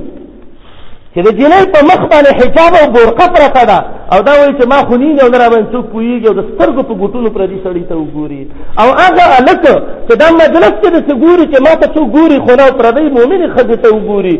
چې 1.14 1.20
د 1.26 1.28
جینۍ 1.38 1.62
په 1.74 1.80
مخ 1.90 2.00
باندې 2.12 2.36
حجاب 2.40 2.72
او 2.82 2.86
بورقه 2.94 3.26
پرته 3.34 3.64
ده 3.70 3.78
او 4.14 4.18
دا 4.22 4.32
وایي 4.40 4.52
چې 4.58 4.64
ما 4.72 4.76
خونی 4.88 5.08
او 5.22 5.28
نه 5.34 5.38
را 5.42 5.48
باندې 5.52 5.72
څوک 5.74 5.84
پوهېږي 5.94 6.26
او 6.28 6.34
د 6.38 6.42
سترګو 6.50 6.82
په 6.88 6.94
ګوټونو 7.02 7.28
پردي 7.36 7.58
سړي 7.66 7.82
ته 7.90 7.94
وګوري 7.98 8.40
او 8.82 8.86
هغه 9.02 9.24
هلکه 9.38 9.72
چې 10.08 10.14
دا 10.22 10.28
مجلس 10.42 10.74
کې 10.82 10.88
دسې 10.96 11.14
ګوري 11.24 11.44
چې 11.52 11.58
ما 11.66 11.72
ته 11.80 11.86
څوک 11.96 12.06
ګوري 12.16 12.38
خو 12.44 12.52
نه 12.60 12.64
پردۍ 12.80 13.02
مؤمنې 13.16 13.48
ښځې 13.56 13.76
ته 13.82 13.88
وګوري 13.96 14.36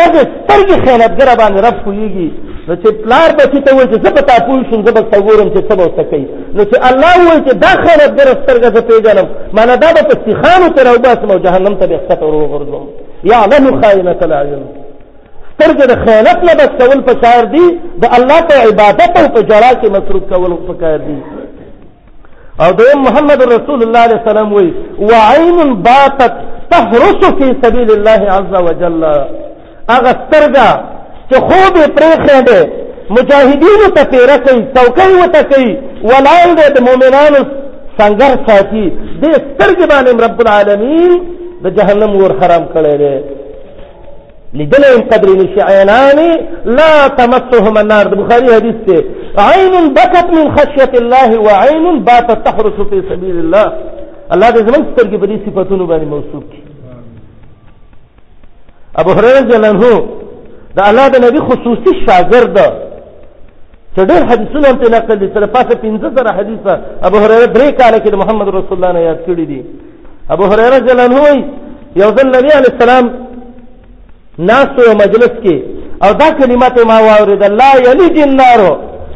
دغې 0.00 0.22
سترګې 0.34 0.76
خیانتګره 0.84 1.34
باندې 1.42 1.58
رب 1.66 1.76
پوهېږي 1.86 2.28
نو 2.68 2.72
چې 2.82 2.88
پلار 3.04 3.28
بچي 3.38 3.60
ته 3.66 3.70
وایي 3.76 3.88
چې 3.92 3.98
زه 4.04 4.10
به 4.16 4.20
تا 4.28 4.34
پوه 4.46 4.58
شم 4.70 4.80
زه 4.86 4.92
به 4.96 5.00
ستا 5.06 5.18
ګورم 5.26 5.48
چې 5.54 5.60
څه 5.68 5.74
به 5.78 5.82
ورته 5.86 6.02
کوي 6.10 6.26
نو 6.56 6.62
چې 6.70 6.76
الله 6.90 7.14
وایي 7.26 7.42
چې 7.46 7.52
دا 7.64 7.70
خیانتګره 7.84 8.32
سترګه 8.42 8.68
زه 8.76 8.80
پېژنم 8.90 9.26
معنا 9.56 9.74
دا 9.84 9.88
به 9.96 10.02
په 10.08 10.14
سیخانو 10.24 10.68
ته 10.74 10.80
راوباسم 10.88 11.30
او 11.30 11.38
جهنم 11.46 11.74
ته 11.80 11.84
به 11.86 11.94
یې 11.94 12.00
ښکته 12.08 12.24
ور 12.26 12.34
وغورځوم 12.34 12.86
یعلم 13.30 13.64
خائنة 13.82 14.18
العیون 14.28 14.64
سترګې 15.60 15.86
د 15.90 15.94
خیانت 16.04 16.38
نه 16.48 16.52
بس 16.58 16.70
کول 16.80 17.00
پکار 17.08 17.42
دي 17.54 17.66
د 18.02 18.14
الله 18.18 18.38
په 18.48 18.54
عبادت 18.66 19.10
او 19.20 19.26
په 19.36 19.40
جرا 19.50 19.70
کې 19.80 19.88
مصروف 19.96 20.24
کول 20.32 20.52
پکار 20.68 20.98
دي 21.08 21.16
او 22.64 22.68
دویم 22.80 23.00
محمد 23.08 23.40
رسول 23.54 23.80
الله 23.86 24.02
علیه 24.06 24.20
السلام 24.20 24.48
وی 24.56 24.66
وعین 25.10 25.74
باطت 25.88 26.32
تحرس 26.74 27.24
فی 27.38 27.48
سبیل 27.64 27.90
الله 27.96 28.20
عز 28.38 28.54
وجل 28.68 29.00
هغه 29.92 30.12
سترګه 30.22 30.66
چې 31.30 31.36
خوب 31.50 31.72
یې 31.82 31.88
پرېښې 31.98 32.44
ده 32.48 32.58
مجاهدینو 33.16 33.88
ته 33.98 34.02
تیره 34.14 34.36
کوي 34.46 34.62
څوکۍ 34.74 35.08
ورته 35.20 35.42
کوي 35.54 35.72
ولاړ 36.02 36.46
دی 36.60 36.66
د 36.76 36.88
مؤمنانو 36.88 37.40
سنګر 37.98 38.32
ساتي 38.48 38.92
دې 39.22 39.32
سترګې 39.48 39.92
باندې 39.92 40.24
رب 40.26 40.40
العالمین 40.40 41.20
د 41.64 41.76
جهنم 41.80 42.16
ور 42.22 42.32
حرام 42.42 42.64
کړی 42.74 42.94
دی 43.04 43.39
لدلهم 44.58 45.00
قدر 45.12 45.28
من 45.38 45.46
شعينان 45.56 46.20
لا 46.78 46.92
تمسهما 47.20 47.80
النار 47.84 48.04
بخاري 48.20 48.46
حديث 48.58 48.76
ته 48.86 48.98
عين 49.46 49.74
بكت 49.96 50.28
من 50.38 50.44
خشية 50.58 50.92
الله 51.02 51.30
وعين 51.46 51.84
باتت 52.08 52.38
تحرس 52.46 52.78
في 52.90 52.98
سبيل 53.10 53.36
الله 53.44 53.66
الله 54.34 54.48
دې 54.54 54.60
زمونږ 54.68 54.84
سترګې 54.92 55.16
په 55.22 55.26
دې 55.30 55.36
صفاتونو 55.46 55.84
باندې 55.90 56.06
موصوف 56.14 56.44
کړي 56.52 56.62
ابو 59.00 59.10
هريره 59.16 59.38
رضی 59.42 59.54
الله 59.56 59.70
عنه 59.74 59.88
د 60.76 60.78
الله 60.88 61.06
د 61.14 61.16
نبی 61.26 61.40
خصوصي 61.48 61.92
شاګرد 62.06 62.56
چې 63.94 64.00
ډېر 64.10 64.20
حدیثونه 64.30 64.68
په 64.80 64.86
نقل 64.96 65.16
دي 65.22 65.28
سره 65.34 65.46
پاسه 65.54 65.74
15000 65.74 66.38
حدیثه 66.38 66.72
ابو 67.08 67.16
هريره 67.22 67.46
درې 67.56 67.68
کاله 67.80 67.98
کې 68.04 68.14
محمد 68.22 68.48
رسول 68.48 68.72
الله 68.76 68.92
نه 68.96 69.00
یاد 69.08 69.20
کړی 69.28 69.44
دي 69.52 69.60
ابو 70.34 70.44
هريره 70.50 70.68
رضی 70.78 70.90
الله 70.92 71.04
عنه 71.04 71.44
یو 72.02 72.10
ځل 72.16 72.26
نبی 72.36 72.50
علی 72.58 72.68
السلام 72.74 73.04
ناس 74.38 74.78
یو 74.86 74.92
مجلس 74.96 75.32
کې 75.42 75.56
او 76.04 76.12
دا 76.20 76.30
کلمات 76.38 76.78
ما 76.90 76.98
واورید 77.00 77.42
لا 77.44 77.72
یلج 77.86 78.18
النار 78.22 78.60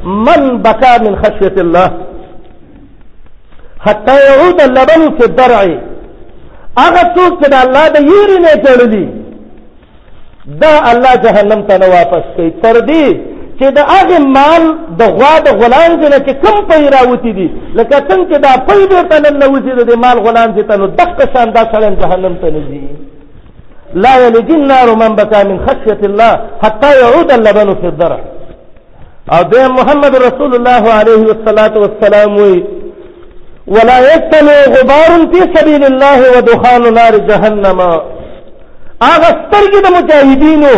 من 0.06 0.58
بكى 0.62 0.94
من 1.04 1.16
خشيه 1.22 1.56
الله 1.64 1.88
حتى 3.86 4.14
يعود 4.28 4.60
اللبن 4.60 5.16
في 5.18 5.24
الدرع 5.28 5.62
هغه 6.84 7.02
څوک 7.16 7.32
چې 7.40 7.48
د 7.48 7.54
الله 7.64 7.84
د 7.96 7.98
یری 8.12 8.38
نه 8.44 8.52
تړلی 8.64 9.06
دا 10.62 10.72
الله 10.90 11.14
جهنم 11.24 11.60
ته 11.68 11.76
نه 11.78 11.86
واپس 11.96 12.24
کوي 12.36 12.50
تر 12.62 12.76
دې 12.88 13.06
چې 13.58 13.66
د 13.76 13.78
هغه 13.92 14.18
مال 14.36 14.62
د 15.00 15.02
غوا 15.16 15.34
د 15.46 15.48
غلان 15.62 15.90
نه 16.00 16.18
چې 16.26 16.32
کم 16.44 16.56
پي 16.68 16.84
راوتی 16.96 17.32
دي 17.38 17.48
لکه 17.78 17.96
څنګه 18.08 18.28
چې 18.30 18.36
دا 18.44 18.52
پي 18.68 18.80
بیرته 18.90 19.16
نن 19.24 19.34
نه 19.42 19.46
وځي 19.52 19.72
د 19.90 19.94
مال 20.04 20.18
غلان 20.26 20.50
ته 20.68 20.76
نو 20.76 20.86
دغه 20.86 21.24
شان 21.34 21.52
دا 21.58 21.62
سره 21.72 21.90
جهنم 22.02 22.34
ته 22.42 22.50
نه 22.56 22.62
ځي 22.68 22.82
لا 24.02 24.12
يلج 24.24 24.50
النار 24.60 24.88
من 25.02 25.10
بكى 25.20 25.40
من 25.50 25.58
خشية 25.66 26.00
الله 26.10 26.32
حتى 26.62 26.90
يعود 27.00 27.32
اللبن 27.32 27.74
في 27.80 27.86
الضرع 27.92 28.20
او 29.34 29.42
دیم 29.42 29.72
محمد 29.80 30.16
رسول 30.26 30.52
الله 30.58 30.82
عليه 30.98 31.20
والصلاة 31.28 31.74
والسلام 31.82 32.36
وی 32.36 32.64
ولا 33.66 33.98
يستمع 34.14 34.58
غبار 34.74 35.10
في 35.32 35.40
سبيل 35.56 35.84
الله 35.84 36.18
ودخان 36.38 36.82
نار 36.94 37.14
جهنم 37.28 37.80
هغه 39.10 39.30
سترګې 39.42 39.78
د 39.84 39.86
مجاهدینو 39.98 40.74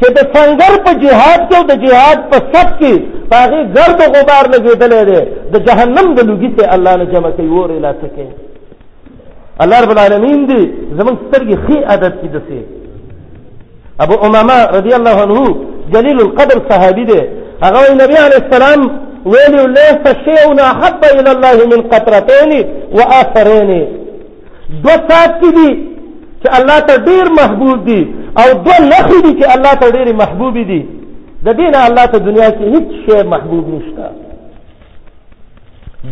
چې 0.00 0.08
د 0.10 0.18
سنگر 0.36 0.72
په 0.86 0.92
جهاد 1.02 1.40
کې 1.50 1.56
او 1.56 1.62
د 1.70 1.74
جهاد 1.86 2.18
په 2.32 2.38
صف 2.52 2.68
کې 2.80 2.94
هغه 3.32 3.58
ګرد 3.76 4.00
غبار 4.16 4.44
لګېدلې 4.54 5.02
ده 5.10 5.20
د 5.52 5.58
جهنم 5.66 6.14
د 6.14 6.20
لوګي 6.20 6.50
ته 6.58 6.74
الله 6.74 6.96
نه 6.96 7.04
جمع 7.04 7.30
کوي 7.30 7.48
ور 7.48 7.70
اله 7.70 7.94
سکه 8.02 8.26
الله 9.64 9.80
رب 9.84 9.90
العالمین 9.96 10.40
دی 10.48 10.60
زمون 10.98 11.16
سترګې 11.22 11.56
خې 11.64 11.78
عادت 11.92 12.14
کې 12.22 12.28
دسي 12.36 12.60
ابو 14.04 14.14
امامه 14.26 14.58
رضی 14.76 14.92
الله 14.98 15.16
عنه 15.22 15.58
جلیل 15.94 16.18
القدر 16.26 16.58
صحابي 16.70 17.04
دی 17.10 17.20
هغه 17.64 17.80
نبی 18.02 18.16
علی 18.26 18.36
السلام 18.44 18.80
ویلی 19.26 19.66
لیس 19.78 20.06
شیعون 20.24 20.60
احب 20.60 21.02
الى 21.18 21.30
الله 21.34 21.56
من 21.72 21.82
قطرتین 21.92 22.52
و 22.96 23.00
آثرین 23.20 23.70
دو 24.84 24.90
سات 25.08 25.32
کی 25.40 25.50
دی 25.58 25.70
چې 26.42 26.48
الله 26.60 26.78
ته 26.88 26.94
ډیر 27.08 27.26
محبوب 27.40 27.84
دي 27.84 28.00
او 28.40 28.44
دو 28.66 28.72
لخي 28.92 29.20
دي 29.24 29.32
چې 29.42 29.46
الله 29.56 29.74
ته 29.74 29.86
ډیر 29.96 30.12
محبوب 30.22 30.54
دي 30.58 30.82
د 31.44 31.48
دینه 31.52 31.78
الله 31.86 32.06
ته 32.06 32.18
دنیا 32.18 32.50
کې 32.56 32.64
هیڅ 32.74 32.88
شی 33.06 33.28
محبوب 33.28 33.64
نشته 33.74 34.10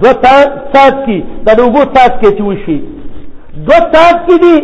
دو 0.03 0.11
سات 0.73 0.97
کی 1.07 1.19
د 1.47 1.51
وګو 1.61 1.97
سات 1.97 2.13
کې 2.23 2.31
چې 2.39 2.43
وشي 2.43 2.81
دو 3.55 3.79
تاس 3.93 4.15
کی 4.27 4.37
دي 4.41 4.57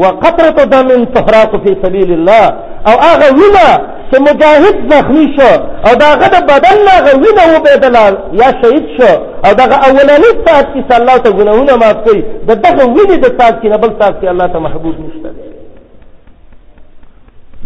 وقطرة 0.00 0.64
دم 0.72 0.88
تفراق 1.04 1.50
في 1.64 1.76
سبيل 1.82 2.12
الله 2.12 2.54
او 2.88 2.94
هغه 3.08 3.28
وینه 3.38 3.68
چې 4.10 4.16
مجاهد 4.20 4.76
زخمی 4.92 5.26
شو 5.38 5.48
او 5.86 5.90
د 6.00 6.02
هغه 6.12 6.26
د 6.34 6.36
بدن 6.52 6.76
نه 6.86 6.92
هغه 6.98 7.12
وینه 7.22 7.44
وبهېدله 7.54 8.04
یا 8.42 8.48
شهید 8.60 8.84
شو 8.96 9.10
او 9.44 9.50
دغه 9.62 9.76
اولني 9.88 10.30
څاڅکي 10.46 10.80
چې 10.88 10.94
الله 11.00 11.16
ته 11.24 11.30
ګناهونه 11.38 11.76
معاف 11.82 11.96
کوي 12.06 12.20
د 12.48 12.50
دغه 12.66 12.84
وینې 12.94 13.16
د 13.24 13.26
څاڅکي 13.38 13.66
نه 13.72 13.76
بل 13.76 13.90
څاڅکي 14.00 14.26
الله 14.28 14.46
ته 14.52 14.58
محبوب 14.58 14.94
نشته 15.06 15.28
دی 15.36 15.42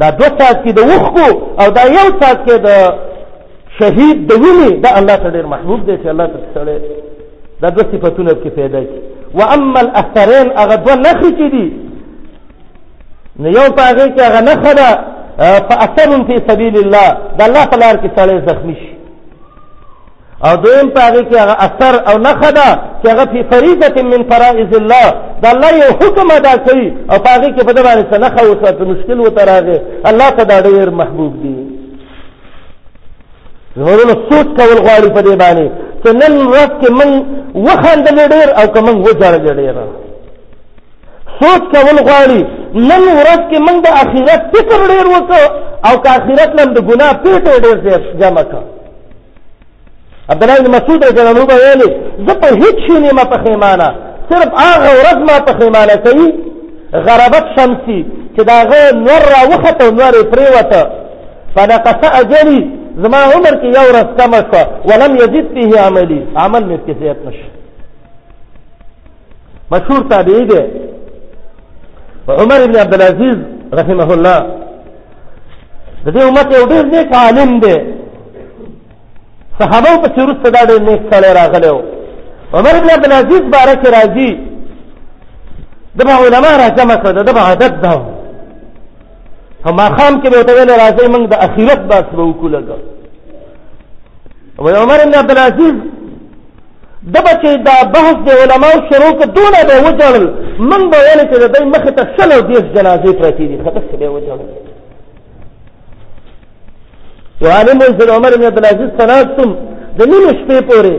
دا 0.00 0.10
دوه 0.10 0.28
څاڅکي 0.38 0.70
د 0.78 0.80
وښکو 0.90 1.26
او 1.60 1.66
دا 1.76 1.82
یو 1.98 2.06
څاڅکی 2.20 2.54
د 2.66 2.68
شهید 3.78 4.16
د 4.30 4.32
وینې 4.42 4.70
دا 4.84 4.90
الله 4.98 5.16
ته 5.22 5.28
ډېر 5.36 5.46
محبوب 5.54 5.80
دی 5.86 5.96
چې 6.02 6.06
الله 6.08 6.26
ته 6.32 6.38
سړی 6.54 6.78
دا 7.62 7.68
دوه 7.74 7.84
صفتونه 7.92 8.30
پکې 8.30 8.48
پیدا 8.58 8.80
کړي 8.88 9.02
واما 9.38 9.80
الاثرین 9.86 10.46
هغه 10.60 10.74
دوه 10.84 10.94
نښې 11.04 11.30
چې 11.38 11.48
دي 11.54 11.68
نو 13.40 13.48
یو 13.58 13.68
په 13.76 13.82
هغې 13.88 14.06
کې 14.14 14.20
هغه 14.28 14.40
نښه 14.48 14.72
ده 14.78 14.90
فاثر 15.38 16.12
فی 16.28 16.36
سبیل 16.50 16.76
الله 16.84 17.08
د 17.38 17.42
الله 17.42 17.64
په 17.66 17.76
لار 17.76 17.94
کې 18.02 18.10
سړی 18.16 18.38
زخمی 18.48 18.74
شي 18.80 18.90
او 20.46 20.52
دویم 20.62 20.90
په 20.90 21.00
هغه 21.06 21.22
کې 21.28 21.36
هغه 21.38 21.56
اثر 21.66 21.94
او 22.10 22.14
نښه 22.26 22.50
ده 22.58 22.68
چې 23.02 23.06
هغه 23.12 23.24
په 23.24 23.42
فریضه 23.50 24.02
من 24.02 24.28
فرائض 24.32 24.74
الله 24.80 25.06
د 25.42 25.46
الله 25.52 25.70
یو 25.82 25.90
حکم 26.02 26.30
ادا 26.36 26.54
کوي 26.66 26.88
او 27.12 27.18
په 27.24 27.30
هغه 27.34 27.48
کې 27.54 27.64
په 27.68 27.72
دغه 27.72 27.84
باندې 27.84 28.18
نښه 28.20 28.44
وساته 28.44 28.84
مشکل 28.92 29.20
وته 29.20 29.44
راغی 29.50 29.78
الله 30.10 30.30
ته 30.36 30.44
دا 30.44 30.58
ډېر 30.68 30.88
محبوب 31.00 31.42
دی 31.42 31.54
زمونږ 33.76 34.08
سوچ 34.30 34.46
کول 34.58 34.78
غواړي 34.86 35.10
په 35.16 35.22
دې 35.26 35.34
باندې 35.42 35.66
چې 36.04 36.10
نن 36.12 36.46
ورځ 36.54 36.70
کې 36.80 36.88
من 37.00 37.10
وخندل 37.66 38.18
ډېر 38.28 38.48
او 38.60 38.66
که 38.74 38.80
من 38.86 38.96
وجړل 39.06 39.44
ډېر 39.50 39.74
سوچ 41.42 41.62
کول 41.74 41.96
غواړي 42.08 42.42
نن 42.74 43.02
ورځ 43.18 43.40
کې 43.50 43.58
موږ 43.66 43.76
د 43.84 43.88
اخرت 44.02 44.42
فکر 44.54 44.78
ډېر 44.90 45.06
وکړو 45.14 45.44
او 45.86 45.94
که 46.02 46.08
اخرت 46.18 46.50
نن 46.58 46.68
د 46.74 46.78
ګناه 46.88 47.12
پیټه 47.22 47.52
ډېر 47.64 47.76
زیات 47.86 48.04
جمع 48.20 48.42
کړ 48.50 48.62
عبد 50.32 50.42
الله 50.42 50.58
بن 50.64 50.70
مسعود 50.76 51.00
رضی 51.04 51.18
الله 51.20 51.30
عنه 51.30 51.42
ویلي 51.42 51.88
زه 52.26 52.34
په 52.42 52.48
هیڅ 52.62 52.76
شي 52.86 52.98
نه 53.18 53.24
پخیمانه 53.34 53.88
صرف 54.30 54.50
هغه 54.66 54.90
ورځ 55.04 55.18
ما 55.28 55.36
پخیمانه 55.48 55.94
کوي 56.06 56.28
غربت 57.06 57.46
شمسی 57.56 58.00
چې 58.36 58.42
دا 58.50 58.56
غو 58.70 58.82
نور 59.06 59.22
را 59.34 59.40
وخت 59.52 59.82
او 59.82 59.90
نور 60.00 60.14
پریوته 60.32 60.82
فنقص 61.54 62.02
اجلی 62.20 62.60
زما 63.02 63.20
عمر 63.34 63.54
کې 63.62 63.68
یو 63.78 63.84
ورځ 63.92 64.08
کم 64.20 64.32
شو 64.50 64.60
ولم 64.90 65.16
یزید 65.22 65.46
فيه 65.54 65.80
عملی 65.86 66.20
عمل 66.36 66.62
مې 66.70 66.78
کې 66.86 66.94
زیات 67.00 67.16
نشو 67.26 67.48
مشهور 69.72 70.08
تابعی 70.10 70.44
دی 70.50 70.62
عمر 72.38 72.58
ابن 72.64 72.76
عبد 72.82 72.94
العزيز 72.98 73.38
رحمه 73.80 74.08
الله 74.16 74.38
د 76.04 76.06
دې 76.14 76.20
امت 76.28 76.48
یو 76.56 76.64
ډېر 76.72 76.84
نیک 76.94 77.08
عالم 77.22 77.50
دی 77.62 77.74
صحابه 79.60 79.92
په 80.02 80.08
چیرو 80.14 80.32
صدا 80.44 80.60
ډېر 80.70 80.80
نیک 80.88 81.00
سره 81.10 81.28
راغلو 81.40 81.76
عمر 82.58 82.72
ابن 82.78 82.90
عبد 82.96 83.06
العزيز 83.10 83.40
بارک 83.56 83.82
راضي 83.98 84.30
دبا 85.98 86.14
علماء 86.24 86.54
را 86.60 86.68
جمع 86.78 86.94
کړ 87.04 87.12
دبا 87.30 87.40
عادت 87.48 87.72
دا 87.82 87.92
هم 89.66 89.78
خام 89.96 90.14
کې 90.22 90.28
وته 90.38 90.52
ویل 90.56 90.70
راځي 90.82 91.06
موږ 91.14 91.24
د 91.32 91.34
اخرت 91.46 91.80
باس 91.90 92.04
به 92.16 92.22
وکړو 92.26 92.80
او 94.58 94.66
عمر 94.82 94.98
ابن 95.02 95.14
عبد 95.22 95.30
العزيز 95.34 95.74
دبا 97.14 97.30
چې 97.42 97.48
دا 97.68 97.76
بحث 97.94 98.16
د 98.26 98.28
علماء 98.42 98.74
شروع 98.92 99.12
کړ 99.20 99.26
دونه 99.36 99.58
به 99.68 99.76
وځل 99.86 100.24
من 100.68 100.82
به 100.92 100.98
ویل 101.04 101.20
چې 101.30 101.36
د 101.42 101.44
دوی 101.52 101.64
مخې 101.74 101.92
ته 101.96 102.02
سل 102.16 102.30
او 102.36 102.40
دېرش 102.48 102.66
جنازې 102.76 103.12
پرتې 103.20 103.44
دي 103.50 103.56
خطر 103.64 103.82
څه 103.90 103.96
به 104.00 104.04
یې 104.06 104.11
وجړل 104.14 104.40
وعالم 107.42 107.78
سر 107.98 108.08
عمر 108.16 108.32
بن 108.36 108.44
عبدالعزیز 108.50 108.90
تناستم 109.00 109.50
د 109.98 110.00
نیمې 110.11 110.30
شپې 110.40 110.58
پورې 110.70 110.94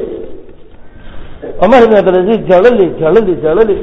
عمر 1.64 1.82
بن 1.88 1.96
عبدالعزیز 2.02 2.40
جړلې 2.52 2.88
جړلې 3.02 3.34
جړلې 3.46 3.78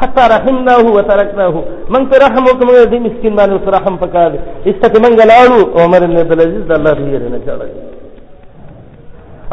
حتی 0.00 0.22
رحمناه 0.36 0.84
وترکناه 0.96 1.54
من 1.92 2.02
ته 2.10 2.16
رحم 2.24 2.44
وکم 2.48 2.68
دې 2.92 2.98
مسكين 3.06 3.32
باندې 3.38 3.56
سره 3.64 3.76
رحم 3.78 3.94
پکار 4.02 4.30
استک 4.70 4.94
منګ 5.04 5.18
لاړو 5.32 5.60
عمر 5.80 6.00
بن 6.10 6.16
عبد 6.22 6.32
العزيز 6.34 6.62
د 6.68 6.72
الله 6.72 6.92
دې 6.98 7.30
نه 7.34 7.38
چړل 7.46 7.70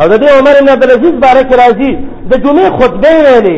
او 0.01 0.05
د 0.11 0.16
دې 0.24 0.30
عمر 0.38 0.53
بن 0.61 0.70
عبد 0.76 0.84
العزيز 0.88 1.11
بارک 1.26 1.49
راضي 1.61 1.91
د 2.32 2.34
جمعې 2.43 2.76
خطبه 2.84 3.11
ویلې 3.24 3.57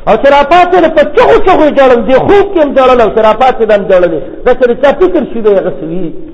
او 0.10 0.14
چې 0.22 0.28
را 0.36 0.42
پاڅېده 0.54 0.90
په 0.98 1.04
چغو 1.16 1.36
چغو 1.48 1.64
یې 1.68 1.76
ژړل 1.78 2.02
دې 2.10 2.16
خوب 2.26 2.46
کې 2.56 2.60
هم 2.64 2.72
ژړل 2.78 3.00
او 3.02 3.10
چې 3.16 3.22
را 3.28 3.34
پاڅېده 3.42 3.74
هم 3.78 3.84
ژړلې 3.90 4.20
دا 4.46 4.52
چې 4.60 4.66
د 4.68 4.82
چا 4.84 4.90
فکر 5.00 5.24
شي 5.34 5.42
دی 5.42 5.50
هغه 5.56 5.74
څه 5.82 6.31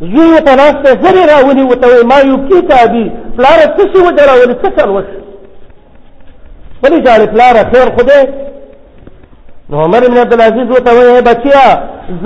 زوی 0.00 0.28
یې 0.34 0.40
په 0.46 0.54
ناست 0.56 0.84
زرې 1.04 1.22
راولي 1.32 1.62
ورته 1.62 1.86
وایي 1.88 2.04
ما 2.04 2.18
یبکیک 2.30 2.68
ابي 2.84 3.04
پلاره 3.36 3.66
څه 3.76 3.82
شي 3.92 3.98
وجه 4.06 4.24
راولي 4.26 4.54
څه 4.62 4.68
کار 4.76 4.88
وشي 4.90 5.16
ولې 6.84 6.98
ژاړې 7.06 7.26
پلاره 7.32 7.62
خیر 7.72 7.88
خو 7.96 8.02
دی 8.08 8.22
نو 9.70 9.76
عمر 9.84 10.02
بن 10.08 10.16
عبدالعزیز 10.18 10.68
ورته 10.70 10.90
وایي 10.94 11.22
بچیا 11.30 11.66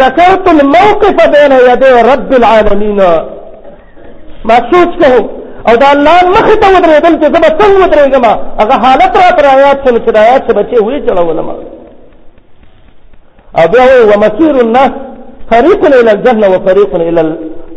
ذکرت 0.00 0.44
الموقف 0.48 1.14
بین 1.34 1.52
یدی 1.72 1.90
رب 2.14 2.30
العالمین 2.38 3.00
ما 4.48 4.56
سوچ 4.72 4.88
کوو 5.02 5.22
او 5.68 5.74
دا 5.76 5.86
الله 5.94 6.16
مخې 6.34 6.58
ته 6.60 6.66
ودرېدل 6.74 7.20
چې 7.22 7.26
زه 7.32 7.38
به 7.44 7.52
څنګه 7.58 7.78
ودرېږم 7.84 8.24
هغه 8.60 8.74
حالت 8.86 9.12
را 9.16 9.28
تر 9.38 9.44
آیات 9.56 9.76
شول 9.88 9.96
چې 9.98 10.10
د 10.12 10.16
آیات 10.16 10.42
څخه 10.42 10.56
بچې 10.58 10.76
ویې 10.82 11.00
چلولم 11.08 11.48
او 11.48 11.54
بیا 13.72 13.82
وایي 13.88 14.04
ومسیر 14.04 14.56
الناس 14.64 14.90
فریق 15.52 15.80
الى 16.00 16.10
الجنه 16.16 16.46
وفریق 16.54 16.90
الى 17.08 17.22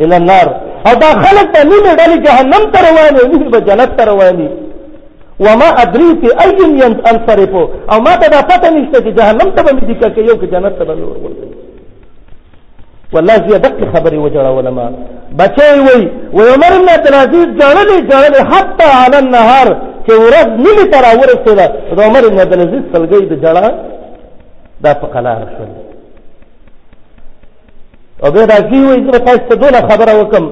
الى 0.03 0.15
النار 0.21 0.47
او 0.87 0.93
دا 1.03 1.09
خلک 1.23 1.47
په 1.55 1.61
نیمه 1.71 1.91
ډلې 1.99 2.17
جهنم 2.27 2.63
ته 2.73 2.79
روان 2.87 3.09
دي 3.17 3.23
نیمه 3.31 3.47
به 3.53 3.59
جنت 3.67 3.91
ته 3.97 4.03
روان 4.09 4.35
دي 4.37 4.47
وما 5.45 5.69
ادري 5.83 6.09
في 6.21 6.29
اي 6.43 6.49
ينصرف 6.83 7.53
او 7.91 7.97
ما 8.05 8.13
ته 8.21 8.27
دا 8.35 8.41
پته 8.49 8.67
نشته 8.73 8.97
چې 9.05 9.11
جهنم 9.19 9.49
ته 9.55 9.61
به 9.65 9.71
دي 9.87 9.95
کې 10.15 10.19
یو 10.29 10.35
کې 10.41 10.47
جنت 10.53 10.73
ته 10.79 10.83
به 10.87 10.93
ورغلي 11.01 11.47
والله 13.13 13.33
زه 13.47 13.57
دغه 13.65 13.85
خبرې 13.95 14.17
وجړولم 14.25 14.73
ما 14.77 14.87
بچي 15.39 15.71
وي 15.87 16.03
وعمر 16.37 16.71
بن 16.81 16.89
عبد 16.95 17.07
العزيز 17.11 17.47
جړلې 17.61 17.97
جړلې 18.11 18.39
حتى 18.55 18.83
على 19.01 19.17
النهار 19.23 19.67
چې 20.07 20.13
ورځ 20.23 20.47
نیمه 20.65 20.85
تر 20.93 21.03
ورسېده 21.19 21.65
عمر 22.05 22.21
بن 22.31 22.39
عبد 22.43 22.53
العزيز 22.55 22.81
سلګي 22.93 23.21
د 23.31 23.33
جړا 23.43 23.65
دا 24.83 24.91
په 25.01 25.07
قلار 25.15 25.39
شو 25.57 25.65
او 28.23 28.31
به 28.31 28.45
راځي 28.45 28.79
وي 28.89 28.99
زه 29.11 29.17
تاسو 29.25 29.37
ته 29.49 29.55
دوله 29.55 29.79
خبره 29.89 30.13
وکم 30.21 30.45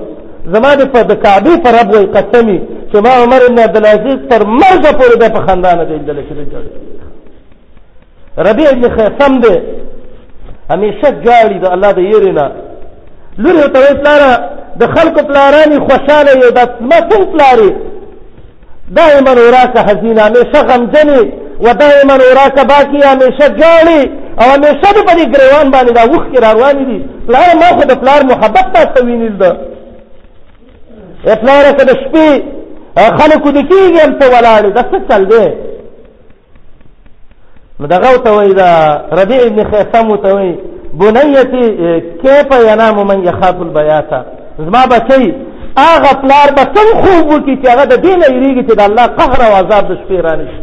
زما 0.55 0.75
د 0.75 0.81
په 0.93 1.01
د 1.03 1.11
کعبه 1.23 1.57
پر 1.63 1.71
رب 1.79 1.91
وي 1.93 2.05
قسمي 2.05 2.59
چې 2.93 2.95
ما 3.03 3.09
عمر 3.09 3.39
بن 3.49 3.59
عبد 3.59 3.77
العزيز 3.77 4.17
تر 4.29 4.43
مرګ 4.47 4.83
پورې 4.97 5.17
د 5.21 5.33
په 5.33 5.39
خاندان 5.47 5.77
دی 5.87 5.97
دل 5.97 6.17
شي 6.27 6.45
جوړ 6.51 6.63
ربيع 8.47 8.71
بن 8.71 8.89
خيثم 8.97 9.39
دی 9.39 9.55
همیشه 10.71 11.09
جاړي 11.25 11.57
د 11.61 11.65
الله 11.65 11.91
د 11.91 11.97
يرینا 11.99 12.51
لور 13.37 13.67
ته 13.67 13.79
وایي 13.79 14.37
د 14.79 14.85
خلکو 14.87 15.25
پلارانی 15.27 15.79
خوشاله 15.87 16.31
یو 16.43 16.49
د 16.51 16.59
سمتون 16.79 17.25
پلاری 17.33 17.71
دائما 18.99 19.31
وراك 19.45 19.75
حزين 19.77 20.19
همیشه 20.19 20.59
غمجنې 20.67 21.21
ودائما 21.67 22.13
وراك 22.15 22.55
باكي 22.67 23.01
همیشه 23.11 23.47
جاړي 23.61 24.24
او 24.41 24.45
همیشه 24.51 24.81
دې 24.95 25.05
په 25.05 25.13
دې 25.17 25.25
ګریوان 25.35 25.71
باندې 25.71 25.91
دا 25.91 26.01
اوښکې 26.01 26.39
را 26.43 26.51
روانې 26.53 26.85
دي 26.85 27.03
پلار 27.27 27.49
ما 27.59 27.77
خو 27.77 27.83
د 27.87 27.93
پلار 28.01 28.23
محبت 28.23 28.65
تاسو 28.73 29.05
وینېل 29.05 29.37
ده 29.39 29.57
ای 31.27 31.35
پلاره 31.35 31.71
که 31.73 31.85
د 31.85 31.89
شپې 31.91 32.29
خلکو 33.21 33.49
دې 33.49 33.63
کېږي 33.69 33.99
هم 34.05 34.13
ته 34.19 34.25
ولاړې 34.27 34.71
دا 34.75 34.81
څه 34.91 35.01
چل 35.09 35.25
دی 35.25 35.53
نو 37.79 37.87
دغه 37.87 38.09
ورته 38.11 38.31
وایي 38.31 38.53
دا 38.53 39.01
ربیع 39.11 39.47
بن 39.49 39.63
خیسم 39.63 40.09
ورته 40.11 40.33
وایي 40.33 40.57
بنیتي 40.93 41.71
کیف 42.23 42.49
ینام 42.71 43.03
من 43.07 43.23
یخاف 43.23 43.59
البیاته 43.61 44.25
زما 44.59 44.85
بچی 44.85 45.33
هغه 45.77 46.13
پلار 46.21 46.47
به 46.55 46.61
څنګه 46.75 46.95
خوب 46.95 47.31
وکړي 47.31 47.55
چې 47.63 47.67
هغه 47.73 47.85
د 47.85 47.93
دې 48.03 48.09
نه 48.19 48.25
یېرېږي 48.25 48.69
چې 48.69 48.75
د 48.75 48.81
الله 48.81 49.05
قهر 49.07 49.41
او 49.47 49.55
عذاب 49.59 49.83
د 49.87 49.97
شپې 50.03 50.23
رانشي 50.25 50.61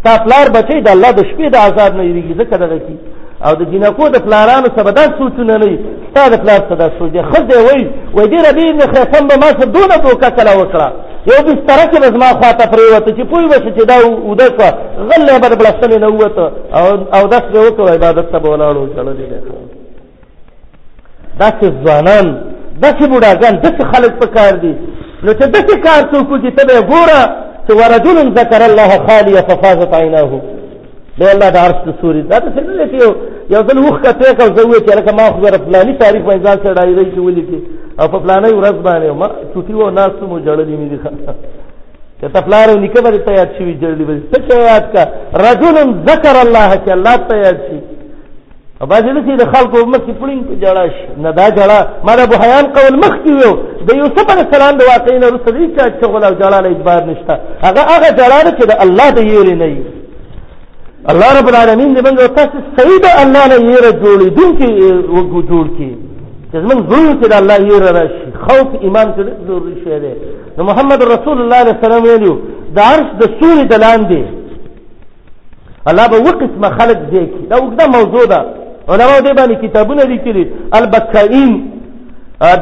ستا 0.00 0.18
پلار 0.24 0.48
بچی 0.50 0.80
د 0.80 0.88
الله 0.90 1.10
د 1.12 1.20
شپې 1.22 1.48
د 1.50 1.56
عذاب 1.56 1.96
نه 1.96 2.02
یېرېږي 2.08 2.34
ځکه 2.40 2.56
دغه 2.58 2.78
کې 2.78 2.98
او 3.46 3.52
د 3.60 3.70
جنکو 3.72 4.08
د 4.08 4.16
پلارانو 4.22 4.68
سبا 4.76 4.90
دا 4.90 5.02
سوچونه 5.18 5.56
نه 5.62 5.66
وي 5.66 5.74
ستا 6.10 6.22
د 6.30 6.34
پلار 6.44 6.60
څه 6.68 6.74
دا 6.82 6.88
سوچ 6.98 7.10
دی 7.12 7.18
ښه 7.30 7.42
دی 7.50 7.56
وایي 7.66 7.84
وایي 8.16 8.30
ډېره 8.32 8.50
بې 8.56 8.64
ابن 8.70 8.80
خیسم 8.92 9.24
به 9.30 9.36
ما 9.42 9.48
څه 9.60 9.64
دونه 9.76 9.96
دوکه 10.06 10.30
کله 10.38 10.52
وکړه 10.60 10.88
یو 11.26 11.38
بستره 11.46 11.84
کې 11.90 11.98
به 12.02 12.06
زما 12.16 12.26
خواته 12.40 12.66
پرېوته 12.72 13.08
چې 13.16 13.22
پوه 13.30 13.46
به 13.52 13.58
شو 13.64 13.70
چې 13.76 13.84
دا 13.90 13.94
اوده 14.28 14.48
شوه 14.56 14.70
غلی 15.10 15.38
به 15.42 15.48
د 15.50 15.54
بلستنې 15.60 15.98
نه 16.04 16.08
ووته 16.10 16.46
او 17.16 17.22
دس 17.34 17.44
به 17.52 17.60
وکړو 17.66 17.90
عبادت 17.94 18.26
ته 18.32 18.38
به 18.42 18.48
ولاړو 18.48 18.96
چللی 18.96 19.14
دی 19.16 19.26
داسې 21.42 21.66
ځوانان 21.84 22.26
داسې 22.84 23.02
بوډاګان 23.10 23.54
داسې 23.64 23.82
خلک 23.96 24.12
په 24.20 24.26
کار 24.36 24.52
دي 24.62 24.74
نو 25.24 25.30
چې 25.38 25.44
داسې 25.54 25.74
کار 25.86 26.02
څوک 26.12 26.28
چې 26.42 26.50
ته 26.56 26.62
به 26.68 26.72
یې 26.78 26.86
ګوره 26.92 27.20
چې 27.68 27.72
ورجل 27.78 28.16
ذکر 28.40 28.62
الله 28.70 28.90
خالیه 29.06 29.40
ففازت 29.48 29.90
عیناه 30.00 30.28
د 31.18 31.22
الله 31.34 31.48
د 31.54 31.56
عرش 31.64 31.78
د 31.88 31.90
سوري 32.00 32.20
دا 32.32 32.38
څه 32.54 32.60
نه 32.66 32.72
لته 32.80 32.96
یو 33.02 33.10
یو 33.54 33.62
ځل 33.68 33.78
وخ 33.86 33.96
کته 34.04 34.28
کو 34.38 34.44
زه 34.56 34.62
وې 34.70 34.78
چې 34.86 34.92
لکه 34.98 35.12
ما 35.18 35.24
خو 35.32 35.40
غره 35.44 35.58
فلاني 35.66 35.92
تاریخ 36.02 36.22
په 36.28 36.34
ځان 36.44 36.56
سره 36.64 36.74
ډایری 36.78 37.04
کې 37.14 37.20
ولیکي 37.26 37.58
او 38.00 38.06
په 38.12 38.18
فلاني 38.24 38.50
ورځ 38.58 38.76
باندې 38.86 39.08
ما 39.22 39.26
چوتي 39.54 39.74
و 39.76 39.90
ناس 39.98 40.14
مو 40.30 40.36
جړلې 40.46 40.74
مې 40.80 40.86
دي 40.92 40.98
چې 42.20 42.26
تفلار 42.34 42.68
نیکه 42.84 43.00
باندې 43.04 43.20
ته 43.26 43.32
یاد 43.40 43.48
شي 43.58 43.66
جړلې 43.82 44.04
باندې 44.08 44.24
څه 44.48 44.54
یاد 44.70 44.86
کا 44.94 45.02
رجل 45.46 45.76
ذکر 46.10 46.36
الله 46.44 46.68
چې 46.84 46.90
الله 46.96 47.14
ته 47.28 47.34
یاد 47.46 47.58
شي 47.68 47.78
او 48.80 48.86
بعضې 48.92 49.10
لسې 49.16 49.34
د 49.38 49.44
خلکو 49.54 49.76
مخکې 49.94 50.12
پړین 50.20 50.40
په 50.48 50.54
جړه 50.64 50.82
شي 50.96 51.08
نه 51.24 51.30
دا 51.38 51.46
جړه 51.58 51.78
ما 52.06 52.12
د 52.20 52.22
بحیان 52.32 52.64
قول 52.76 52.94
مخکې 53.04 53.32
و 53.48 53.52
د 53.88 53.90
یوسف 54.00 54.26
علیه 54.32 54.44
السلام 54.48 54.72
د 54.76 54.82
واقعې 54.92 55.18
نه 55.22 55.26
وروسته 55.28 55.48
هېچا 55.60 55.84
چغل 56.00 56.22
او 56.28 56.34
جړه 56.42 56.58
نه 56.64 56.68
اجبار 56.74 57.00
نه 57.08 57.14
شته 57.20 57.34
هغه 57.66 57.82
هغه 57.92 58.08
جړه 58.20 58.36
ده 58.46 58.50
چې 58.58 58.64
د 58.70 58.72
الله 58.84 59.08
د 59.16 59.20
یېرې 59.32 59.54
نه 59.62 59.66
وي 59.72 59.88
الله 61.12 61.28
رب 61.38 61.48
العالمین 61.50 61.90
دې 61.96 62.00
موږ 62.08 62.18
تاسو 62.38 62.56
صحیح 62.78 62.98
د 63.02 63.06
الله 63.22 63.44
نه 63.50 63.56
یې 63.72 63.92
جوړې 64.02 64.28
دونکي 64.38 64.66
جوړ 65.50 65.66
کړي 65.76 65.92
چې 66.52 66.56
موږ 66.70 66.80
زوی 66.92 67.08
چې 67.20 67.26
د 67.32 67.34
الله 67.40 67.56
یې 67.68 67.78
راشي 67.84 68.24
خوف 68.44 68.68
ایمان 68.84 69.06
ته 69.16 69.22
ضروري 69.46 69.74
شی 69.84 69.98
دی 70.02 70.12
نو 70.58 70.62
محمد 70.70 71.00
رسول 71.14 71.36
الله 71.42 71.60
صلی 71.60 71.68
الله 71.68 71.74
علیه 71.74 71.86
وسلم 71.86 72.02
ویلو 72.08 72.34
د 72.76 72.78
عرش 72.90 73.08
د 73.20 73.22
سوري 73.40 73.64
د 73.72 73.74
لاندې 73.84 74.20
الله 75.90 76.06
به 76.12 76.18
وقسمه 76.26 76.68
خلق 76.78 77.00
دی 77.12 77.24
دا 77.50 77.56
وګدا 77.62 77.84
موضوع 77.96 78.24
ده 78.32 78.40
علماء 78.92 79.20
دې 79.26 79.32
باندې 79.38 79.54
کتابونه 79.68 80.02
لیکلي 80.12 80.44
البکائین 80.78 81.52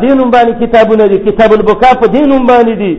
دینم 0.03 0.29
باندې 0.35 0.53
کتابونه 0.67 1.05
دي 1.11 1.17
کتاب 1.29 1.51
البکا 1.59 1.91
په 2.01 2.07
دینم 2.17 2.43
باندې 2.51 2.75
دي 2.83 2.95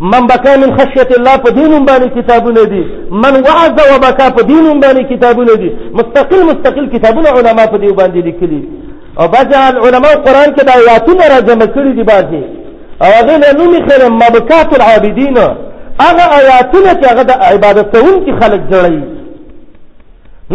من 0.00 0.26
بکا 0.26 0.56
من 0.56 0.70
خشیت 0.76 1.10
الله 1.18 1.36
په 1.44 1.50
دینم 1.54 1.86
باندې 1.86 2.08
کتابونه 2.18 2.62
دي 2.64 2.84
من 3.22 3.34
وعظ 3.46 3.74
و 3.94 3.98
بکا 4.02 4.26
په 4.36 4.42
دینم 4.50 4.80
باندې 4.80 5.02
کتابونه 5.12 5.54
دي 5.62 5.70
مستقل 5.98 6.42
مستقل 6.50 6.88
کتابونه 6.96 7.28
علما 7.38 7.66
په 7.72 7.78
دې 7.82 7.90
باندې 7.98 8.24
لیکلي 8.28 8.62
او 9.20 9.26
بعض 9.34 9.50
علما 9.86 10.08
قران 10.26 10.54
کې 10.54 10.62
د 10.68 10.70
آیاتونه 10.80 11.26
را 11.32 11.40
جمع 11.48 11.66
کړي 11.74 11.92
دي 11.98 12.02
بعضي 12.12 12.42
او 13.02 13.08
هغه 13.18 13.34
له 13.42 13.50
نومي 13.58 13.82
خیر 13.90 14.04
مبکات 14.22 14.72
العابدین 14.76 15.36
هغه 16.00 16.24
آیاتونه 16.40 16.90
چې 17.00 17.12
هغه 17.12 17.22
د 17.32 17.32
عبادت 17.48 17.96
کوونکو 17.96 18.38
خلق 18.44 18.60
جوړي 18.72 19.00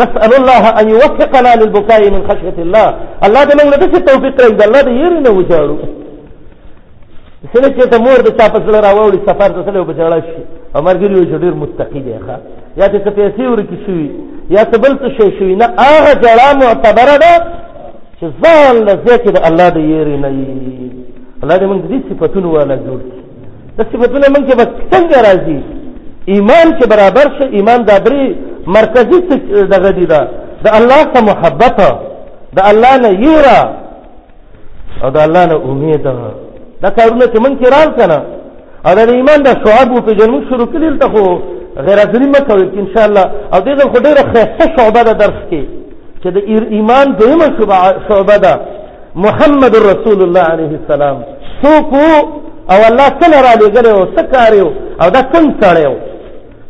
نسأل 0.02 0.32
الله 0.40 0.80
أن 0.80 0.90
يوفقنا 0.90 1.56
للبكاء 1.62 2.10
من 2.14 2.24
خشية 2.30 2.58
الله 2.64 2.88
الله 3.26 3.46
دې 3.46 3.56
موږ 3.60 3.70
له 3.74 3.78
دې 3.78 4.00
توفیق 4.10 4.42
راکړي 4.42 4.68
الله 4.68 4.82
دې 4.82 4.92
یې 5.02 5.22
نه 5.26 5.30
وجاړو 5.30 5.95
سره 7.54 7.70
چې 7.76 7.90
ته 7.94 7.98
مور 8.06 8.20
د 8.26 8.30
چا 8.40 8.48
په 8.54 8.60
سره 8.66 8.80
راوړي 8.86 9.20
سفر 9.30 9.52
ته 9.56 9.62
تلو 9.70 9.84
په 9.90 9.94
جړا 10.00 10.18
شي 10.28 10.44
او 10.76 10.80
مرګري 10.82 11.16
وي 11.16 11.40
ډیر 11.44 11.54
متقی 11.62 12.00
دی 12.06 12.14
ښا 12.28 12.36
یا 12.80 12.88
ته 12.96 13.12
پیسې 13.18 13.44
ورکی 13.52 13.78
شي 13.86 14.02
یا 14.56 14.64
ته 14.72 14.78
بل 14.84 14.94
څه 15.02 15.08
شي 15.20 15.38
شي 15.38 15.50
نه 15.62 15.66
هغه 15.82 16.14
جړا 16.26 16.48
معتبره 16.64 17.16
ده 17.26 17.34
چې 18.20 18.26
ځان 18.44 18.76
له 18.88 18.94
ذکر 19.10 19.32
د 19.36 19.40
الله 19.50 19.68
د 19.70 19.78
یری 19.94 20.18
نه 20.24 20.30
الله 21.42 21.56
دې 21.58 21.66
موږ 21.72 21.82
دې 21.92 22.00
صفاتونه 22.10 22.48
والا 22.56 22.76
جوړ 22.86 23.00
کړي 23.06 23.22
د 23.78 23.80
صفاتونه 23.94 24.28
موږ 24.36 24.46
به 24.60 24.66
څنګه 24.92 25.18
راځي 25.28 25.60
ایمان 26.34 26.66
چې 26.80 26.86
برابر 26.94 27.28
شي 27.38 27.46
ایمان 27.58 27.80
د 27.86 27.92
بری 28.06 28.26
مرکزی 28.78 29.18
دغه 29.76 29.92
دی 29.98 30.06
دا 30.12 30.22
د 30.66 30.68
الله 30.80 31.02
ته 31.14 31.20
محبت 31.32 31.78
د 32.58 32.60
الله 32.70 32.94
نه 33.04 33.10
یره 33.26 33.60
او 35.04 35.10
د 35.16 35.18
الله 35.26 35.44
نه 35.52 35.56
امید 35.72 36.04
ده 36.08 36.16
دا 36.86 36.92
کارونه 37.00 37.26
چې 37.34 37.38
من 37.46 37.54
کې 37.60 37.68
رال 37.76 37.90
کنه 38.00 38.18
او 38.88 38.92
د 39.00 39.10
ایمان 39.18 39.40
د 39.48 39.52
شعب 39.66 39.92
په 40.08 40.12
جنم 40.20 40.42
شروع 40.50 40.68
کړي 40.74 41.00
ته 41.04 41.08
خو 41.14 41.24
غیر 41.86 42.00
ازلی 42.02 42.28
مکو 42.36 42.56
ان 42.82 42.88
شاء 42.96 43.06
الله 43.10 43.24
او 43.54 43.60
دې 43.68 43.74
خو 43.94 44.00
ډیره 44.06 44.24
خاصه 44.34 44.66
شعبه 44.78 45.02
ده 45.08 45.12
درس 45.24 45.40
کې 45.52 45.62
چې 46.24 46.28
د 46.36 46.38
ایمان 46.76 47.06
دویمه 47.20 47.48
شعبه 48.10 48.38
ده 48.46 48.54
محمد 49.26 49.74
رسول 49.92 50.20
الله 50.26 50.44
عليه 50.54 50.74
السلام 50.82 51.18
څوک 51.64 51.92
او 52.72 52.80
الله 52.90 53.08
څنګه 53.22 53.40
را 53.48 53.54
لګره 53.64 53.90
او 53.98 54.04
سکاریو 54.18 54.68
او 55.02 55.08
دا 55.16 55.22
څنګه 55.34 55.52
سړیو 55.62 55.94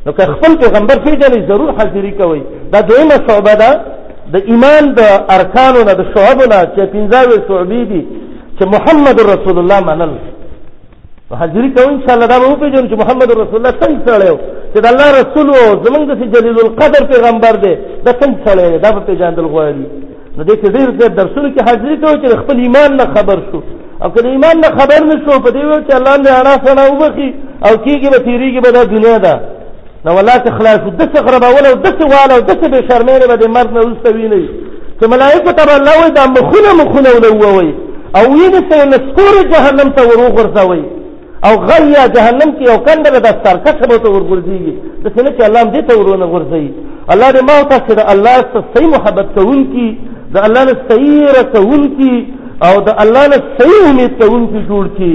نو 0.05 0.11
که 0.17 0.23
خپل 0.33 0.51
پیغمبر 0.63 0.95
پیژنې 1.05 1.47
ضرور 1.49 1.69
حاضری 1.77 2.11
کوي 2.21 2.41
دا 2.73 2.79
دویمه 2.89 3.17
شعبه 3.27 3.53
ده 3.63 3.71
د 4.33 4.43
ایمان 4.51 4.83
د 4.99 5.01
ارکانو 5.37 5.79
نه 5.87 5.93
د 5.99 6.03
شعبو 6.13 6.43
نه 6.51 6.59
چې 6.75 6.81
15 6.95 7.49
شعبې 7.49 7.83
دي 7.91 8.03
چې 8.59 8.65
محمد 8.75 9.17
رسول 9.33 9.57
الله 9.61 9.79
منل 9.89 10.13
حاضری 11.39 11.69
کوي 11.77 11.91
ان 11.93 12.01
شاء 12.05 12.13
الله 12.15 12.25
دا 12.33 12.37
به 12.47 12.55
پیژنو 12.63 12.87
چې 12.91 12.95
محمد 13.03 13.29
رسول 13.31 13.55
الله 13.59 13.73
څنګه 13.81 13.97
سره 14.17 14.39
چې 14.73 14.79
د 14.83 14.85
الله 14.91 15.07
رسول 15.21 15.47
او 15.49 15.83
زمونږ 15.85 16.05
د 16.11 16.21
جلیل 16.33 16.57
القدر 16.65 17.01
پیغمبر 17.13 17.55
دی 17.63 17.73
دا 18.05 18.11
څنګه 18.21 18.37
سره 18.45 18.77
دا 18.85 18.91
به 18.95 18.99
پیژندل 19.07 19.45
غواړي 19.45 19.85
نو 20.37 20.43
دې 20.49 20.55
کې 20.61 20.67
ډیر 20.75 20.87
ډیر 20.99 21.11
درسونه 21.19 21.47
کې 21.55 21.61
حاضری 21.69 21.95
کوي 22.03 22.15
چې 22.23 22.37
خپل 22.43 22.57
ایمان 22.65 22.95
نه 22.99 23.05
خبر 23.15 23.37
شو 23.51 23.59
او 24.03 24.09
کله 24.15 24.27
ایمان 24.33 24.55
نه 24.63 24.69
خبر 24.79 24.99
نه 25.09 25.15
شو 25.25 25.39
په 25.45 25.49
دې 25.55 25.63
ویل 25.69 25.83
چې 25.89 25.93
الله 25.99 26.15
نه 26.17 26.31
اړه 26.39 26.65
سره 26.65 26.81
وبخي 26.91 27.29
او 27.67 27.71
کیږي 27.85 28.07
به 28.13 28.19
تیریږي 28.27 28.59
به 28.65 28.69
دا 28.77 28.83
دنیا 28.95 29.17
ده 29.25 29.33
نو 30.05 30.17
الله 30.21 30.37
ته 30.45 30.51
خلاص 30.57 30.79
د 31.01 31.03
څه 31.13 31.19
غربا 31.25 31.47
ولا 31.55 31.69
د 31.87 31.89
څه 31.97 32.03
والا 32.13 32.35
د 32.49 32.51
څه 32.61 32.67
به 32.73 32.79
شرمې 32.89 33.15
نه 33.21 33.35
به 33.41 33.47
مرګ 33.57 33.69
نه 33.75 33.79
وستوي 33.89 34.27
نه 34.27 34.49
چې 34.99 35.05
ملائکه 35.13 35.51
تبا 35.59 35.73
الله 35.79 35.95
وي 36.03 36.09
دا 36.17 36.23
مخونه 36.37 36.69
مخونه 36.83 37.09
ولوي 37.15 37.71
او 38.17 38.25
ویني 38.33 38.61
ته 38.69 38.79
نسکور 38.91 39.33
جهنم 39.53 39.89
ته 39.97 40.03
ورغورځوي 40.09 40.83
او 41.47 41.53
غیا 41.69 42.03
جهنم 42.15 42.49
کې 42.57 42.63
یو 42.71 42.77
کندره 42.87 43.19
د 43.25 43.29
سرکټ 43.43 43.79
به 43.89 43.97
ته 44.03 44.09
ورغورځيږي 44.11 44.73
د 45.03 45.05
څه 45.15 45.35
چې 45.35 45.41
الله 45.47 45.63
دې 45.73 45.81
ته 45.87 45.93
ورونه 45.99 46.25
ورځي 46.35 46.65
الله 47.13 47.29
دې 47.35 47.41
ما 47.49 47.57
ته 47.69 47.77
چې 47.87 47.93
الله 48.13 48.35
سره 48.35 48.63
صحیح 48.75 48.87
محبت 48.95 49.27
کوونکی 49.37 49.87
د 50.33 50.37
الله 50.47 50.61
نه 50.67 50.73
صحیح 50.89 51.23
رسولکی 51.39 52.15
او 52.65 52.73
د 52.87 52.89
الله 53.03 53.23
نه 53.31 53.37
صحیح 53.57 53.79
امید 53.89 54.11
کوونکی 54.21 54.59
جوړ 54.69 54.85
کی 54.97 55.11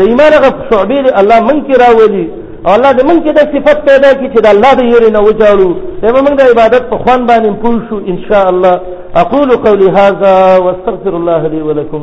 د 0.00 0.02
ایمان 0.08 0.32
غف 0.44 0.56
شعبې 0.70 0.98
الله 1.20 1.38
من 1.48 1.56
کې 1.66 1.74
راولي 1.84 2.26
او 2.66 2.70
الله 2.76 2.90
دې 2.96 3.02
من 3.10 3.18
کې 3.24 3.30
د 3.38 3.40
صفت 3.54 3.78
پیدا 3.90 4.10
کی 4.20 4.26
چې 4.34 4.38
د 4.44 4.48
الله 4.54 4.72
د 4.78 4.82
یری 4.92 5.10
نه 5.16 5.20
وجاړو 5.28 5.70
به 6.02 6.22
موږ 6.26 6.34
د 6.38 6.42
عبادت 6.52 6.82
په 6.92 6.96
خوان 7.02 7.20
باندې 7.26 7.52
پوه 7.62 7.78
شو 7.88 7.96
ان 8.12 8.18
شاء 8.28 8.46
الله 8.52 8.74
اقول 9.22 9.48
قولي 9.66 9.88
هذا 10.00 10.34
واستغفر 10.66 11.12
الله 11.18 11.42
لي 11.52 11.62
ولكم 11.68 12.02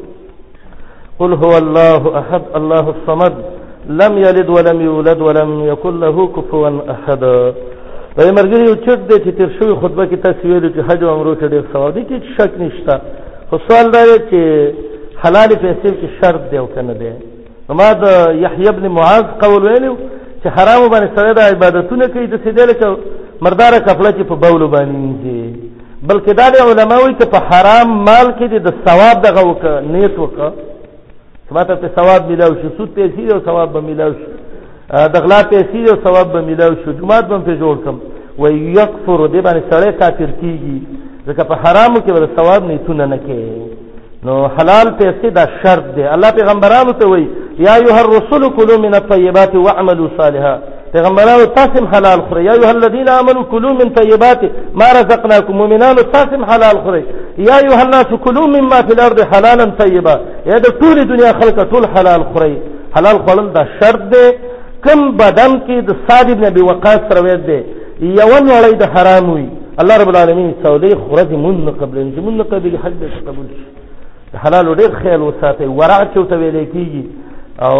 قل 1.21 1.33
هو 1.45 1.53
الله 1.63 2.01
أحد 2.21 2.41
الله 2.59 2.85
الصمد 2.95 3.33
لم 4.01 4.13
يلد 4.25 4.47
ولم 4.55 4.77
يولد 4.87 5.19
ولم 5.27 5.49
يكن 5.71 5.93
له 6.03 6.17
كفوا 6.35 6.69
أحد 6.95 7.23
دا 8.17 8.31
مرګری 8.39 8.63
یو 8.69 8.75
چټ 8.85 8.99
دی 9.09 9.17
چې 9.25 9.31
تیر 9.37 9.49
شوی 9.59 9.73
خطبه 9.81 10.03
کې 10.09 10.15
تاسو 10.25 10.41
ویلو 10.51 10.69
چې 10.75 10.79
حج 10.89 11.01
او 11.03 11.09
عمره 11.15 11.33
کې 11.39 11.47
ډېر 11.53 11.63
ثواب 11.73 11.91
دي 11.95 12.01
کې 12.09 12.17
شک 12.35 12.51
نشته 12.61 12.95
خو 13.49 13.55
سوال 13.67 13.87
دا 13.95 14.01
دی 14.09 14.17
چې 14.29 14.41
حلال 15.23 15.49
پیسې 15.63 15.91
کې 15.99 16.07
شرط 16.21 16.41
دی 16.51 16.57
او 16.61 16.67
کنه 16.73 16.93
دی 16.99 17.11
ما 17.81 17.89
د 18.01 18.03
یحیی 18.45 18.67
ابن 18.73 18.85
معاذ 18.97 19.23
قول 19.43 19.61
ویلو 19.69 19.93
چې 20.43 20.47
حرام 20.55 20.81
باندې 20.93 21.09
سره 21.17 21.31
د 21.37 21.41
عبادتونه 21.51 22.05
کوي 22.13 22.25
د 22.33 22.35
سیدل 22.43 22.69
کې 22.79 22.87
مرداره 23.45 23.77
کپړه 23.87 24.11
چې 24.17 24.23
په 24.29 24.35
بول 24.43 24.61
باندې 24.75 25.11
دي 25.23 25.43
بلکې 26.09 26.31
دا 26.39 26.47
د 26.53 26.55
علماوی 26.69 27.13
ته 27.19 27.25
په 27.33 27.39
حرام 27.51 27.87
مال 28.07 28.27
کې 28.37 28.47
د 28.67 28.69
ثواب 28.85 29.15
دغه 29.27 29.41
وک 29.49 29.63
نیت 29.93 30.15
وک 30.23 30.37
ماته 31.55 31.75
په 31.83 31.87
ثواب 31.97 32.21
ملاو 32.31 32.53
شي 32.61 32.67
سود 32.77 32.89
پیسې 32.97 33.23
او 33.33 33.39
ثواب 33.47 33.73
به 33.73 33.81
ملاو 33.89 34.11
شي 34.19 34.27
د 35.13 35.15
غلا 35.23 35.39
پیسې 35.51 35.79
او 35.91 35.95
ثواب 36.05 36.27
به 36.33 36.41
ملاو 36.49 36.73
شي 36.83 36.91
جمعات 36.99 37.25
به 37.29 37.37
په 37.47 37.53
جوړ 37.61 37.75
کم 37.85 37.95
و 38.41 38.43
یکفر 38.77 39.19
دې 39.33 39.41
باندې 39.47 39.63
سړی 39.71 39.91
کافر 40.01 40.29
کیږي 40.41 40.77
ځکه 41.27 41.41
په 41.49 41.55
حرامو 41.63 41.99
کې 42.05 42.11
به 42.19 42.29
ثواب 42.37 42.61
نه 42.69 42.77
تونه 42.87 43.05
نه 43.13 43.17
کوي 43.25 43.55
نو 44.25 44.33
حلال 44.57 44.87
پیسې 44.97 45.27
دا 45.35 45.43
شرط 45.61 45.85
دی 45.95 46.03
الله 46.15 46.31
پیغمبرانو 46.39 46.91
ته 46.99 47.05
وایي 47.11 47.29
یا 47.59 47.73
ایها 47.81 48.01
الرسل 48.01 48.43
کلوا 48.57 48.77
من 48.85 48.95
الطيبات 48.97 49.55
واعملوا 49.55 50.07
صالحا 50.19 50.53
پیغمبرانو 50.93 51.45
تاسو 51.57 51.85
حلال 51.93 52.21
خوري 52.29 52.43
یا 52.45 52.53
ایها 52.53 52.71
الذين 52.71 53.09
امنوا 53.09 53.43
کلوا 53.53 53.71
من 53.79 53.89
طيبات 53.99 54.41
ما 54.81 54.87
رزقناكم 54.99 55.53
مؤمنان 55.57 55.95
تاسو 55.95 56.43
حلال 56.51 56.81
خوري 56.85 57.03
یا 57.47 57.55
ایها 57.63 57.81
الناس 57.83 58.09
کلوا 58.25 58.45
مما 58.57 58.79
في 58.85 58.93
الارض 58.97 59.19
حلالا 59.31 59.65
طيبا 59.81 60.15
یا 60.45 60.57
د 60.65 60.67
ټول 60.83 60.97
دنیا 61.13 61.31
خلک 61.41 61.57
ټول 61.71 61.83
حلال 61.95 62.21
خوري 62.33 62.55
حلال 62.95 63.15
خوړل 63.25 63.47
دا 63.57 63.63
شرط 63.79 64.01
دی 64.13 64.25
کم 64.85 64.99
بدن 65.21 65.51
کې 65.67 65.77
د 65.89 65.91
صادق 66.11 66.37
نبی 66.47 66.61
وقاص 66.69 67.01
روایت 67.17 67.41
دی 67.49 67.59
یو 68.19 68.33
نړۍ 68.47 68.73
د 68.81 68.83
حرام 68.95 69.25
وي 69.35 69.45
الله 69.81 69.95
رب 70.01 70.07
العالمین 70.13 70.53
سعودي 70.63 70.93
خورځي 71.03 71.35
مون 71.45 71.69
قبل 71.81 71.97
مون 72.25 72.41
قبل 72.51 72.73
حج 72.83 72.99
قبول 73.27 73.45
شي 73.59 73.80
حلال 74.39 74.75
ډیر 74.79 74.91
خیال 75.01 75.21
وساتي 75.21 75.65
ورع 75.77 76.03
چوت 76.13 76.31
ویلې 76.33 76.65
کیږي 76.73 77.03
او 77.65 77.75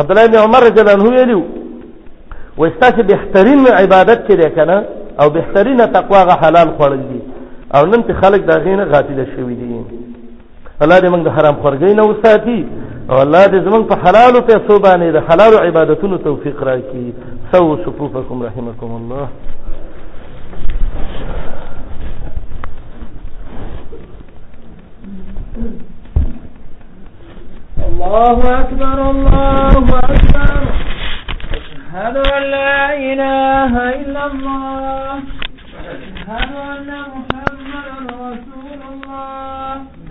عبد 0.00 0.10
الله 0.10 0.26
بن 0.32 0.38
عمر 0.44 0.58
رضی 0.68 0.80
الله 0.80 0.92
عنه 0.98 1.06
ویلو 1.12 1.42
واستاس 2.58 2.92
بهترین 3.12 3.60
عبادت 3.78 4.20
کړي 4.28 4.54
کنه 4.56 4.84
او 5.20 5.30
بهترین 5.30 5.78
تقوا 5.96 6.22
غ 6.28 6.30
حلال 6.42 6.68
خوړل 6.78 7.00
دي 7.12 7.20
او 7.76 7.86
نن 7.86 8.02
ته 8.08 8.12
خلک 8.22 8.40
دا 8.50 8.58
غینه 8.64 8.84
غافل 8.84 9.24
شوی 9.36 9.54
دي 9.54 9.68
الله 10.82 10.98
دې 11.00 11.08
موږ 11.12 11.28
حرام 11.38 11.56
خورګي 11.62 11.94
نه 12.00 12.04
وساتي 12.04 12.66
او 13.10 13.16
الله 13.24 13.44
دې 13.46 13.58
زموږ 13.66 13.82
په 13.90 13.96
حلال 14.04 14.34
په 14.48 14.54
صوبانه 14.68 15.10
د 15.12 15.16
حلال 15.28 15.52
عبادتونو 15.66 16.16
توفیق 16.18 16.62
راکړي 16.62 17.12
سو 17.52 17.76
صفوفکم 17.84 18.42
رحمکم 18.42 18.90
الله 19.00 19.26
الله 27.94 28.58
أكبر 28.60 29.10
الله 29.10 29.68
أكبر 29.68 30.14
أشهد 31.52 32.16
أن 32.16 32.42
لا 32.42 32.94
إله 32.94 33.94
إلا 34.00 34.26
الله 34.26 35.16
أشهد 35.62 36.02
أن 36.28 36.88
محمدا 36.88 38.14
رسول 38.20 38.80
الله 38.92 40.03